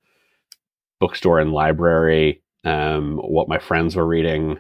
bookstore 1.01 1.41
and 1.41 1.53
library, 1.53 2.43
um, 2.65 3.19
what 3.19 3.49
my 3.49 3.59
friends 3.59 3.97
were 3.97 4.07
reading. 4.07 4.59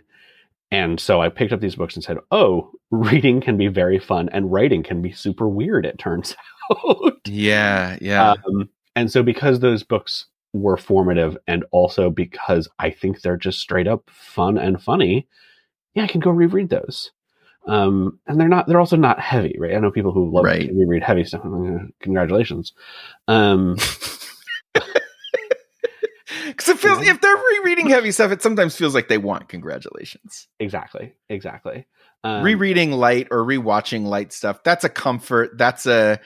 And 0.75 0.99
so 0.99 1.23
I 1.23 1.29
picked 1.29 1.53
up 1.53 1.61
these 1.61 1.77
books 1.77 1.95
and 1.95 2.03
said, 2.03 2.19
oh, 2.33 2.71
reading 2.91 3.41
can 3.41 3.57
be 3.57 3.69
very 3.69 3.99
fun 4.01 4.29
and 4.31 4.51
writing 4.53 4.83
can 4.83 5.01
be 5.03 5.13
super 5.13 5.49
weird, 5.49 5.87
it 5.87 5.99
turns 5.99 6.35
out. 6.73 7.15
Yeah, 7.27 7.97
yeah. 8.01 8.33
Um, 8.47 8.69
and 8.97 9.09
so, 9.11 9.23
because 9.23 9.61
those 9.61 9.85
books 9.85 10.27
were 10.53 10.77
formative, 10.77 11.37
and 11.47 11.65
also 11.71 12.11
because 12.11 12.69
I 12.81 12.91
think 12.91 13.21
they're 13.21 13.37
just 13.37 13.61
straight 13.61 13.87
up 13.87 14.09
fun 14.11 14.59
and 14.59 14.83
funny, 14.83 15.29
yeah, 15.95 16.05
I 16.05 16.07
can 16.09 16.21
go 16.21 16.31
reread 16.31 16.71
those. 16.71 17.13
Um, 17.67 18.19
and 18.27 18.39
they're 18.41 18.49
not; 18.49 18.67
they're 18.67 18.81
also 18.81 18.97
not 18.97 19.21
heavy, 19.21 19.57
right? 19.59 19.75
I 19.75 19.79
know 19.81 19.91
people 19.91 20.13
who 20.13 20.31
love 20.31 20.45
Right. 20.45 20.69
to 20.69 20.75
reread 20.75 21.03
heavy 21.03 21.25
stuff. 21.25 21.43
Congratulations. 22.01 22.73
Um, 23.29 23.77
Because 26.57 26.69
it 26.69 26.79
feels 26.79 27.07
if 27.07 27.21
they're 27.21 27.37
rereading 27.37 27.89
heavy 27.89 28.13
stuff, 28.13 28.31
it 28.33 28.43
sometimes 28.43 28.77
feels 28.77 28.95
like 28.95 29.09
they 29.09 29.19
want 29.19 29.49
congratulations. 29.49 30.49
exactly, 30.59 31.13
exactly. 31.29 31.87
Um, 32.23 32.43
Rereading 32.43 32.93
light 32.93 33.29
or 33.31 33.45
rewatching 33.45 34.05
light 34.07 34.33
stuff, 34.33 34.63
that's 34.63 34.85
a 34.85 34.89
comfort. 34.89 35.59
That's 35.59 35.85
a 35.87 36.19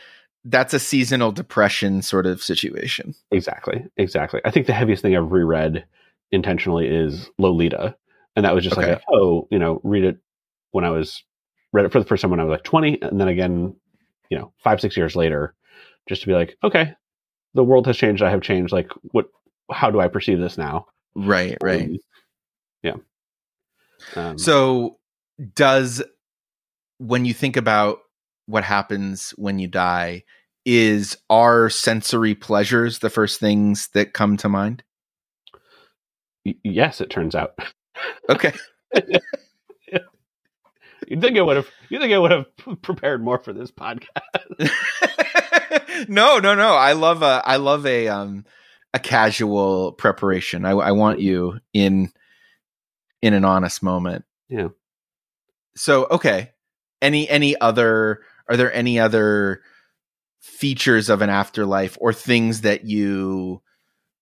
that's 0.45 0.73
a 0.73 0.79
seasonal 0.79 1.33
depression 1.33 2.01
sort 2.03 2.25
of 2.27 2.43
situation. 2.43 3.15
Exactly, 3.33 3.85
exactly. 3.97 4.41
I 4.45 4.51
think 4.51 4.67
the 4.67 4.73
heaviest 4.73 5.03
thing 5.03 5.17
I've 5.17 5.33
reread 5.33 5.85
intentionally 6.31 6.87
is 6.87 7.29
Lolita, 7.39 7.97
and 8.37 8.45
that 8.45 8.55
was 8.55 8.63
just 8.65 8.79
Okay. 8.79 8.93
like, 8.93 8.99
a, 9.01 9.05
oh, 9.13 9.49
you 9.51 9.59
know, 9.59 9.81
read 9.83 10.05
it 10.05 10.19
when 10.71 10.85
I 10.85 10.91
was 10.91 11.25
read 11.73 11.85
it 11.85 11.93
for 11.93 11.99
the 11.99 12.05
first 12.07 12.23
time 12.23 12.31
when 12.31 12.41
I 12.41 12.45
was 12.45 12.53
like 12.53 12.65
twenty, 12.65 13.01
and 13.03 13.21
then 13.21 13.29
again, 13.29 13.75
you 14.31 14.39
know, 14.39 14.53
five 14.59 14.81
six 14.81 14.97
years 14.97 15.17
later, 15.17 15.55
just 16.09 16.21
to 16.23 16.29
be 16.29 16.35
like, 16.35 16.57
okay, 16.63 16.95
the 17.55 17.65
world 17.65 17.87
has 17.87 17.97
changed. 17.97 18.23
I 18.23 18.31
have 18.31 18.43
changed. 18.43 18.73
Like, 18.73 18.91
what? 19.13 19.27
How 19.71 19.91
do 19.91 20.01
I 20.01 20.09
perceive 20.09 20.39
this 20.41 20.59
now? 20.59 20.87
Right, 21.15 21.57
right. 21.63 21.83
Um, 21.85 21.99
yeah. 22.83 22.95
Um, 24.17 24.39
So, 24.39 24.99
does 25.55 26.03
when 26.99 27.25
you 27.25 27.35
think 27.35 27.57
about 27.57 27.99
what 28.47 28.65
happens 28.65 29.31
when 29.37 29.59
you 29.59 29.69
die, 29.69 30.25
is 30.65 31.17
our 31.31 31.71
sensory 31.71 32.35
pleasures 32.35 32.99
the 33.01 33.11
first 33.11 33.41
things 33.41 33.89
that 33.95 34.13
come 34.15 34.37
to 34.39 34.49
mind? 34.49 34.83
y- 36.45 36.55
yes, 36.65 37.01
it 37.01 37.11
turns 37.11 37.35
out. 37.35 37.59
Okay. 38.29 38.53
You 41.07 41.19
think 41.21 41.39
I 41.39 41.43
would 41.43 41.57
have? 41.57 41.69
You 41.89 41.99
think 41.99 42.13
I 42.13 42.19
would 42.19 42.31
have 42.31 42.47
prepared 42.83 43.25
more 43.25 43.39
for 43.39 43.53
this 43.55 43.71
podcast? 43.71 44.09
no, 46.09 46.39
no, 46.39 46.55
no. 46.55 46.75
I 46.75 46.93
love 46.93 47.23
a 47.23 47.43
I 47.45 47.57
love 47.57 47.87
a 47.87 48.09
um 48.09 48.45
a 48.95 48.99
casual 48.99 49.93
preparation. 49.93 50.65
I 50.65 50.71
I 50.71 50.93
want 50.93 51.21
you 51.21 51.59
in 51.73 52.11
in 53.23 53.35
an 53.35 53.45
honest 53.45 53.83
moment. 53.83 54.25
Yeah. 54.49 54.69
So, 55.77 56.07
okay. 56.11 56.51
Any 57.01 57.29
any 57.29 57.59
other 57.61 58.21
are 58.49 58.57
there 58.57 58.73
any 58.73 58.99
other 58.99 59.61
features 60.41 61.09
of 61.11 61.23
an 61.23 61.31
afterlife 61.31 61.97
or 62.01 62.13
things 62.13 62.63
that 62.63 62.85
you 62.85 63.61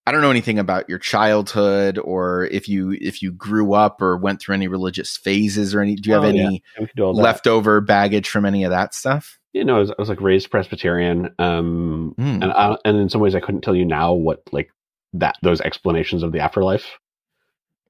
I 0.09 0.13
don't 0.13 0.21
know 0.21 0.31
anything 0.31 0.59
about 0.59 0.89
your 0.89 0.99
childhood 0.99 1.99
or 1.99 2.45
if 2.47 2.69
you 2.69 2.93
if 3.01 3.23
you 3.23 3.33
grew 3.33 3.73
up 3.73 4.01
or 4.03 4.17
went 4.17 4.41
through 4.41 4.55
any 4.57 4.69
religious 4.69 5.17
phases 5.17 5.75
or 5.75 5.81
any 5.81 5.97
do 5.97 6.11
you 6.11 6.15
have 6.15 6.25
Oh, 6.25 6.29
any 6.29 6.63
We 6.79 6.87
could 6.87 6.97
do 6.97 7.05
all 7.05 7.15
that. 7.15 7.23
leftover 7.23 7.81
baggage 7.81 8.29
from 8.29 8.45
any 8.45 8.65
of 8.65 8.71
that 8.71 8.95
stuff? 8.95 9.39
You 9.57 9.65
know, 9.65 9.77
I 9.77 9.79
was, 9.81 9.91
I 9.91 9.95
was 9.99 10.09
like 10.09 10.21
raised 10.21 10.51
Presbyterian, 10.51 11.35
um, 11.39 12.15
Hmm. 12.17 12.43
and 12.43 12.53
I, 12.53 12.77
and 12.85 12.97
in 12.99 13.09
some 13.09 13.21
ways, 13.21 13.35
I 13.35 13.41
couldn't 13.41 13.63
tell 13.63 13.75
you 13.75 13.85
now 13.85 14.13
what 14.13 14.43
like 14.53 14.71
that 15.15 15.37
those 15.43 15.61
explanations 15.61 16.23
of 16.23 16.33
the 16.33 16.41
afterlife 16.41 16.99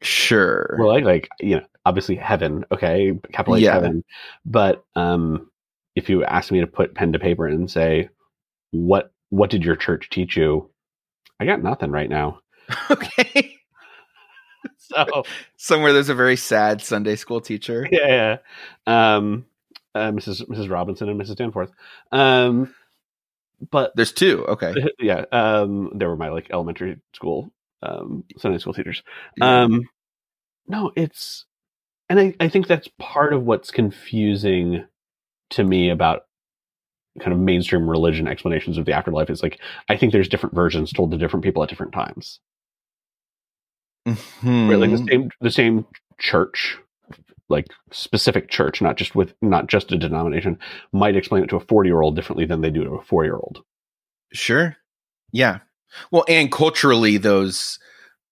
Sure. 0.03 0.77
Well, 0.79 0.89
like. 0.89 1.05
Like 1.05 1.29
you 1.41 1.57
know, 1.57 1.67
obviously 1.85 2.17
heaven, 2.17 2.65
okay, 2.71 3.19
capital 3.33 3.57
H 3.57 3.63
Yeah. 3.63 3.73
heaven. 3.73 4.05
But 4.45 4.85
um, 4.95 5.51
if 5.95 6.09
you 6.11 6.23
asked 6.25 6.53
me 6.53 6.61
to 6.61 6.67
put 6.67 6.95
pen 6.95 7.13
to 7.13 7.19
paper 7.19 7.47
and 7.47 7.71
say 7.71 8.11
what 8.73 9.13
what 9.31 9.51
did 9.51 9.65
your 9.65 9.75
church 9.77 10.11
teach 10.11 10.37
you, 10.37 10.71
I 11.41 11.47
got 11.47 11.63
nothing 11.63 11.91
right 11.91 12.11
now. 12.11 12.41
okay. 12.91 13.55
So 14.79 15.25
Somewhere 15.57 15.93
there's 15.93 16.09
a 16.11 16.15
very 16.15 16.37
sad 16.37 16.81
Sunday 16.83 17.17
school 17.17 17.41
teacher. 17.41 17.89
yeah, 17.91 18.39
yeah. 18.87 19.15
Um, 19.17 19.47
uh, 19.97 20.13
Mrs. 20.13 20.47
Mrs. 20.49 20.71
Robinson 20.71 21.09
and 21.09 21.21
Mrs. 21.21 21.37
Danforth. 21.37 21.71
Um, 22.13 22.75
but 23.71 23.93
There's 23.97 24.13
two. 24.13 24.45
Okay. 24.47 24.75
yeah, 24.99 25.25
um, 25.33 25.93
they 25.95 26.07
were 26.07 26.17
my 26.17 26.29
like 26.29 26.49
elementary 26.51 26.99
school 27.15 27.51
um, 27.83 28.25
Sunday 28.39 28.59
school 28.59 28.75
teachers. 28.75 29.03
Um, 29.41 29.89
no, 30.69 30.93
it's, 30.97 31.47
and 32.09 32.19
I, 32.19 32.35
I 32.41 32.49
think 32.49 32.67
that's 32.67 32.89
part 32.99 33.33
of 33.33 33.45
what's 33.45 33.71
confusing 33.71 34.85
to 35.51 35.65
me 35.65 35.91
about 35.91 36.23
kind 37.21 37.33
of 37.33 37.39
mainstream 37.39 37.89
religion 37.89 38.29
explanations 38.29 38.79
of 38.79 38.85
the 38.85 38.93
afterlife. 38.93 39.31
Is 39.31 39.43
like 39.43 39.61
I 39.89 39.97
think 39.97 40.13
there's 40.13 40.29
different 40.29 40.55
versions 40.55 40.93
told 40.93 41.13
to 41.13 41.19
different 41.19 41.45
people 41.45 41.63
at 41.63 41.69
different 41.69 41.93
times. 41.93 42.41
Mhm. 44.07 44.69
Right, 44.69 44.79
like 44.79 44.91
the 44.91 45.07
same 45.11 45.31
the 45.41 45.51
same 45.51 45.87
church, 46.19 46.79
like 47.49 47.67
specific 47.93 48.49
church, 48.49 48.83
not 48.83 48.97
just 48.97 49.15
with 49.15 49.35
not 49.43 49.69
just 49.69 49.93
a 49.93 49.97
denomination, 49.97 50.59
might 50.93 51.17
explain 51.17 51.45
it 51.45 51.49
to 51.51 51.57
a 51.57 51.61
forty 51.61 51.89
year 51.89 52.01
old 52.01 52.17
differently 52.17 52.47
than 52.47 52.61
they 52.61 52.71
do 52.71 52.85
to 52.85 52.95
a 52.95 53.03
four 53.03 53.25
year 53.25 53.37
old. 53.37 53.63
Sure. 54.33 54.77
Yeah. 55.33 55.61
Well, 56.11 56.25
and 56.29 56.51
culturally, 56.51 57.17
those 57.17 57.79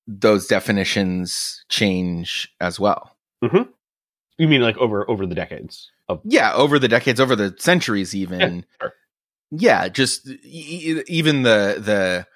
those 0.06 0.46
definitions 0.46 1.64
change 1.68 2.52
as 2.60 2.78
well. 2.78 3.16
Mm-hmm. 3.42 3.70
You 4.38 4.48
mean 4.48 4.62
like 4.62 4.76
over 4.78 5.08
over 5.08 5.26
the 5.26 5.34
decades 5.34 5.90
of 6.08 6.20
Yeah, 6.24 6.52
over 6.54 6.78
the 6.78 6.88
decades, 6.88 7.20
over 7.20 7.36
the 7.36 7.54
centuries, 7.58 8.14
even. 8.14 8.64
sure. 8.80 8.92
Yeah, 9.50 9.88
just 9.88 10.28
e- 10.28 11.02
even 11.06 11.42
the 11.42 11.76
the 11.78 12.26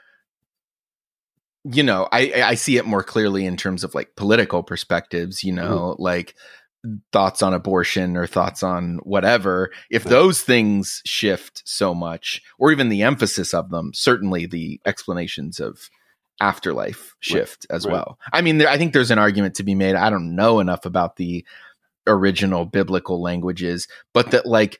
you 1.64 1.82
know, 1.82 2.08
I 2.12 2.32
I 2.42 2.54
see 2.54 2.76
it 2.76 2.86
more 2.86 3.02
clearly 3.02 3.44
in 3.44 3.56
terms 3.56 3.84
of 3.84 3.94
like 3.94 4.14
political 4.16 4.62
perspectives. 4.62 5.42
You 5.42 5.52
mm-hmm. 5.52 5.68
know, 5.68 5.96
like 5.98 6.34
thoughts 7.12 7.42
on 7.42 7.54
abortion 7.54 8.16
or 8.16 8.26
thoughts 8.26 8.62
on 8.62 8.98
whatever. 9.02 9.70
If 9.90 10.04
those 10.04 10.42
things 10.42 11.02
shift 11.04 11.62
so 11.66 11.94
much, 11.94 12.42
or 12.58 12.70
even 12.72 12.88
the 12.88 13.02
emphasis 13.02 13.52
of 13.52 13.70
them, 13.70 13.92
certainly 13.94 14.46
the 14.46 14.80
explanations 14.86 15.60
of 15.60 15.90
afterlife 16.40 17.16
shift 17.20 17.66
as 17.70 17.84
Right. 17.84 17.92
well. 17.92 18.18
I 18.32 18.42
mean, 18.42 18.58
there, 18.58 18.68
I 18.68 18.78
think 18.78 18.92
there's 18.92 19.10
an 19.10 19.18
argument 19.18 19.56
to 19.56 19.64
be 19.64 19.74
made. 19.74 19.96
I 19.96 20.08
don't 20.10 20.36
know 20.36 20.60
enough 20.60 20.86
about 20.86 21.16
the 21.16 21.44
original 22.06 22.64
biblical 22.64 23.20
languages, 23.20 23.88
but 24.14 24.30
that 24.30 24.46
like 24.46 24.78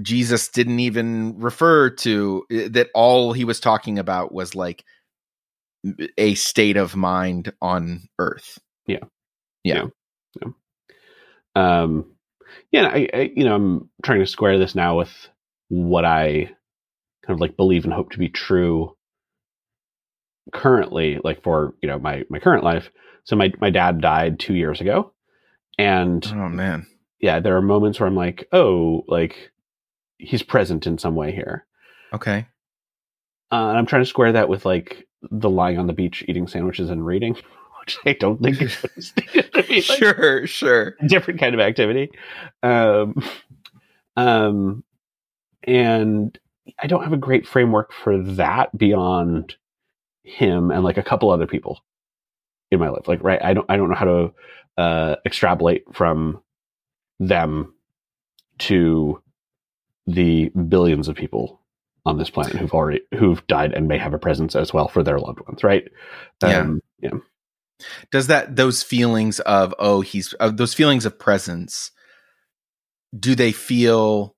Jesus 0.00 0.48
didn't 0.48 0.78
even 0.78 1.38
refer 1.40 1.90
to 1.90 2.44
eh, 2.50 2.68
that 2.70 2.88
all 2.94 3.32
he 3.32 3.44
was 3.44 3.60
talking 3.60 3.98
about 3.98 4.32
was 4.32 4.54
like 4.54 4.84
a 6.16 6.34
state 6.34 6.76
of 6.76 6.96
mind 6.96 7.52
on 7.60 8.08
earth. 8.18 8.58
Um 11.58 12.04
yeah 12.70 12.86
I, 12.86 13.08
I 13.12 13.30
you 13.34 13.44
know 13.44 13.54
i'm 13.54 13.90
trying 14.04 14.20
to 14.20 14.26
square 14.26 14.58
this 14.58 14.74
now 14.74 14.96
with 14.98 15.10
what 15.68 16.04
i 16.04 16.50
kind 17.26 17.36
of 17.36 17.40
like 17.40 17.56
believe 17.56 17.84
and 17.84 17.92
hope 17.92 18.10
to 18.12 18.18
be 18.18 18.28
true 18.28 18.94
currently 20.52 21.18
like 21.22 21.42
for 21.42 21.74
you 21.82 21.88
know 21.88 21.98
my 21.98 22.24
my 22.30 22.38
current 22.38 22.64
life 22.64 22.88
so 23.24 23.36
my 23.36 23.52
my 23.60 23.68
dad 23.70 24.00
died 24.00 24.38
two 24.40 24.54
years 24.54 24.80
ago 24.80 25.12
and 25.76 26.26
Oh 26.34 26.48
man. 26.48 26.86
yeah 27.20 27.38
there 27.40 27.56
are 27.56 27.62
moments 27.62 28.00
where 28.00 28.06
i'm 28.06 28.16
like 28.16 28.48
oh 28.52 29.04
like 29.08 29.50
he's 30.16 30.42
present 30.42 30.86
in 30.86 30.96
some 30.98 31.14
way 31.14 31.32
here 31.32 31.66
Okay. 32.14 32.46
uh, 33.52 33.68
and 33.68 33.76
i'm 33.78 33.84
trying 33.86 34.02
to 34.02 34.06
square 34.08 34.32
that 34.32 34.48
with 34.48 34.64
like 34.64 35.06
the 35.30 35.50
lying 35.50 35.78
on 35.78 35.86
the 35.86 35.92
beach 35.92 36.24
eating 36.28 36.46
sandwiches 36.46 36.88
and 36.88 37.04
reading 37.04 37.36
which 37.88 37.98
i 38.06 38.12
don't 38.18 38.42
think 38.42 38.60
is 38.60 39.12
to 39.12 39.22
be 39.32 39.42
like, 39.54 39.82
Sure, 39.82 40.46
sure. 40.46 40.96
different 41.06 41.40
kind 41.40 41.54
of 41.54 41.60
activity. 41.60 42.10
Um, 42.62 43.22
um, 44.16 44.84
and 45.64 46.38
I 46.78 46.86
don't 46.86 47.02
have 47.02 47.12
a 47.12 47.18
great 47.18 47.46
framework 47.46 47.92
for 47.92 48.18
that 48.18 48.76
beyond 48.76 49.56
him 50.22 50.70
and 50.70 50.84
like 50.84 50.96
a 50.98 51.02
couple 51.02 51.30
other 51.30 51.46
people 51.46 51.80
in 52.70 52.80
my 52.80 52.88
life. 52.88 53.08
Like, 53.08 53.22
right, 53.22 53.42
I 53.42 53.54
don't, 53.54 53.66
I 53.70 53.76
don't 53.76 53.88
know 53.88 53.94
how 53.94 54.04
to 54.04 54.32
uh, 54.76 55.16
extrapolate 55.24 55.84
from 55.94 56.42
them 57.20 57.74
to 58.58 59.22
the 60.06 60.48
billions 60.50 61.08
of 61.08 61.16
people 61.16 61.60
on 62.06 62.16
this 62.18 62.30
planet 62.30 62.56
who've 62.56 62.72
already 62.72 63.00
who've 63.18 63.46
died 63.46 63.72
and 63.72 63.86
may 63.86 63.98
have 63.98 64.14
a 64.14 64.18
presence 64.18 64.56
as 64.56 64.72
well 64.72 64.88
for 64.88 65.02
their 65.02 65.18
loved 65.18 65.40
ones. 65.46 65.62
Right? 65.62 65.84
Yeah. 66.42 66.60
Um, 66.60 66.80
yeah. 67.00 67.10
Does 68.10 68.26
that 68.26 68.56
those 68.56 68.82
feelings 68.82 69.40
of 69.40 69.74
oh 69.78 70.00
he's 70.00 70.34
uh, 70.40 70.50
those 70.50 70.74
feelings 70.74 71.06
of 71.06 71.18
presence 71.18 71.90
do 73.18 73.34
they 73.34 73.52
feel 73.52 74.34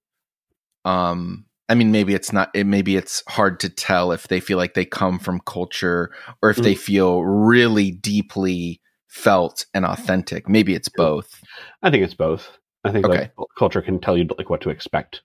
um 0.85 1.47
I 1.69 1.75
mean 1.75 1.91
maybe 1.91 2.15
it's 2.15 2.33
not 2.33 2.51
it 2.55 2.67
maybe 2.67 2.97
it's 2.97 3.23
hard 3.29 3.61
to 3.61 3.69
tell 3.69 4.13
if 4.13 4.29
they 4.29 4.41
feel 4.41 4.59
like 4.59 4.75
they 4.75 4.85
come 4.85 5.19
from 5.19 5.41
culture 5.47 6.11
or 6.43 6.51
if 6.51 6.57
they 6.57 6.75
feel 6.75 7.23
really 7.25 7.91
deeply 7.91 8.81
felt 9.11 9.67
and 9.75 9.85
authentic. 9.85 10.49
Maybe 10.49 10.75
it's 10.75 10.89
both. 10.89 11.43
I 11.83 11.91
think 11.91 12.05
it's 12.05 12.15
both. 12.15 12.59
I 12.85 12.93
think 12.93 13.05
Okay. 13.07 13.31
like 13.37 13.49
culture 13.59 13.83
can 13.83 14.01
tell 14.01 14.17
you 14.17 14.27
like 14.39 14.49
what 14.49 14.63
to 14.63 14.71
expect. 14.71 15.23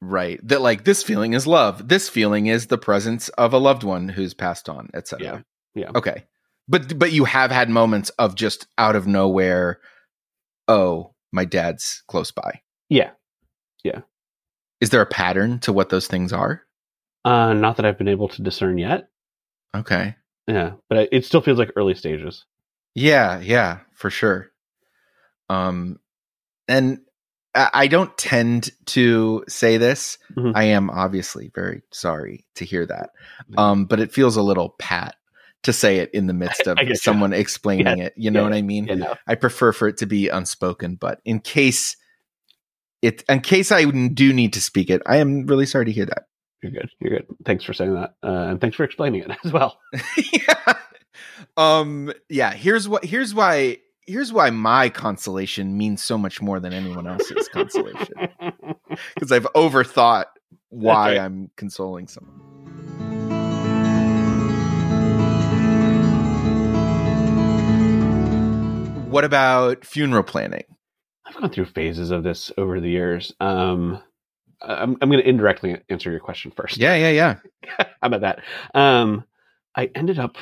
Right. 0.00 0.40
That 0.46 0.62
like 0.62 0.84
this 0.84 1.02
feeling 1.02 1.32
is 1.34 1.46
love. 1.46 1.88
This 1.88 2.08
feeling 2.08 2.46
is 2.46 2.66
the 2.66 2.78
presence 2.78 3.28
of 3.30 3.52
a 3.52 3.58
loved 3.58 3.84
one 3.84 4.08
who's 4.08 4.34
passed 4.34 4.68
on, 4.68 4.90
etc. 4.94 5.44
Yeah. 5.74 5.82
Yeah. 5.82 5.90
Okay. 5.94 6.24
But 6.68 6.98
but 6.98 7.12
you 7.12 7.24
have 7.24 7.50
had 7.50 7.68
moments 7.68 8.10
of 8.10 8.34
just 8.34 8.66
out 8.78 8.96
of 8.96 9.06
nowhere, 9.06 9.80
oh, 10.68 11.14
my 11.32 11.44
dad's 11.44 12.02
close 12.06 12.30
by. 12.30 12.60
Yeah. 12.88 13.10
Yeah 13.84 14.02
is 14.82 14.90
there 14.90 15.00
a 15.00 15.06
pattern 15.06 15.60
to 15.60 15.72
what 15.72 15.90
those 15.90 16.08
things 16.08 16.32
are? 16.32 16.60
Uh, 17.24 17.52
not 17.52 17.76
that 17.76 17.86
I've 17.86 17.96
been 17.98 18.08
able 18.08 18.26
to 18.30 18.42
discern 18.42 18.78
yet. 18.78 19.08
Okay. 19.76 20.16
Yeah, 20.48 20.72
but 20.88 21.08
it- 21.12 21.24
still 21.24 21.40
feels 21.40 21.56
like 21.56 21.70
early 21.76 21.94
stages. 21.94 22.44
Yeah, 22.96 23.38
yeah, 23.38 23.78
for 23.94 24.10
sure. 24.10 24.50
Um 25.48 26.00
and 26.66 26.98
I 27.54 27.86
don't 27.86 28.16
tend 28.16 28.70
to 28.86 29.44
say 29.46 29.76
this. 29.76 30.16
Mhm. 30.34 30.52
I 30.56 30.64
am 30.64 30.88
obviously 30.90 31.52
very 31.54 31.82
sorry 31.92 32.46
to 32.54 32.64
hear 32.64 32.86
that. 32.86 33.10
Um, 33.58 33.84
but 33.84 34.00
it 34.00 34.10
feels 34.10 34.36
a 34.36 34.42
little 34.42 34.70
pat 34.78 35.16
to 35.62 35.72
say 35.72 35.98
it 35.98 36.10
in 36.12 36.26
the 36.26 36.32
midst 36.42 36.66
of 36.66 36.76
get 36.76 36.88
you. 36.88 36.94
someone 36.96 37.32
explaining 37.32 37.98
it. 37.98 38.12
You 38.16 38.30
know 38.30 38.40
Yeah. 38.40 38.44
what 38.50 38.54
I 38.54 38.62
mean? 38.62 38.86
You 38.88 38.96
know, 38.96 39.14
I 39.26 39.34
prefer 39.34 39.72
for 39.72 39.88
it 39.88 39.96
to 39.98 40.06
be 40.06 40.28
unspoken, 40.28 40.96
but 40.96 41.20
in 41.24 41.40
case 41.40 41.96
it, 43.00 43.24
in 43.28 43.40
case 43.40 43.72
I 43.72 43.84
do 43.84 44.32
need 44.32 44.52
to 44.54 44.60
speak 44.62 44.88
it, 44.90 45.02
I 45.06 45.16
am 45.16 45.46
really 45.46 45.66
sorry 45.66 45.86
to 45.86 45.92
hear 45.92 46.06
that. 46.06 46.24
you're 46.62 46.72
good. 46.72 46.90
You're 47.00 47.18
good. 47.18 47.26
Thanks 47.44 47.64
for 47.64 47.72
saying 47.72 47.94
that, 47.94 48.14
uh, 48.22 48.28
and 48.50 48.60
thanks 48.60 48.76
for 48.76 48.84
explaining 48.84 49.22
it 49.22 49.30
as 49.44 49.52
well. 49.52 49.78
yeah. 50.32 50.74
Um. 51.56 52.12
Yeah. 52.28 52.52
Here's 52.52 52.88
what. 52.88 53.04
Here's 53.04 53.34
why. 53.34 53.78
Here's 54.06 54.32
why 54.32 54.50
my 54.50 54.88
consolation 54.88 55.78
means 55.78 56.02
so 56.02 56.18
much 56.18 56.42
more 56.42 56.58
than 56.58 56.72
anyone 56.72 57.06
else's 57.06 57.48
consolation 57.48 58.08
because 59.14 59.30
I've 59.30 59.46
overthought 59.54 60.24
why 60.70 61.10
right. 61.10 61.18
I'm 61.20 61.50
consoling 61.56 62.08
someone. 62.08 62.40
What 69.12 69.24
about 69.24 69.84
funeral 69.84 70.22
planning? 70.22 70.64
I've 71.26 71.36
gone 71.36 71.50
through 71.50 71.66
phases 71.66 72.10
of 72.10 72.22
this 72.22 72.50
over 72.56 72.80
the 72.80 72.88
years. 72.88 73.30
Um, 73.40 74.02
I'm, 74.62 74.96
I'm 75.02 75.10
going 75.10 75.22
to 75.22 75.28
indirectly 75.28 75.76
answer 75.90 76.10
your 76.10 76.18
question 76.18 76.50
first. 76.50 76.78
Yeah, 76.78 76.94
yeah, 76.94 77.10
yeah. 77.10 77.36
How 77.78 77.86
about 78.00 78.22
that? 78.22 78.40
Um, 78.74 79.24
I 79.76 79.90
ended 79.94 80.18
up 80.18 80.36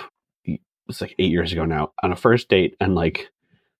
it's 0.44 1.00
like 1.00 1.16
eight 1.18 1.32
years 1.32 1.52
ago 1.52 1.64
now 1.64 1.92
on 2.04 2.12
a 2.12 2.16
first 2.16 2.48
date, 2.48 2.76
and 2.80 2.94
like 2.94 3.28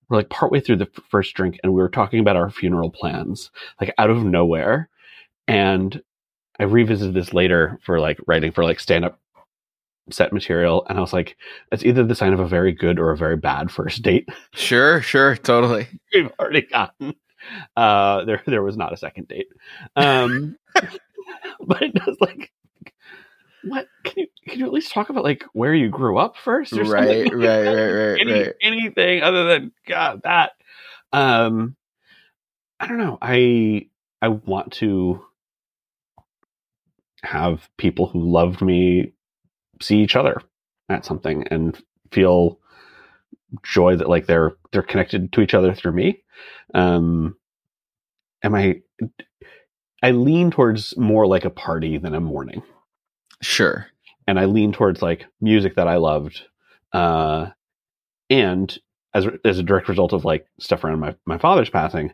we're 0.09 0.17
like 0.17 0.29
partway 0.29 0.59
through 0.59 0.77
the 0.77 0.91
first 1.09 1.35
drink, 1.35 1.61
and 1.63 1.73
we 1.73 1.81
were 1.81 1.89
talking 1.89 2.19
about 2.19 2.35
our 2.35 2.51
funeral 2.51 2.91
plans, 2.91 3.53
like 3.81 3.95
out 3.97 4.11
of 4.11 4.25
nowhere. 4.25 4.89
And 5.47 6.03
I 6.59 6.65
revisited 6.65 7.15
this 7.15 7.33
later 7.33 7.79
for 7.85 8.01
like 8.01 8.19
writing 8.27 8.51
for 8.51 8.65
like 8.65 8.81
stand 8.81 9.05
up 9.05 9.21
set 10.11 10.33
material, 10.33 10.87
and 10.89 10.99
I 10.99 11.01
was 11.01 11.13
like, 11.13 11.37
it's 11.73 11.85
either 11.85 12.05
the 12.05 12.15
sign 12.15 12.33
of 12.33 12.41
a 12.41 12.49
very 12.49 12.73
good 12.73 12.99
or 12.99 13.11
a 13.11 13.17
very 13.17 13.37
bad 13.37 13.71
first 13.71 14.03
date 14.03 14.29
Sure, 14.53 15.01
sure, 15.03 15.37
totally. 15.37 15.87
we've 16.15 16.31
already 16.39 16.63
gotten. 16.63 17.15
Uh, 17.77 18.25
there, 18.25 18.43
there 18.47 18.63
was 18.63 18.77
not 18.77 18.93
a 18.93 18.97
second 18.97 19.29
date. 19.29 19.49
Um, 19.97 20.57
but 21.67 21.83
it 21.83 21.95
does 21.95 22.17
like, 22.21 22.51
what 23.63 23.89
can 24.05 24.15
you 24.19 24.27
can 24.49 24.59
you 24.59 24.67
at 24.67 24.73
least 24.73 24.91
talk 24.93 25.11
about 25.11 25.23
like 25.25 25.45
where 25.53 25.75
you 25.75 25.89
grew 25.91 26.19
up 26.19 26.37
first 26.37 26.79
or 26.79 26.85
Right, 26.85 27.31
something? 27.31 27.33
right, 27.33 27.65
right, 27.67 27.91
right, 27.93 28.21
Any, 28.21 28.33
right. 28.33 28.55
Anything 28.63 29.23
other 29.23 29.45
than 29.47 29.73
God 29.87 30.23
that. 30.25 30.53
Um, 31.13 31.77
I 32.79 32.87
don't 32.87 32.99
know. 32.99 33.19
I 33.21 33.89
I 34.23 34.29
want 34.29 34.73
to 34.75 35.25
have 37.23 37.69
people 37.77 38.07
who 38.07 38.31
loved 38.31 38.63
me 38.63 39.13
see 39.81 39.99
each 40.01 40.17
other 40.17 40.41
at 40.89 41.05
something 41.05 41.47
and 41.49 41.81
feel 42.11 42.59
joy 43.65 43.97
that 43.97 44.09
like 44.09 44.27
they're 44.27 44.53
they're 44.73 44.83
connected 44.83 45.33
to 45.33 45.41
each 45.41 45.55
other 45.55 45.75
through 45.75 45.93
me. 45.93 46.23
Um, 46.75 47.37
am 48.43 48.55
I? 48.55 48.83
I 50.03 50.13
lean 50.13 50.51
towards 50.51 50.97
more 50.97 51.27
like 51.27 51.45
a 51.45 51.51
party 51.51 51.99
than 51.99 52.15
a 52.15 52.21
mourning, 52.21 52.63
Sure. 53.43 53.87
and 54.27 54.39
I 54.39 54.47
lean 54.47 54.73
towards 54.73 55.03
like 55.03 55.27
music 55.41 55.77
that 55.77 55.89
I 55.89 55.97
loved, 55.97 56.43
uh, 56.93 57.51
and 58.31 58.79
as 59.13 59.27
as 59.45 59.59
a 59.59 59.63
direct 59.63 59.89
result 59.89 60.13
of 60.13 60.25
like 60.25 60.47
stuff 60.59 60.85
around 60.85 61.01
my 61.01 61.15
my 61.27 61.39
father's 61.39 61.71
passing. 61.71 62.13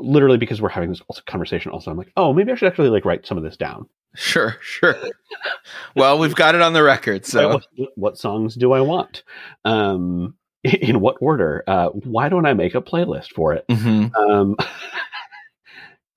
Literally, 0.00 0.38
because 0.38 0.62
we're 0.62 0.68
having 0.68 0.90
this 0.90 1.02
conversation, 1.26 1.72
also 1.72 1.90
I'm 1.90 1.96
like, 1.96 2.12
oh, 2.16 2.32
maybe 2.32 2.52
I 2.52 2.54
should 2.54 2.68
actually 2.68 2.90
like 2.90 3.04
write 3.04 3.26
some 3.26 3.36
of 3.36 3.42
this 3.42 3.56
down. 3.56 3.88
Sure, 4.14 4.56
sure. 4.60 4.96
well, 5.94 6.18
we've 6.18 6.34
got 6.34 6.54
it 6.54 6.60
on 6.60 6.72
the 6.72 6.82
record, 6.82 7.24
so 7.26 7.60
what, 7.76 7.88
what 7.94 8.18
songs 8.18 8.54
do 8.54 8.72
I 8.72 8.80
want? 8.80 9.22
Um, 9.64 10.34
in 10.64 11.00
what 11.00 11.16
order? 11.20 11.62
Uh, 11.66 11.88
why 11.90 12.28
don't 12.28 12.46
I 12.46 12.54
make 12.54 12.74
a 12.74 12.80
playlist 12.82 13.32
for 13.34 13.52
it? 13.54 13.66
Mhm. 13.68 14.14
Um, 14.16 14.56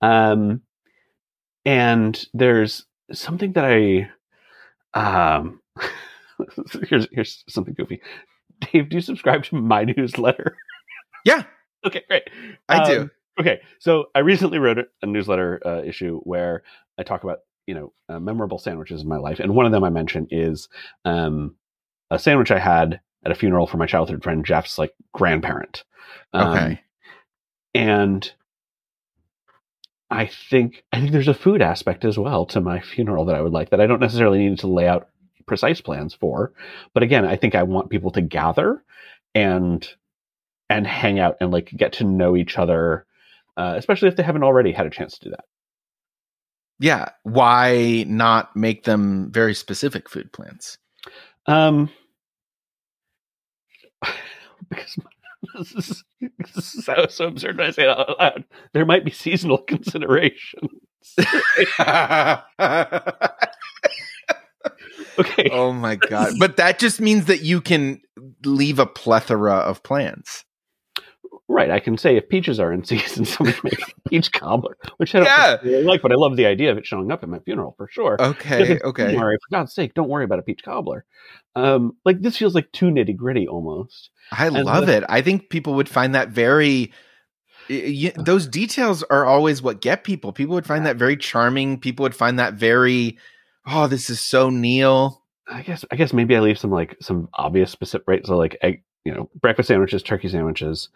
um, 0.02 0.62
and 1.64 2.24
there's 2.34 2.86
something 3.12 3.52
that 3.52 3.64
I, 3.64 4.10
um, 4.94 5.60
here's 6.88 7.06
here's 7.12 7.44
something 7.48 7.74
goofy. 7.74 8.00
Dave, 8.60 8.88
do 8.88 8.96
you 8.96 9.00
subscribe 9.00 9.44
to 9.44 9.56
my 9.56 9.84
newsletter? 9.96 10.56
yeah, 11.24 11.44
okay, 11.86 12.02
great. 12.08 12.28
I 12.68 12.84
do. 12.84 13.00
Um, 13.02 13.10
Okay, 13.40 13.62
so 13.78 14.06
I 14.14 14.18
recently 14.18 14.58
wrote 14.58 14.78
a, 14.78 14.84
a 15.00 15.06
newsletter 15.06 15.58
uh, 15.64 15.82
issue 15.82 16.20
where 16.24 16.62
I 16.98 17.02
talk 17.02 17.24
about 17.24 17.38
you 17.66 17.74
know 17.74 17.92
uh, 18.08 18.18
memorable 18.18 18.58
sandwiches 18.58 19.02
in 19.02 19.08
my 19.08 19.18
life, 19.18 19.40
and 19.40 19.54
one 19.54 19.66
of 19.66 19.72
them 19.72 19.84
I 19.84 19.90
mentioned 19.90 20.28
is 20.30 20.68
um, 21.04 21.56
a 22.10 22.18
sandwich 22.18 22.50
I 22.50 22.58
had 22.58 23.00
at 23.24 23.32
a 23.32 23.36
funeral 23.36 23.66
for 23.66 23.76
my 23.76 23.86
childhood 23.86 24.22
friend 24.22 24.44
Jeff's 24.44 24.78
like 24.78 24.92
grandparent. 25.12 25.84
Um, 26.32 26.48
Okay. 26.48 26.80
and 27.74 28.32
I 30.10 30.26
think 30.26 30.84
I 30.92 30.98
think 31.00 31.12
there's 31.12 31.28
a 31.28 31.34
food 31.34 31.62
aspect 31.62 32.04
as 32.04 32.18
well 32.18 32.44
to 32.46 32.60
my 32.60 32.80
funeral 32.80 33.24
that 33.26 33.36
I 33.36 33.40
would 33.40 33.52
like 33.52 33.70
that 33.70 33.80
I 33.80 33.86
don't 33.86 34.00
necessarily 34.00 34.38
need 34.38 34.58
to 34.58 34.66
lay 34.66 34.86
out 34.86 35.08
precise 35.46 35.80
plans 35.80 36.14
for, 36.14 36.52
but 36.94 37.02
again, 37.02 37.24
I 37.24 37.36
think 37.36 37.54
I 37.54 37.62
want 37.62 37.90
people 37.90 38.10
to 38.12 38.20
gather 38.20 38.84
and 39.34 39.86
and 40.68 40.86
hang 40.86 41.18
out 41.18 41.36
and 41.40 41.50
like 41.50 41.70
get 41.76 41.94
to 41.94 42.04
know 42.04 42.36
each 42.36 42.58
other, 42.58 43.06
uh, 43.56 43.74
especially 43.76 44.08
if 44.08 44.16
they 44.16 44.22
haven't 44.22 44.44
already 44.44 44.72
had 44.72 44.86
a 44.86 44.90
chance 44.90 45.18
to 45.18 45.24
do 45.24 45.30
that. 45.30 45.44
Yeah. 46.78 47.10
Why 47.22 48.04
not 48.08 48.54
make 48.56 48.84
them 48.84 49.30
very 49.30 49.54
specific 49.54 50.08
food 50.08 50.32
plans? 50.32 50.78
Um, 51.46 51.90
because 54.68 54.96
this 55.54 55.74
is, 55.74 56.04
this 56.20 56.56
is 56.56 56.84
so, 56.84 57.06
so 57.08 57.26
absurd 57.26 57.58
when 57.58 57.66
I 57.66 57.70
say 57.70 57.82
it 57.84 57.88
out 57.88 58.18
loud. 58.18 58.44
There 58.72 58.86
might 58.86 59.04
be 59.04 59.10
seasonal 59.10 59.58
considerations. 59.68 60.70
okay. 65.18 65.50
oh 65.50 65.72
my 65.72 65.96
god! 65.96 66.34
But 66.38 66.56
that 66.58 66.78
just 66.78 67.00
means 67.00 67.24
that 67.24 67.42
you 67.42 67.60
can 67.60 68.00
leave 68.44 68.78
a 68.78 68.86
plethora 68.86 69.54
of 69.54 69.82
plans. 69.82 70.44
Right, 71.48 71.70
I 71.70 71.80
can 71.80 71.98
say 71.98 72.16
if 72.16 72.28
peaches 72.28 72.58
are 72.60 72.72
in 72.72 72.84
season, 72.84 73.24
somebody 73.24 73.58
make 73.64 73.80
a 73.82 74.08
peach 74.08 74.32
cobbler, 74.32 74.76
which 74.96 75.14
I 75.14 75.18
don't 75.18 75.26
Yeah. 75.26 75.56
particularly 75.56 75.84
like, 75.84 76.00
but 76.02 76.12
I 76.12 76.14
love 76.14 76.36
the 76.36 76.46
idea 76.46 76.70
of 76.70 76.78
it 76.78 76.86
showing 76.86 77.10
up 77.12 77.22
at 77.22 77.28
my 77.28 77.40
funeral 77.40 77.74
for 77.76 77.88
sure. 77.90 78.16
Okay. 78.20 78.78
Okay. 78.80 79.06
January, 79.06 79.36
for 79.36 79.56
God's 79.56 79.74
sake, 79.74 79.92
don't 79.94 80.08
worry 80.08 80.24
about 80.24 80.38
a 80.38 80.42
peach 80.42 80.62
cobbler. 80.64 81.04
Um, 81.54 81.96
like 82.04 82.20
this 82.22 82.36
feels 82.36 82.54
like 82.54 82.70
too 82.72 82.86
nitty 82.86 83.16
gritty 83.16 83.46
almost. 83.48 84.10
I 84.30 84.46
And 84.46 84.64
love 84.64 84.86
the- 84.86 84.98
it. 84.98 85.04
I 85.08 85.20
think 85.20 85.50
people 85.50 85.74
would 85.74 85.88
find 85.88 86.14
that 86.14 86.28
very. 86.30 86.92
y- 87.68 88.10
y- 88.16 88.22
those 88.22 88.46
details 88.46 89.02
are 89.04 89.24
always 89.26 89.60
what 89.60 89.80
get 89.80 90.04
people. 90.04 90.32
People 90.32 90.54
would 90.54 90.66
find 90.66 90.86
that 90.86 90.96
very 90.96 91.16
charming. 91.16 91.78
People 91.78 92.04
would 92.04 92.14
find 92.16 92.38
that 92.38 92.54
very. 92.54 93.18
Oh, 93.66 93.86
this 93.88 94.08
is 94.10 94.20
so 94.20 94.48
Neil. 94.48 95.22
I 95.48 95.62
guess 95.62 95.84
I 95.90 95.96
guess 95.96 96.12
maybe 96.12 96.34
I 96.36 96.40
leave 96.40 96.58
some 96.58 96.70
like 96.70 96.96
some 97.02 97.28
obvious 97.34 97.70
specific 97.70 98.04
right. 98.06 98.24
So 98.26 98.38
like 98.38 98.56
egg, 98.62 98.84
you 99.04 99.12
know, 99.12 99.28
breakfast 99.40 99.68
sandwiches, 99.68 100.02
turkey 100.02 100.28
sandwiches, 100.28 100.88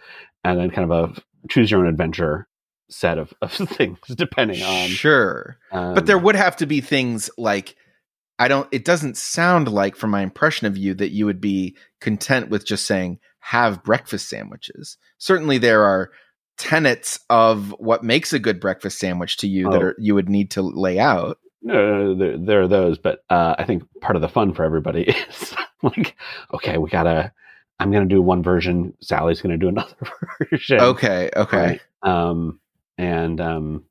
and 0.44 0.58
then 0.58 0.70
kind 0.70 0.90
of 0.90 1.10
a 1.14 1.22
choose 1.48 1.70
your 1.70 1.80
own 1.80 1.86
adventure 1.86 2.46
set 2.88 3.18
of, 3.18 3.32
of 3.42 3.52
things 3.52 3.98
depending 4.14 4.62
on. 4.62 4.88
Sure. 4.88 5.56
Um, 5.72 5.94
but 5.94 6.06
there 6.06 6.18
would 6.18 6.36
have 6.36 6.56
to 6.56 6.66
be 6.66 6.80
things 6.80 7.30
like 7.36 7.74
I 8.38 8.48
don't 8.48 8.68
it 8.72 8.84
doesn't 8.84 9.16
sound 9.16 9.68
like 9.68 9.96
from 9.96 10.10
my 10.10 10.22
impression 10.22 10.66
of 10.66 10.76
you 10.76 10.94
that 10.94 11.10
you 11.10 11.26
would 11.26 11.40
be 11.40 11.76
content 12.00 12.48
with 12.50 12.66
just 12.66 12.86
saying 12.86 13.18
have 13.40 13.82
breakfast 13.82 14.28
sandwiches. 14.28 14.98
Certainly 15.18 15.58
there 15.58 15.82
are 15.84 16.10
tenets 16.58 17.20
of 17.28 17.74
what 17.78 18.02
makes 18.04 18.32
a 18.32 18.38
good 18.38 18.60
breakfast 18.60 18.98
sandwich 18.98 19.36
to 19.38 19.46
you 19.48 19.70
that 19.70 19.82
Oh. 19.82 19.86
are 19.86 19.94
you 19.98 20.14
would 20.14 20.28
need 20.28 20.50
to 20.52 20.62
lay 20.62 20.98
out. 20.98 21.38
no, 21.62 21.74
no, 21.74 22.04
no, 22.04 22.14
there, 22.14 22.38
there 22.38 22.62
are 22.62 22.68
those, 22.68 22.98
but 22.98 23.20
uh, 23.30 23.54
I 23.58 23.64
think 23.64 23.82
part 24.00 24.16
of 24.16 24.22
the 24.22 24.28
fun 24.28 24.54
for 24.54 24.64
everybody 24.64 25.02
is 25.30 25.54
like, 25.82 26.16
okay, 26.54 26.78
we 26.78 26.88
gotta. 26.88 27.32
I'm 27.78 27.92
gonna 27.92 28.06
do 28.06 28.22
one 28.22 28.42
version. 28.42 28.94
Sally's 29.00 29.40
gonna 29.40 29.58
do 29.58 29.68
another 29.68 29.94
version. 30.50 30.80
Okay, 30.80 31.30
okay. 31.36 31.56
Right. 31.56 31.80
Um, 32.02 32.60
and 32.98 33.40
um, 33.40 33.84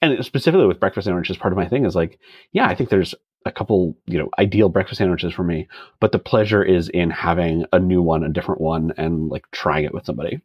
and 0.00 0.24
specifically 0.24 0.66
with 0.66 0.80
breakfast 0.80 1.06
sandwiches, 1.06 1.36
part 1.36 1.52
of 1.52 1.56
my 1.56 1.68
thing 1.68 1.84
is 1.86 1.94
like, 1.94 2.18
yeah, 2.52 2.66
I 2.66 2.74
think 2.74 2.90
there's 2.90 3.14
a 3.44 3.52
couple, 3.52 3.96
you 4.06 4.18
know, 4.18 4.28
ideal 4.38 4.68
breakfast 4.68 4.98
sandwiches 4.98 5.32
for 5.32 5.44
me, 5.44 5.68
but 6.00 6.12
the 6.12 6.18
pleasure 6.18 6.62
is 6.62 6.88
in 6.88 7.10
having 7.10 7.64
a 7.72 7.78
new 7.78 8.02
one, 8.02 8.24
a 8.24 8.28
different 8.28 8.60
one, 8.60 8.92
and 8.96 9.28
like 9.28 9.50
trying 9.50 9.84
it 9.84 9.94
with 9.94 10.04
somebody. 10.04 10.40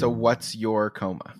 So 0.00 0.08
what's 0.08 0.56
your 0.56 0.88
coma? 0.88 1.34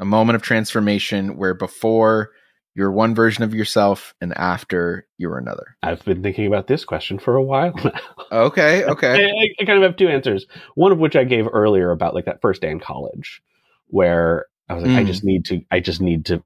A 0.00 0.04
moment 0.04 0.36
of 0.36 0.42
transformation 0.42 1.36
where 1.36 1.54
before 1.54 2.30
You're 2.74 2.92
one 2.92 3.14
version 3.14 3.42
of 3.42 3.54
yourself, 3.54 4.14
and 4.20 4.36
after 4.36 5.06
you're 5.16 5.38
another. 5.38 5.78
I've 5.82 6.04
been 6.04 6.22
thinking 6.22 6.46
about 6.46 6.66
this 6.66 6.84
question 6.84 7.18
for 7.18 7.34
a 7.34 7.42
while 7.42 7.72
now. 7.84 7.98
Okay, 8.30 8.84
okay. 8.84 9.14
I, 9.24 9.48
I 9.62 9.64
kind 9.64 9.78
of 9.78 9.82
have 9.82 9.96
two 9.96 10.08
answers. 10.08 10.44
One 10.74 10.92
of 10.92 10.98
which 10.98 11.16
I 11.16 11.24
gave 11.24 11.46
earlier 11.50 11.90
about 11.90 12.14
like 12.14 12.26
that 12.26 12.42
first 12.42 12.60
day 12.60 12.70
in 12.70 12.78
college, 12.78 13.40
where 13.86 14.44
I 14.68 14.74
was 14.74 14.84
like, 14.84 14.92
I 14.92 15.04
Mm. 15.04 15.06
just 15.06 15.24
need 15.24 15.46
to, 15.46 15.62
I 15.70 15.80
just 15.80 16.02
need 16.02 16.26
to 16.26 16.42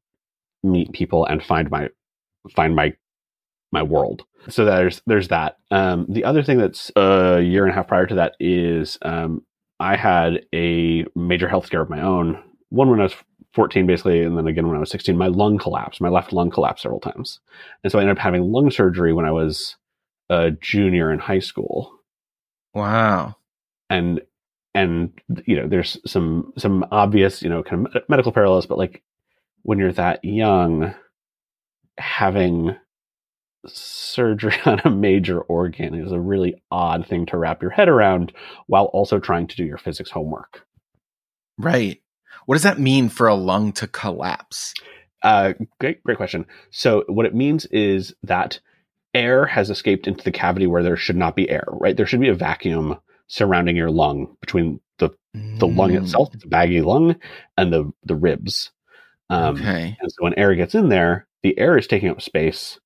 meet 0.63 0.93
people 0.93 1.27
and 1.27 1.43
find 1.43 1.69
my, 1.69 1.89
find 2.55 2.77
my, 2.77 2.95
my 3.73 3.83
world. 3.83 4.23
So 4.49 4.65
there's 4.65 5.03
there's 5.07 5.29
that. 5.29 5.57
Um, 5.73 6.07
the 6.09 6.23
other 6.25 6.45
thing 6.45 6.59
that's 6.59 6.93
a 6.95 7.41
year 7.41 7.65
and 7.65 7.73
a 7.73 7.75
half 7.75 7.89
prior 7.89 8.07
to 8.07 8.15
that 8.15 8.35
is 8.39 8.99
um, 9.03 9.45
I 9.81 9.97
had 9.97 10.47
a 10.55 11.07
major 11.17 11.49
health 11.49 11.67
scare 11.67 11.81
of 11.83 11.91
my 11.91 12.03
own. 12.03 12.41
One 12.69 12.89
when 12.89 13.01
I 13.01 13.05
was 13.05 13.15
14, 13.55 13.87
basically, 13.87 14.23
and 14.23 14.37
then 14.39 14.47
again 14.47 14.67
when 14.69 14.77
I 14.77 14.81
was 14.81 14.91
16. 14.91 15.17
My 15.17 15.27
lung 15.27 15.59
collapsed. 15.59 16.01
My 16.01 16.09
left 16.09 16.33
lung 16.33 16.51
collapsed 16.51 16.83
several 16.83 17.01
times, 17.01 17.41
and 17.83 17.91
so 17.91 17.99
I 17.99 18.03
ended 18.03 18.17
up 18.17 18.23
having 18.23 18.43
lung 18.53 18.71
surgery 18.71 19.13
when 19.13 19.25
I 19.27 19.33
was 19.33 19.77
a 20.29 20.53
junior 20.53 21.13
in 21.13 21.19
high 21.19 21.41
school 21.41 21.93
Wow. 22.73 23.35
and 23.89 24.21
and 24.77 25.13
you 25.45 25.57
know 25.57 25.67
there's 25.67 25.99
some 26.07 26.53
some 26.57 26.87
obvious 26.93 27.43
you 27.43 27.49
know 27.49 27.65
kind 27.65 27.89
of 27.89 28.09
medical 28.09 28.31
parallels 28.31 28.65
but 28.65 28.79
like 28.79 29.03
when 29.63 29.81
you're 29.81 29.91
that 29.91 30.25
young 30.25 30.95
having 31.99 32.77
surgery 33.67 34.55
on 34.65 34.81
a 34.85 34.91
major 34.91 35.41
organ 35.41 35.95
is 35.95 36.13
a 36.13 36.21
really 36.21 36.55
odd 36.71 37.05
thing 37.05 37.27
to 37.27 37.37
wrap 37.37 37.61
your 37.61 37.73
head 37.73 37.89
around 37.89 38.33
while 38.69 38.85
also 38.87 39.19
trying 39.19 39.49
to 39.49 39.57
do 39.57 39.65
your 39.65 39.79
physics 39.79 40.11
homework 40.11 40.65
Right. 41.59 42.01
What 42.51 42.57
does 42.57 42.65
that 42.65 42.81
mean 42.81 43.09
for 43.11 43.29
a 43.29 43.37
lung 43.37 43.71
to 43.75 43.87
collapse? 43.87 44.75
uh 45.23 45.53
great 45.79 46.03
great 46.03 46.17
question 46.17 46.47
so 46.71 47.05
what 47.07 47.27
it 47.27 47.35
means 47.35 47.67
is 47.67 48.15
that 48.23 48.59
air 49.15 49.45
has 49.45 49.69
escaped 49.69 50.09
into 50.09 50.25
the 50.25 50.33
cavity 50.33 50.67
where 50.67 50.83
there 50.83 50.97
should 50.97 51.15
not 51.15 51.37
be 51.37 51.49
air 51.49 51.67
right 51.69 51.97
there 51.97 52.07
should 52.07 52.21
be 52.21 52.31
a 52.31 52.35
vacuum 52.35 52.97
surrounding 53.29 53.77
your 53.77 53.91
lung 53.91 54.35
between 54.41 54.81
the 54.99 55.11
the 55.33 55.67
lung 55.67 55.93
Mm, 55.93 56.03
itself, 56.03 56.33
the 56.33 56.49
baggy 56.49 56.81
lung, 56.81 57.17
and 57.57 57.73
the 57.73 57.93
the 58.05 58.17
ribs. 58.17 58.73
Um, 59.31 59.57
okay. 59.57 59.97
And 60.01 60.11
so 60.11 60.25
when 60.25 60.35
air 60.35 60.55
gets 60.57 60.75
in 60.75 60.89
there, 60.89 61.29
the 61.43 61.57
air 61.59 61.79
is 61.79 61.87
taking 61.87 62.11
up 62.11 62.21
space, 62.21 62.81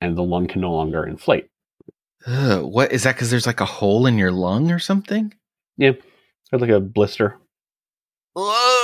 and 0.00 0.16
the 0.16 0.22
lung 0.22 0.46
can 0.46 0.60
no 0.60 0.72
longer 0.72 1.06
inflate. 1.06 1.48
Ugh, 2.26 2.62
what 2.62 2.92
is 2.92 3.04
that? 3.04 3.14
Because 3.14 3.30
there's 3.30 3.46
like 3.46 3.60
a 3.60 3.64
hole 3.64 4.06
in 4.06 4.18
your 4.18 4.32
lung 4.32 4.70
or 4.70 4.78
something? 4.78 5.32
Yeah. 5.78 5.92
It's 6.52 6.60
like 6.60 6.70
a 6.70 6.80
blister. 6.80 7.38
Whoa, 8.34 8.75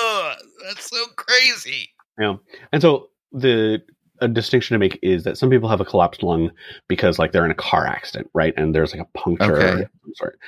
that's 0.62 0.88
so 0.90 1.04
crazy. 1.16 1.90
Yeah. 2.18 2.36
And 2.72 2.82
so 2.82 3.08
the 3.32 3.82
a 4.20 4.28
distinction 4.28 4.74
to 4.74 4.78
make 4.78 4.98
is 5.02 5.24
that 5.24 5.36
some 5.36 5.50
people 5.50 5.68
have 5.68 5.80
a 5.80 5.84
collapsed 5.84 6.22
lung 6.22 6.50
because 6.88 7.18
like 7.18 7.32
they're 7.32 7.44
in 7.44 7.50
a 7.50 7.54
car 7.54 7.86
accident, 7.86 8.30
right? 8.34 8.54
And 8.56 8.74
there's 8.74 8.94
like 8.94 9.02
a 9.02 9.18
puncture 9.18 9.56
Okay. 9.56 9.84
sort. 10.14 10.38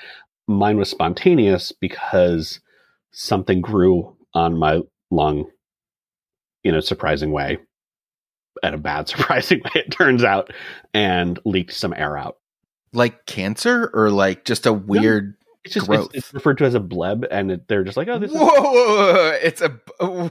Mine 0.46 0.76
was 0.76 0.88
spontaneous 0.90 1.72
because 1.72 2.60
something 3.12 3.60
grew 3.60 4.16
on 4.34 4.56
my 4.56 4.80
lung 5.10 5.46
in 6.62 6.74
a 6.74 6.82
surprising 6.82 7.32
way. 7.32 7.58
At 8.62 8.74
a 8.74 8.78
bad 8.78 9.08
surprising 9.08 9.60
way, 9.64 9.70
it 9.74 9.90
turns 9.90 10.22
out, 10.22 10.52
and 10.92 11.38
leaked 11.44 11.72
some 11.74 11.92
air 11.94 12.16
out. 12.16 12.36
Like 12.92 13.26
cancer 13.26 13.90
or 13.92 14.10
like 14.10 14.44
just 14.44 14.66
a 14.66 14.72
weird. 14.72 15.34
It's 15.64 15.74
just 15.74 15.86
Growth. 15.86 16.10
it's, 16.14 16.26
it's 16.26 16.34
referred 16.34 16.58
to 16.58 16.64
as 16.64 16.74
a 16.74 16.80
bleb, 16.80 17.24
and 17.30 17.50
it, 17.50 17.68
they're 17.68 17.84
just 17.84 17.96
like, 17.96 18.08
oh, 18.08 18.18
this 18.18 18.32
Whoa, 18.32 18.46
is 18.46 18.52
whoa, 18.52 18.62
whoa, 18.62 19.12
whoa, 19.14 19.38
it's 19.42 19.60
a. 19.62 19.80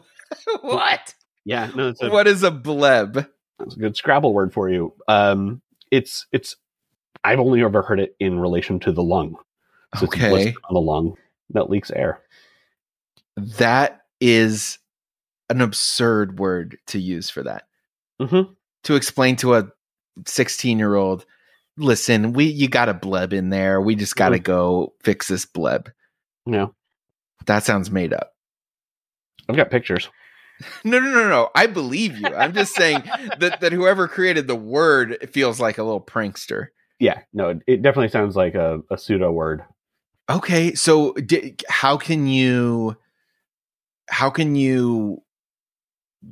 what? 0.62 1.14
yeah, 1.46 1.72
no, 1.76 1.90
it's 1.90 2.02
a, 2.02 2.10
What 2.10 2.28
is 2.28 2.44
a 2.44 2.52
bleb? 2.52 3.26
That's 3.60 3.76
a 3.76 3.80
good 3.80 3.96
Scrabble 3.98 4.34
word 4.34 4.54
for 4.54 4.70
you. 4.70 4.94
Um, 5.08 5.62
it's 5.92 6.28
it's. 6.32 6.56
I've 7.24 7.40
only 7.40 7.64
ever 7.64 7.82
heard 7.82 8.00
it 8.00 8.16
in 8.20 8.40
relation 8.40 8.80
to 8.82 8.92
the 8.92 9.04
lung. 9.04 9.36
So 9.98 10.06
it's 10.06 10.16
a 10.16 10.28
Okay. 10.28 10.56
on 10.70 10.74
the 10.74 10.82
lung 10.82 11.16
that 11.52 11.70
leaks 11.70 11.92
air. 11.92 12.20
That 13.38 14.02
is 14.20 14.80
an 15.50 15.62
absurd 15.62 16.40
word 16.40 16.78
to 16.88 17.00
use 17.00 17.30
for 17.30 17.44
that. 17.44 17.64
Mm-hmm. 18.22 18.52
To 18.84 18.96
explain 18.96 19.36
to 19.38 19.56
a 19.56 19.68
16 20.26 20.78
year 20.78 20.96
old, 20.96 21.26
listen, 21.78 22.34
we 22.34 22.46
you 22.46 22.68
got 22.68 22.90
a 22.90 22.94
bleb 22.94 23.34
in 23.34 23.50
there. 23.50 23.82
We 23.82 23.96
just 23.96 24.16
got 24.16 24.30
to 24.30 24.40
Mhm. 24.40 24.44
go 24.44 24.94
fix 25.04 25.28
this 25.28 25.46
bleb. 25.46 25.90
Yeah, 26.46 26.68
That 27.46 27.64
sounds 27.64 27.90
made 27.92 28.14
up. 28.14 28.34
I've 29.50 29.56
got 29.56 29.70
pictures. 29.72 30.10
No, 30.86 31.00
no, 31.00 31.10
no, 31.10 31.28
no. 31.28 31.50
I 31.56 31.66
believe 31.68 32.18
you. 32.18 32.34
I'm 32.36 32.54
just 32.54 32.74
saying 32.76 33.04
that, 33.40 33.60
that 33.60 33.74
whoever 33.74 34.08
created 34.08 34.48
the 34.48 34.56
word 34.56 35.18
feels 35.34 35.60
like 35.60 35.78
a 35.78 35.84
little 35.84 36.00
prankster. 36.00 36.68
Yeah, 37.00 37.22
no, 37.34 37.50
it, 37.50 37.60
it 37.68 37.82
definitely 37.82 38.10
sounds 38.10 38.36
like 38.36 38.54
a, 38.56 38.80
a 38.92 38.98
pseudo 38.98 39.32
word. 39.32 39.64
Okay, 40.30 40.74
so 40.76 41.14
di- 41.14 41.56
how 41.68 41.98
can 41.98 42.28
you 42.28 42.96
how 44.10 44.30
can 44.30 44.56
you 44.56 45.22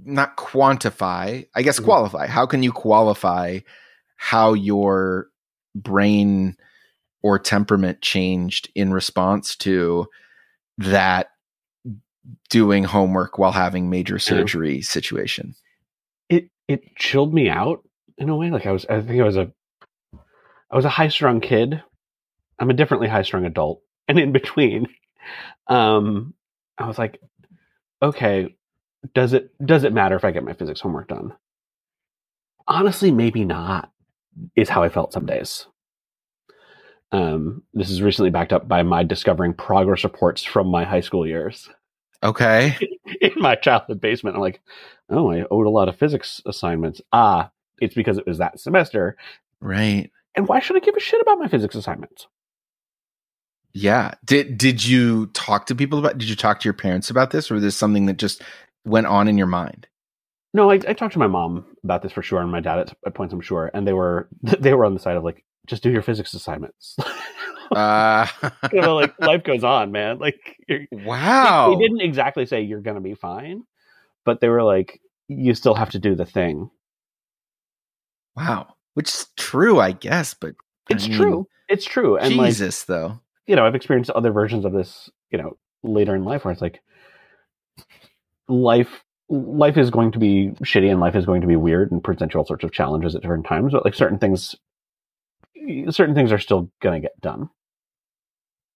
not 0.05 0.37
quantify, 0.37 1.45
I 1.55 1.61
guess 1.63 1.79
Mhm. 1.79 1.85
qualify. 1.85 2.27
How 2.27 2.45
can 2.45 2.63
you 2.63 2.71
qualify 2.71 3.59
how 4.17 4.53
your 4.53 5.27
brain 5.75 6.55
or 7.23 7.39
temperament 7.39 8.01
changed 8.01 8.69
in 8.75 8.91
response 8.91 9.55
to 9.57 10.07
that 10.77 11.29
doing 12.49 12.83
homework 12.83 13.37
while 13.37 13.51
having 13.51 13.89
major 13.89 14.19
surgery 14.19 14.81
situation? 14.81 15.55
It 16.29 16.49
it 16.67 16.95
chilled 16.95 17.33
me 17.33 17.49
out 17.49 17.83
in 18.17 18.29
a 18.29 18.35
way. 18.35 18.49
Like 18.49 18.65
I 18.65 18.71
was, 18.71 18.85
I 18.85 19.01
think 19.01 19.21
I 19.21 19.25
was 19.25 19.37
a, 19.37 19.51
I 20.69 20.75
was 20.75 20.85
a 20.85 20.89
high 20.89 21.09
strung 21.09 21.41
kid. 21.41 21.81
I'm 22.59 22.69
a 22.69 22.75
differently 22.75 23.07
high 23.07 23.23
strung 23.23 23.45
adult, 23.45 23.81
and 24.07 24.19
in 24.19 24.31
between, 24.31 24.87
um, 25.67 26.33
I 26.77 26.87
was 26.87 26.97
like, 26.97 27.19
okay, 28.01 28.55
does 29.13 29.33
it 29.33 29.51
does 29.63 29.83
it 29.83 29.93
matter 29.93 30.15
if 30.15 30.23
I 30.23 30.31
get 30.31 30.43
my 30.43 30.53
physics 30.53 30.81
homework 30.81 31.07
done? 31.07 31.33
Honestly, 32.67 33.11
maybe 33.11 33.43
not. 33.43 33.91
Is 34.55 34.69
how 34.69 34.83
I 34.83 34.89
felt 34.89 35.13
some 35.13 35.25
days. 35.25 35.65
Um, 37.11 37.63
this 37.73 37.89
is 37.89 38.01
recently 38.01 38.29
backed 38.31 38.53
up 38.53 38.67
by 38.67 38.83
my 38.83 39.03
discovering 39.03 39.53
progress 39.53 40.03
reports 40.05 40.43
from 40.43 40.67
my 40.67 40.85
high 40.85 41.01
school 41.01 41.27
years 41.27 41.69
Okay. 42.23 42.77
in 43.21 43.33
my 43.37 43.55
childhood 43.55 43.99
basement. 43.99 44.35
I'm 44.35 44.41
like, 44.41 44.61
oh, 45.09 45.31
I 45.31 45.45
owed 45.49 45.67
a 45.67 45.71
lot 45.71 45.89
of 45.89 45.97
physics 45.97 46.41
assignments. 46.45 47.01
Ah, 47.11 47.51
it's 47.79 47.95
because 47.95 48.17
it 48.17 48.27
was 48.27 48.37
that 48.37 48.59
semester. 48.59 49.17
Right. 49.59 50.11
And 50.35 50.47
why 50.47 50.59
should 50.59 50.77
I 50.77 50.79
give 50.79 50.95
a 50.95 50.99
shit 50.99 51.21
about 51.21 51.39
my 51.39 51.47
physics 51.47 51.75
assignments? 51.75 52.27
Yeah. 53.73 54.13
Did 54.25 54.57
did 54.57 54.85
you 54.85 55.27
talk 55.27 55.65
to 55.67 55.75
people 55.75 55.99
about 55.99 56.17
did 56.17 56.29
you 56.29 56.35
talk 56.35 56.59
to 56.59 56.65
your 56.65 56.73
parents 56.73 57.09
about 57.09 57.31
this 57.31 57.49
or 57.49 57.55
was 57.55 57.63
this 57.63 57.75
something 57.75 58.05
that 58.05 58.17
just 58.17 58.41
went 58.85 59.07
on 59.07 59.27
in 59.27 59.37
your 59.37 59.47
mind? 59.47 59.87
No, 60.53 60.69
I, 60.69 60.75
I 60.75 60.93
talked 60.93 61.13
to 61.13 61.19
my 61.19 61.27
mom 61.27 61.65
about 61.83 62.01
this 62.01 62.11
for 62.11 62.21
sure, 62.21 62.41
and 62.41 62.51
my 62.51 62.59
dad 62.59 62.79
at, 62.79 62.93
at 63.05 63.13
points, 63.13 63.33
I'm 63.33 63.41
sure, 63.41 63.71
and 63.73 63.87
they 63.87 63.93
were 63.93 64.27
they 64.59 64.73
were 64.73 64.85
on 64.85 64.93
the 64.93 64.99
side 64.99 65.15
of 65.17 65.23
like, 65.23 65.43
just 65.67 65.83
do 65.83 65.89
your 65.91 66.01
physics 66.01 66.33
assignments. 66.33 66.95
Uh 67.73 68.27
you 68.73 68.81
know, 68.81 68.95
like 68.97 69.17
life 69.21 69.43
goes 69.45 69.63
on, 69.63 69.93
man. 69.93 70.19
Like, 70.19 70.57
you're, 70.67 70.81
Wow. 70.91 71.73
they 71.73 71.81
didn't 71.81 72.01
exactly 72.01 72.45
say 72.45 72.59
you're 72.61 72.81
gonna 72.81 72.99
be 72.99 73.13
fine, 73.13 73.63
but 74.25 74.41
they 74.41 74.49
were 74.49 74.61
like, 74.63 74.99
you 75.29 75.53
still 75.55 75.73
have 75.75 75.89
to 75.91 75.97
do 75.99 76.13
the 76.13 76.25
thing. 76.25 76.69
Wow. 78.35 78.75
Which 78.95 79.07
is 79.07 79.27
true, 79.37 79.79
I 79.79 79.93
guess, 79.93 80.33
but 80.33 80.55
I 80.91 80.95
It's 80.95 81.07
mean, 81.07 81.15
true. 81.17 81.47
It's 81.69 81.85
true. 81.85 82.17
And 82.17 82.35
like, 82.35 82.47
Jesus 82.49 82.83
though. 82.83 83.21
you 83.47 83.55
know, 83.55 83.65
I've 83.65 83.75
experienced 83.75 84.09
other 84.11 84.33
versions 84.33 84.65
of 84.65 84.73
this, 84.73 85.09
you 85.29 85.37
know, 85.37 85.55
later 85.81 86.13
in 86.13 86.25
life 86.25 86.43
where 86.43 86.51
it's 86.51 86.61
like 86.61 86.81
life 88.49 89.01
life 89.31 89.77
is 89.77 89.89
going 89.89 90.11
to 90.11 90.19
be 90.19 90.51
shitty 90.61 90.91
and 90.91 90.99
life 90.99 91.15
is 91.15 91.25
going 91.25 91.41
to 91.41 91.47
be 91.47 91.55
weird 91.55 91.91
and 91.91 92.03
present 92.03 92.33
you 92.33 92.39
all 92.39 92.45
sorts 92.45 92.63
of 92.63 92.71
challenges 92.71 93.15
at 93.15 93.21
different 93.21 93.45
times, 93.45 93.71
but 93.71 93.85
like 93.85 93.95
certain 93.95 94.19
things 94.19 94.55
certain 95.89 96.15
things 96.15 96.31
are 96.31 96.39
still 96.39 96.69
gonna 96.81 96.99
get 96.99 97.19
done. 97.21 97.49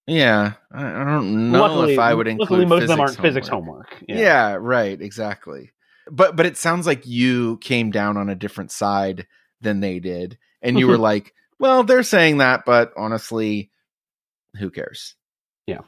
Yeah. 0.07 0.53
I, 0.71 0.81
don't 1.03 1.51
know 1.51 1.83
if 1.83 1.97
I 1.97 2.13
would 2.13 2.27
include 2.27 2.49
luckily 2.49 2.65
most 2.67 2.83
of 2.83 2.87
them 2.89 2.99
aren't 2.99 3.19
physics 3.19 3.47
homework. 3.47 4.03
Yeah. 4.07 4.57
right, 4.59 4.99
exactly. 4.99 5.71
But 6.09 6.35
but 6.35 6.45
it 6.45 6.57
sounds 6.57 6.85
like 6.85 7.07
you 7.07 7.57
came 7.57 7.91
down 7.91 8.17
on 8.17 8.29
a 8.29 8.35
different 8.35 8.71
side 8.71 9.25
than 9.61 9.79
they 9.79 9.99
did. 9.99 10.37
And 10.61 10.79
you 10.79 10.87
were 10.87 10.97
like, 10.99 11.33
well, 11.59 11.83
they're 11.83 12.03
saying 12.03 12.37
that, 12.37 12.63
but 12.65 12.93
honestly, 12.95 13.71
who 14.59 14.69
cares? 14.69 15.15
Yeah. 15.65 15.81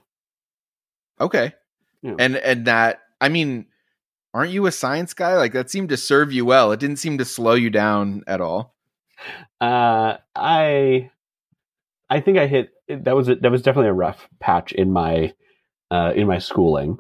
Okay. 1.22 1.53
Yeah. 2.01 2.15
And 2.18 2.36
and 2.36 2.65
that 2.65 3.01
I 3.22 3.30
mean, 3.30 3.68
aren't 4.38 4.51
you 4.51 4.67
a 4.67 4.71
science 4.71 5.15
guy? 5.15 5.35
Like 5.35 5.53
that 5.53 5.71
seemed 5.71 5.89
to 5.89 5.97
serve 5.97 6.31
you 6.31 6.45
well. 6.45 6.71
It 6.71 6.79
didn't 6.79 6.97
seem 6.97 7.17
to 7.17 7.25
slow 7.25 7.55
you 7.55 7.71
down 7.71 8.23
at 8.27 8.39
all. 8.39 8.75
Uh 9.59 10.17
I 10.35 11.09
I 12.07 12.21
think 12.21 12.38
I 12.38 12.45
hit 12.45 12.69
that 12.88 13.15
was 13.15 13.29
a, 13.29 13.35
that 13.35 13.51
was 13.51 13.63
definitely 13.63 13.89
a 13.89 13.93
rough 13.93 14.27
patch 14.39 14.71
in 14.71 14.91
my 14.91 15.33
uh 15.89 16.13
in 16.15 16.27
my 16.27 16.38
schooling. 16.38 16.99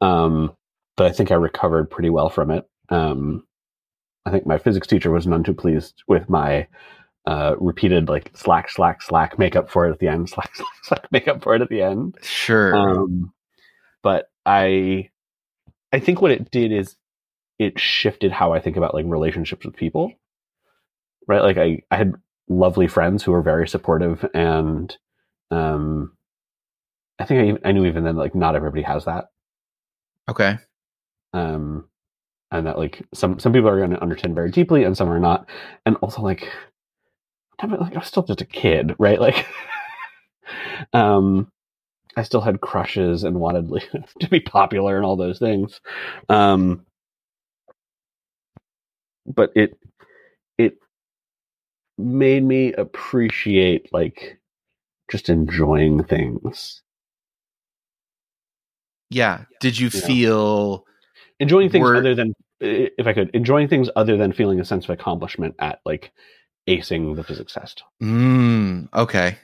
Um 0.00 0.52
but 0.96 1.06
I 1.06 1.12
think 1.12 1.30
I 1.30 1.36
recovered 1.36 1.90
pretty 1.90 2.10
well 2.10 2.28
from 2.28 2.50
it. 2.50 2.68
Um 2.88 3.46
I 4.26 4.30
think 4.32 4.44
my 4.44 4.58
physics 4.58 4.88
teacher 4.88 5.12
was 5.12 5.28
none 5.28 5.44
too 5.44 5.54
pleased 5.54 6.02
with 6.08 6.28
my 6.28 6.66
uh, 7.26 7.54
repeated 7.58 8.08
like 8.08 8.30
slack, 8.34 8.70
slack, 8.70 9.00
slack, 9.02 9.38
make 9.38 9.56
up 9.56 9.70
for 9.70 9.86
it 9.86 9.92
at 9.92 9.98
the 9.98 10.08
end, 10.08 10.28
slack, 10.30 10.54
slack, 10.54 10.68
slack, 10.82 11.12
make 11.12 11.28
up 11.28 11.42
for 11.42 11.54
it 11.54 11.62
at 11.62 11.68
the 11.68 11.82
end. 11.82 12.16
Sure. 12.22 12.74
Um, 12.74 13.32
but 14.02 14.30
I, 14.44 15.10
I 15.94 16.00
think 16.00 16.20
what 16.20 16.30
it 16.32 16.50
did 16.50 16.72
is 16.72 16.96
it 17.58 17.78
shifted 17.78 18.32
how 18.32 18.52
I 18.52 18.60
think 18.60 18.76
about 18.76 18.94
like 18.94 19.06
relationships 19.06 19.64
with 19.64 19.76
people. 19.76 20.12
Right, 21.26 21.42
like 21.42 21.56
I, 21.56 21.82
I 21.90 21.96
had 21.96 22.14
lovely 22.48 22.86
friends 22.88 23.22
who 23.22 23.32
were 23.32 23.42
very 23.42 23.66
supportive, 23.66 24.26
and 24.34 24.94
um, 25.50 26.12
I 27.18 27.24
think 27.24 27.40
I, 27.40 27.44
even- 27.48 27.60
I 27.64 27.72
knew 27.72 27.86
even 27.86 28.04
then 28.04 28.16
like 28.16 28.34
not 28.34 28.56
everybody 28.56 28.82
has 28.82 29.04
that. 29.06 29.30
okay. 30.28 30.58
um, 31.32 31.88
and 32.50 32.66
that 32.66 32.78
like 32.78 33.02
some 33.14 33.38
some 33.38 33.52
people 33.52 33.68
are 33.68 33.78
going 33.78 33.90
to 33.90 34.02
understand 34.02 34.34
very 34.34 34.50
deeply 34.50 34.84
and 34.84 34.96
some 34.96 35.08
are 35.10 35.18
not 35.18 35.48
and 35.86 35.96
also 35.96 36.22
like 36.22 36.42
it, 37.62 37.80
like 37.80 37.94
i 37.94 37.98
was 37.98 38.06
still 38.06 38.22
just 38.22 38.40
a 38.42 38.44
kid 38.44 38.94
right 38.98 39.20
like 39.20 39.46
um 40.92 41.50
i 42.16 42.22
still 42.22 42.40
had 42.40 42.60
crushes 42.60 43.24
and 43.24 43.40
wanted 43.40 43.68
to 44.20 44.28
be 44.28 44.40
popular 44.40 44.96
and 44.96 45.04
all 45.04 45.16
those 45.16 45.38
things 45.38 45.80
um 46.28 46.84
but 49.26 49.50
it 49.54 49.78
it 50.58 50.78
made 51.98 52.42
me 52.44 52.72
appreciate 52.72 53.92
like 53.92 54.38
just 55.10 55.28
enjoying 55.28 56.02
things 56.04 56.82
Yeah. 59.10 59.44
Did 59.60 59.78
you 59.78 59.90
Yeah. 59.92 60.00
feel 60.00 60.84
enjoying 61.38 61.70
things 61.70 61.82
Were- 61.84 61.96
other 61.96 62.14
than 62.14 62.34
if 62.60 63.06
i 63.06 63.12
could 63.12 63.30
enjoying 63.34 63.68
things 63.68 63.90
other 63.96 64.16
than 64.16 64.32
feeling 64.32 64.58
a 64.60 64.64
sense 64.64 64.84
of 64.84 64.90
accomplishment 64.90 65.54
at 65.58 65.80
like 65.84 66.12
acing 66.68 67.14
the 67.16 67.22
physics 67.24 67.52
test 67.52 67.82
Mm, 68.02 68.88
okay. 68.94 69.36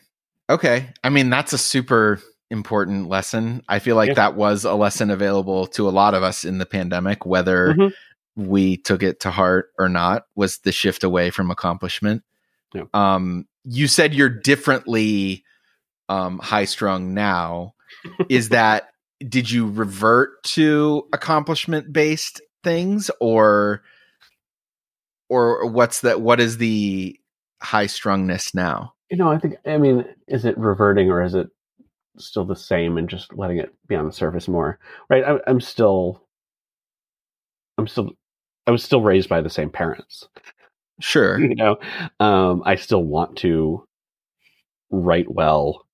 Okay. 0.48 0.88
I 1.04 1.10
mean, 1.10 1.30
that's 1.30 1.52
a 1.52 1.58
super 1.58 2.20
important 2.50 3.08
lesson. 3.08 3.62
I 3.68 3.78
feel 3.78 3.96
like 3.96 4.08
Yeah. 4.08 4.14
that 4.14 4.34
was 4.34 4.64
a 4.64 4.74
lesson 4.74 5.10
available 5.10 5.66
to 5.68 5.88
a 5.88 5.90
lot 5.90 6.14
of 6.14 6.22
us 6.22 6.44
in 6.44 6.58
the 6.58 6.66
pandemic, 6.66 7.24
whether 7.24 7.74
Mhm. 7.74 7.92
we 8.36 8.76
took 8.76 9.02
it 9.02 9.20
to 9.20 9.30
heart 9.30 9.70
or 9.78 9.88
not, 9.88 10.24
was 10.34 10.58
the 10.58 10.72
shift 10.72 11.04
away 11.04 11.30
from 11.30 11.50
accomplishment. 11.50 12.22
Yeah. 12.74 12.84
Um, 12.94 13.46
you 13.64 13.86
said 13.86 14.14
you're 14.14 14.28
differently 14.28 15.44
um, 16.08 16.38
high 16.40 16.64
strung 16.64 17.14
now. 17.14 17.74
Is 18.28 18.48
that, 18.50 18.88
did 19.28 19.48
you 19.50 19.70
revert 19.70 20.42
to 20.42 21.06
accomplishment 21.12 21.92
based 21.92 22.40
things 22.64 23.10
or, 23.20 23.82
or 25.28 25.66
what's 25.66 26.00
that? 26.00 26.20
What 26.20 26.40
is 26.40 26.56
the 26.58 27.16
high 27.62 27.86
strungness 27.86 28.54
now? 28.54 28.94
you 29.10 29.16
know 29.16 29.28
i 29.28 29.36
think 29.38 29.56
i 29.66 29.76
mean 29.76 30.04
is 30.28 30.44
it 30.44 30.56
reverting 30.56 31.10
or 31.10 31.20
is 31.20 31.34
it 31.34 31.48
still 32.18 32.44
the 32.44 32.56
same 32.56 32.98
and 32.98 33.08
just 33.08 33.32
letting 33.34 33.58
it 33.58 33.74
be 33.88 33.94
on 33.96 34.06
the 34.06 34.12
surface 34.12 34.48
more 34.48 34.78
right? 35.08 35.24
I, 35.24 35.38
i'm 35.46 35.60
still 35.60 36.22
i'm 37.78 37.86
still 37.86 38.10
i 38.66 38.70
was 38.70 38.84
still 38.84 39.02
raised 39.02 39.28
by 39.28 39.40
the 39.40 39.50
same 39.50 39.70
parents. 39.70 40.28
Sure. 41.02 41.40
you 41.40 41.54
know? 41.54 41.78
Um 42.20 42.62
i 42.66 42.74
still 42.76 43.02
want 43.02 43.36
to 43.38 43.84
write 44.90 45.30
well 45.30 45.86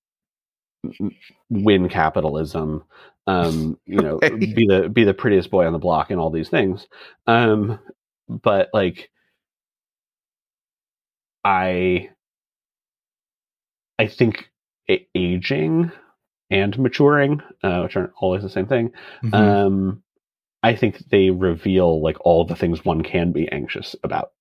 win 1.49 1.89
capitalism 1.89 2.83
um 3.27 3.77
you 3.85 4.01
know 4.01 4.19
be 4.19 4.65
the 4.67 4.89
be 4.91 5.03
the 5.03 5.13
prettiest 5.13 5.49
boy 5.51 5.65
on 5.65 5.73
the 5.73 5.79
block 5.79 6.11
and 6.11 6.19
all 6.19 6.29
these 6.29 6.49
things. 6.49 6.87
Um 7.27 7.79
but 8.29 8.69
like 8.73 9.09
i 11.43 12.09
i 13.99 14.07
think 14.07 14.49
aging 15.15 15.91
and 16.49 16.77
maturing 16.79 17.41
uh, 17.63 17.81
which 17.81 17.95
aren't 17.97 18.11
always 18.19 18.41
the 18.43 18.49
same 18.49 18.65
thing 18.67 18.91
Mhm. 19.23 19.33
um 19.33 20.03
i 20.63 20.75
think 20.75 20.97
they 21.09 21.29
reveal 21.29 22.01
like 22.01 22.17
all 22.21 22.45
the 22.45 22.55
things 22.55 22.83
one 22.85 23.03
can 23.03 23.31
be 23.31 23.49
anxious 23.51 23.95
about 24.03 24.31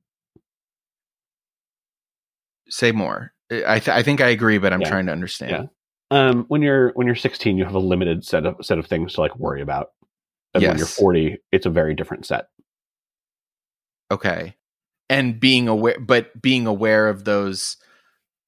Say 2.68 2.90
more. 2.90 3.32
I 3.52 3.78
th- 3.78 3.96
I 3.96 4.02
think 4.02 4.20
I 4.20 4.28
agree, 4.30 4.59
but 4.59 4.72
I'm 4.72 4.80
Yeah. 4.80 4.88
trying 4.88 5.07
to 5.07 5.12
understand. 5.12 5.50
Yeah. 5.52 5.66
um 6.11 6.44
when 6.48 6.62
you're 6.62 6.90
when 6.94 7.07
you're 7.07 7.16
16 7.16 7.57
you 7.59 7.64
have 7.64 7.74
a 7.74 7.78
limited 7.80 8.24
set 8.24 8.44
of 8.46 8.57
set 8.64 8.78
of 8.78 8.86
things 8.86 9.14
to 9.14 9.20
like 9.20 9.36
worry 9.38 9.61
about 9.61 9.90
and 10.54 10.62
when 10.64 10.76
you're 10.78 10.86
40 10.86 11.38
it's 11.52 11.66
a 11.66 11.70
very 11.70 11.94
different 11.94 12.26
set 12.26 12.46
Okay. 14.11 14.54
And 15.09 15.38
being 15.40 15.66
aware, 15.68 15.98
but 16.00 16.40
being 16.42 16.66
aware 16.66 17.09
of 17.09 17.24
those 17.24 17.76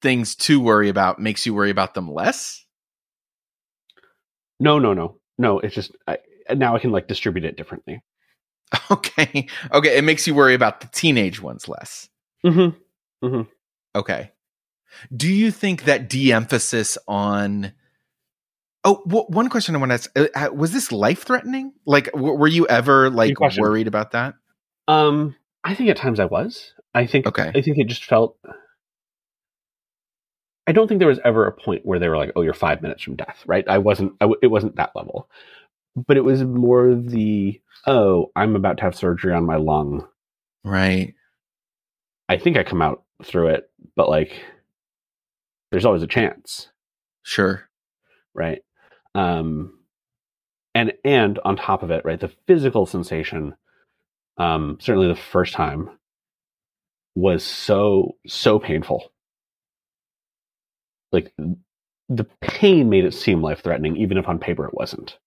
things 0.01 0.35
to 0.37 0.59
worry 0.61 0.87
about 0.89 1.19
makes 1.19 1.45
you 1.45 1.53
worry 1.53 1.69
about 1.69 1.93
them 1.95 2.09
less. 2.11 2.65
No 4.59 4.79
no 4.79 4.93
no 4.93 5.17
no 5.37 5.59
it's 5.59 5.75
just 5.75 5.91
I, 6.07 6.17
now 6.55 6.75
i 6.75 6.79
can 6.79 6.91
like 6.91 7.07
distribute 7.07 7.45
it 7.45 7.57
differently 7.57 8.01
Okay. 8.91 9.47
Okay. 9.71 9.97
It 9.97 10.03
makes 10.03 10.27
you 10.27 10.35
worry 10.35 10.53
about 10.53 10.81
the 10.81 10.87
teenage 10.87 11.41
ones 11.41 11.67
less. 11.67 12.07
mm-hmm. 12.45 13.41
Okay. 13.95 14.31
Do 15.15 15.27
you 15.27 15.49
think 15.51 15.85
that 15.85 16.07
de 16.09 16.31
emphasis 16.31 16.95
on. 17.07 17.73
Oh, 18.83 19.01
w- 19.07 19.25
one 19.27 19.49
question 19.49 19.75
I 19.75 19.79
want 19.79 19.89
to 19.89 19.93
ask 19.95 20.11
uh, 20.15 20.27
uh, 20.35 20.53
was 20.53 20.71
this 20.71 20.91
life 20.91 21.23
threatening? 21.23 21.73
Like, 21.87 22.11
w- 22.11 22.35
were 22.35 22.47
you 22.47 22.67
ever 22.67 23.09
like 23.09 23.35
worried 23.57 23.87
about 23.87 24.11
that? 24.11 24.35
um 24.87 25.35
i 25.63 25.73
think 25.75 25.89
at 25.89 25.97
times 25.97 26.19
i 26.19 26.25
was 26.25 26.73
i 26.95 27.05
think 27.05 27.25
Okay. 27.27 27.51
i 27.55 27.61
think 27.61 27.77
it 27.77 27.87
just 27.87 28.05
felt 28.05 28.37
i 30.69 30.71
don't 30.71 30.87
think 30.87 30.99
there 30.99 31.07
was 31.09 31.19
ever 31.25 31.45
a 31.47 31.51
point 31.51 31.85
where 31.85 31.99
they 31.99 32.07
were 32.07 32.15
like 32.17 32.31
oh 32.37 32.41
you're 32.41 32.53
five 32.53 32.81
minutes 32.81 33.01
from 33.03 33.15
death 33.17 33.43
right 33.47 33.67
i 33.67 33.77
wasn't 33.79 34.13
I 34.21 34.25
w- 34.25 34.39
it 34.41 34.47
wasn't 34.47 34.75
that 34.77 34.95
level 34.95 35.29
but 35.95 36.15
it 36.15 36.23
was 36.23 36.43
more 36.43 36.93
the 36.95 37.59
oh 37.87 38.31
i'm 38.35 38.55
about 38.55 38.77
to 38.77 38.83
have 38.83 38.95
surgery 38.95 39.33
on 39.33 39.45
my 39.45 39.57
lung 39.57 40.07
Right. 40.63 41.15
I 42.27 42.37
think 42.37 42.57
I 42.57 42.63
come 42.63 42.81
out 42.81 43.03
through 43.23 43.47
it, 43.55 43.69
but 43.95 44.09
like 44.09 44.39
there's 45.71 45.85
always 45.85 46.03
a 46.03 46.07
chance, 46.07 46.67
Sure. 47.23 47.67
right? 48.35 48.61
Um 49.15 49.79
and 50.75 50.93
and 51.03 51.39
on 51.45 51.55
top 51.55 51.81
of 51.81 51.91
it, 51.91 52.03
right, 52.05 52.19
the 52.19 52.31
physical 52.45 52.85
sensation 52.85 53.55
um 54.37 54.77
certainly 54.81 55.07
the 55.07 55.15
first 55.15 55.53
time 55.53 55.89
was 57.15 57.43
so 57.43 58.15
so 58.27 58.59
painful. 58.59 59.11
Like 61.11 61.33
the 62.09 62.25
pain 62.41 62.89
made 62.89 63.05
it 63.05 63.13
seem 63.13 63.41
life 63.41 63.61
threatening 63.63 63.95
even 63.97 64.17
if 64.17 64.27
on 64.27 64.39
paper 64.39 64.65
it 64.65 64.73
wasn't. 64.73 65.17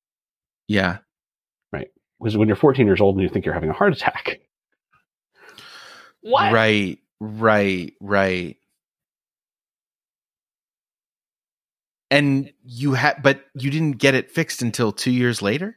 Yeah. 0.68 0.98
Right. 1.72 1.88
Because 2.20 2.36
when 2.36 2.48
you're 2.48 2.56
14 2.56 2.86
years 2.86 3.00
old 3.00 3.16
and 3.16 3.22
you 3.22 3.28
think 3.28 3.44
you're 3.44 3.54
having 3.54 3.70
a 3.70 3.74
heart 3.74 3.92
attack. 3.92 4.40
What? 6.22 6.52
Right. 6.52 6.98
Right. 7.20 7.94
Right. 8.00 8.56
And 12.10 12.52
you 12.62 12.92
had, 12.92 13.22
but 13.22 13.44
you 13.54 13.70
didn't 13.70 13.98
get 13.98 14.14
it 14.14 14.30
fixed 14.30 14.60
until 14.60 14.92
two 14.92 15.10
years 15.10 15.40
later. 15.40 15.76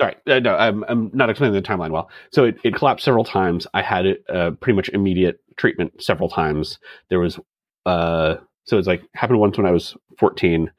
Sorry, 0.00 0.14
uh, 0.26 0.38
no, 0.38 0.56
I'm, 0.56 0.84
I'm 0.88 1.10
not 1.12 1.28
explaining 1.28 1.54
the 1.54 1.66
timeline 1.66 1.90
well. 1.90 2.08
So 2.32 2.44
it, 2.44 2.56
it 2.64 2.74
collapsed 2.74 3.04
several 3.04 3.24
times. 3.24 3.66
I 3.74 3.82
had 3.82 4.06
it, 4.06 4.24
uh, 4.28 4.52
pretty 4.52 4.76
much 4.76 4.88
immediate 4.90 5.40
treatment 5.56 6.02
several 6.02 6.28
times. 6.28 6.78
There 7.10 7.20
was, 7.20 7.38
uh, 7.84 8.36
so 8.64 8.78
it's 8.78 8.86
like 8.86 9.02
happened 9.14 9.40
once 9.40 9.56
when 9.56 9.66
I 9.66 9.70
was 9.70 9.96
14, 10.18 10.70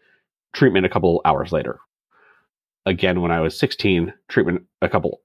treatment 0.54 0.86
a 0.86 0.90
couple 0.90 1.22
hours 1.26 1.52
later. 1.52 1.80
Again, 2.86 3.22
when 3.22 3.32
I 3.32 3.40
was 3.40 3.58
16, 3.58 4.14
treatment 4.28 4.64
a 4.82 4.90
couple 4.90 5.22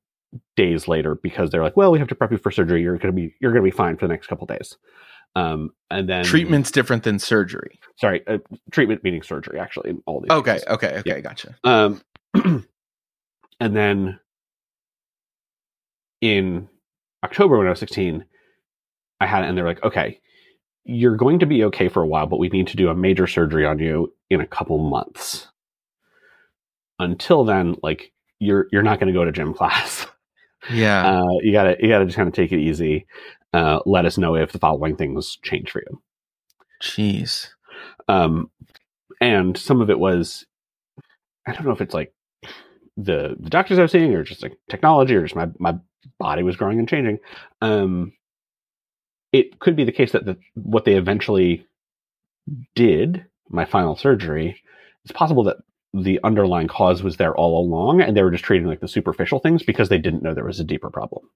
days 0.57 0.89
later 0.89 1.17
because 1.17 1.51
they're 1.51 1.63
like, 1.63 1.77
well, 1.77 1.91
we 1.91 1.99
have 1.99 2.09
to 2.09 2.15
prep 2.15 2.31
you 2.31 2.39
for 2.39 2.51
surgery. 2.51 2.83
You're 2.83 2.99
gonna 2.99 3.13
be 3.13 3.35
you're 3.41 3.53
gonna 3.53 3.65
be 3.65 3.71
fine 3.71 3.97
for 3.97 4.07
the 4.07 4.13
next 4.13 4.27
couple 4.27 4.47
days. 4.47 4.77
Um, 5.37 5.71
and 5.91 6.09
then 6.09 6.25
Treatment's 6.25 6.71
different 6.71 7.03
than 7.03 7.19
surgery. 7.19 7.79
Sorry, 7.97 8.27
uh, 8.27 8.39
treatment 8.71 9.05
meaning 9.05 9.23
surgery. 9.23 9.59
Actually, 9.59 9.91
in 9.91 10.03
all 10.07 10.21
these. 10.21 10.31
Okay. 10.31 10.55
cases. 10.55 10.69
Okay. 10.69 10.99
Okay. 10.99 11.03
Yeah. 11.11 11.21
Gotcha. 11.21 11.57
Um, 11.65 12.01
and 13.61 13.77
then 13.77 14.19
in 16.21 16.69
October 17.25 17.59
when 17.59 17.67
I 17.67 17.71
was 17.71 17.79
16, 17.79 18.25
I 19.21 19.27
had 19.27 19.45
it, 19.45 19.49
and 19.49 19.57
they're 19.57 19.67
like, 19.67 19.83
okay, 19.83 20.21
you're 20.89 21.17
going 21.17 21.39
to 21.41 21.47
be 21.47 21.65
okay 21.65 21.89
for 21.89 22.03
a 22.03 22.07
while, 22.07 22.27
but 22.27 22.39
we 22.39 22.49
need 22.49 22.67
to 22.69 22.77
do 22.77 22.89
a 22.89 22.95
major 22.95 23.27
surgery 23.27 23.67
on 23.67 23.79
you 23.79 24.13
in 24.31 24.41
a 24.41 24.47
couple 24.47 24.79
months. 24.79 25.47
Until 26.99 27.45
then, 27.45 27.77
like 27.83 28.13
you're 28.41 28.67
you're 28.73 28.83
not 28.83 28.99
going 28.99 29.13
to 29.13 29.19
go 29.19 29.25
to 29.25 29.33
gym 29.33 29.55
class. 29.59 30.07
Yeah. 30.71 31.21
Uh, 31.21 31.39
you 31.43 31.53
gotta 31.53 31.77
you 31.81 31.89
gotta 31.89 32.05
just 32.07 32.17
kind 32.17 32.29
of 32.29 32.35
take 32.35 32.53
it 32.53 32.59
easy. 32.59 33.07
Uh, 33.53 33.81
let 33.87 34.05
us 34.07 34.19
know 34.19 34.35
if 34.35 34.53
the 34.53 34.59
following 34.59 34.97
things 34.97 35.39
change 35.43 35.71
for 35.71 35.83
you. 35.89 36.03
Jeez. 36.83 37.49
um, 38.09 38.51
and 39.21 39.57
some 39.57 39.81
of 39.81 39.91
it 39.91 39.99
was 39.99 40.47
i 41.47 41.53
don't 41.53 41.65
know 41.65 41.73
if 41.73 41.81
it's 41.81 41.95
like 41.95 42.13
the 42.97 43.37
the 43.41 43.51
doctors 43.51 43.79
i 43.79 43.83
was 43.83 43.93
seeing 43.93 44.15
or 44.15 44.23
just 44.23 44.43
like 44.43 44.57
technology 44.69 45.15
or 45.15 45.23
just 45.23 45.37
my 45.37 45.49
my 45.59 45.75
body 46.19 46.43
was 46.43 46.57
growing 46.57 46.79
and 46.79 46.89
changing 46.89 47.19
um 47.63 48.13
it 49.33 49.59
could 49.59 49.77
be 49.77 49.85
the 49.85 49.93
case 49.93 50.13
that 50.13 50.25
the, 50.25 50.37
what 50.55 50.85
they 50.85 50.95
eventually 50.95 51.67
did, 52.75 53.25
my 53.49 53.65
final 53.65 53.97
surgery, 53.97 54.63
it's 55.05 55.13
possible 55.13 55.45
that 55.45 55.59
the 55.95 56.21
underlying 56.23 56.69
cause 56.69 57.03
was 57.03 57.17
there 57.17 57.35
all 57.35 57.65
along 57.65 58.01
and 58.01 58.17
they 58.17 58.23
were 58.23 58.31
just 58.31 58.45
treating 58.45 58.67
like 58.67 58.81
the 58.81 58.89
superficial 58.89 59.39
things 59.39 59.63
because 59.63 59.89
they 59.89 59.99
didn't 59.99 60.23
know 60.23 60.35
there 60.35 60.45
was 60.45 60.61
a 60.61 60.65
deeper 60.65 60.91
problem. 60.91 61.29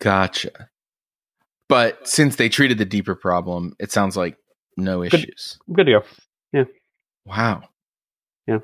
Gotcha. 0.00 0.68
But 1.68 2.08
since 2.08 2.36
they 2.36 2.48
treated 2.48 2.78
the 2.78 2.84
deeper 2.84 3.14
problem, 3.14 3.76
it 3.78 3.92
sounds 3.92 4.16
like 4.16 4.36
no 4.76 5.02
Good. 5.02 5.14
issues. 5.14 5.58
Good 5.72 5.86
to 5.86 5.92
go. 5.92 6.02
Yeah. 6.52 6.64
Wow. 7.24 7.62
Yeah. 8.48 8.58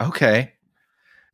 Okay. 0.00 0.52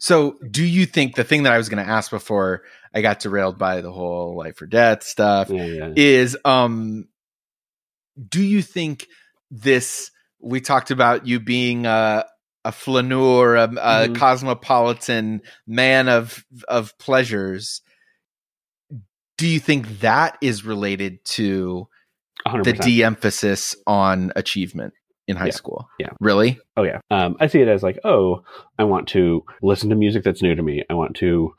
So, 0.00 0.38
do 0.50 0.64
you 0.64 0.86
think 0.86 1.14
the 1.14 1.24
thing 1.24 1.42
that 1.44 1.52
I 1.52 1.58
was 1.58 1.68
going 1.68 1.84
to 1.84 1.90
ask 1.90 2.10
before 2.10 2.62
I 2.94 3.02
got 3.02 3.20
derailed 3.20 3.58
by 3.58 3.80
the 3.82 3.92
whole 3.92 4.36
life 4.36 4.60
or 4.60 4.66
death 4.66 5.02
stuff 5.02 5.50
Yeah, 5.50 5.64
yeah. 5.66 5.92
is 5.96 6.36
um 6.44 7.06
do 8.28 8.42
you 8.42 8.62
think 8.62 9.06
this 9.50 10.10
we 10.40 10.60
talked 10.60 10.90
about 10.90 11.26
you 11.26 11.40
being 11.40 11.86
a 11.86 12.24
a 12.64 12.72
flaneur, 12.72 13.56
a, 13.56 13.64
a 13.64 14.08
Mhm. 14.08 14.14
cosmopolitan 14.14 15.42
man 15.66 16.08
of 16.08 16.44
of 16.68 16.96
pleasures. 16.98 17.80
Do 19.38 19.46
you 19.46 19.60
think 19.60 20.00
that 20.00 20.36
is 20.42 20.64
related 20.64 21.24
to 21.36 21.88
100%. 22.46 22.64
the 22.64 22.72
de-emphasis 22.74 23.76
on 23.86 24.32
achievement 24.36 24.92
in 25.30 25.36
high 25.36 25.46
Yeah. 25.46 25.52
school? 25.52 25.88
Yeah. 25.98 26.10
Really? 26.20 26.58
Oh 26.76 26.82
yeah. 26.82 27.00
Um, 27.10 27.36
I 27.40 27.46
see 27.46 27.60
it 27.60 27.68
as 27.68 27.82
like, 27.82 27.98
oh, 28.04 28.42
I 28.78 28.84
want 28.84 29.08
to 29.08 29.44
listen 29.62 29.88
to 29.90 29.96
music 29.96 30.24
that's 30.24 30.42
new 30.42 30.54
to 30.54 30.62
me. 30.62 30.84
I 30.90 30.94
want 30.94 31.16
to 31.16 31.54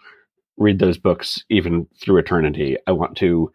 read 0.58 0.80
those 0.80 0.98
books 0.98 1.44
even 1.50 1.88
through 2.00 2.18
eternity. 2.20 2.78
I 2.86 2.92
want 2.92 3.18
to 3.18 3.52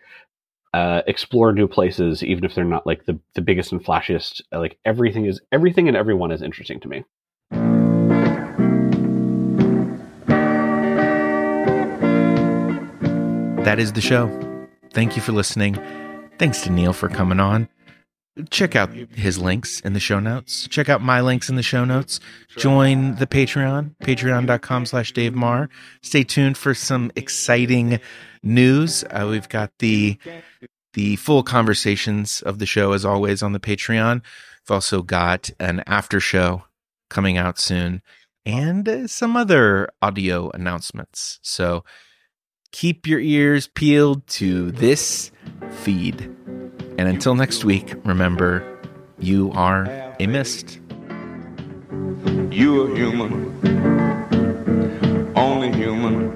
uh, 0.75 1.03
explore 1.07 1.53
new 1.53 1.69
places, 1.69 2.23
even 2.25 2.45
if 2.45 2.55
they're 2.55 2.65
not 2.65 2.87
like 2.87 3.05
the, 3.07 3.19
the 3.35 3.41
biggest 3.43 3.73
and 3.73 3.85
flashiest. 3.85 4.41
Like 4.53 4.79
everything 4.85 5.25
is 5.27 5.41
everything 5.53 5.89
and 5.89 5.97
everyone 5.97 6.33
is 6.33 6.43
interesting 6.43 6.81
to 6.81 6.89
me. 6.89 7.05
That 13.65 13.81
is 13.81 13.93
the 13.93 14.01
show. 14.01 14.29
Thank 14.93 15.17
you 15.17 15.23
for 15.23 15.33
listening. 15.33 15.75
Thanks 16.39 16.61
to 16.63 16.71
Neil 16.71 16.93
for 16.93 17.09
coming 17.09 17.41
on. 17.41 17.69
Check 18.51 18.77
out 18.77 18.91
his 18.93 19.39
links 19.39 19.81
in 19.81 19.95
the 19.95 20.01
show 20.01 20.21
notes. 20.21 20.69
Check 20.69 20.91
out 20.91 21.01
my 21.01 21.23
links 21.23 21.49
in 21.49 21.57
the 21.57 21.63
show 21.63 21.87
notes. 21.87 22.21
Join 22.59 23.15
the 23.17 23.27
Patreon, 23.27 23.97
patreon.com 24.03 24.85
slash 24.85 25.13
Dave 25.13 25.35
Maher. 25.35 25.71
Stay 26.03 26.23
tuned 26.23 26.59
for 26.59 26.75
some 26.75 27.11
exciting 27.17 27.99
news. 28.43 29.05
Uh, 29.05 29.27
we've 29.31 29.49
got 29.49 29.73
the 29.79 30.19
the 30.93 31.17
full 31.17 31.43
conversations 31.43 32.43
of 32.43 32.59
the 32.59 32.67
show 32.67 32.93
as 32.93 33.05
always 33.05 33.43
on 33.43 33.53
the 33.53 33.61
Patreon. 33.61 34.23
We've 34.65 34.75
also 34.75 35.03
got 35.03 35.51
an 35.59 35.83
after 35.87 36.21
show 36.21 36.65
coming 37.09 37.39
out 37.39 37.59
soon 37.59 38.03
and 38.45 39.11
some 39.11 39.37
other 39.37 39.89
audio 40.01 40.51
announcements. 40.51 41.39
So 41.43 41.85
keep 42.73 43.07
your 43.07 43.21
ears 43.21 43.69
peeled 43.69 44.27
to 44.29 44.71
this 44.73 45.31
feed. 45.71 46.35
And 46.99 47.09
until 47.09 47.35
next 47.35 47.65
week, 47.65 47.95
remember, 48.05 48.65
you 49.19 49.53
are 49.53 49.87
a 50.19 50.27
mist. 50.27 50.79
You 52.51 52.83
are 52.83 52.97
human, 52.97 53.33
only 55.37 55.73
human. 55.73 56.33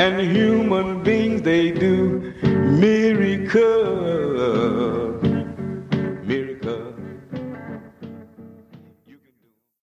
And 0.00 0.20
human 0.20 1.02
beings, 1.02 1.42
they 1.42 1.70
do 1.70 2.32
miracles. 2.42 3.91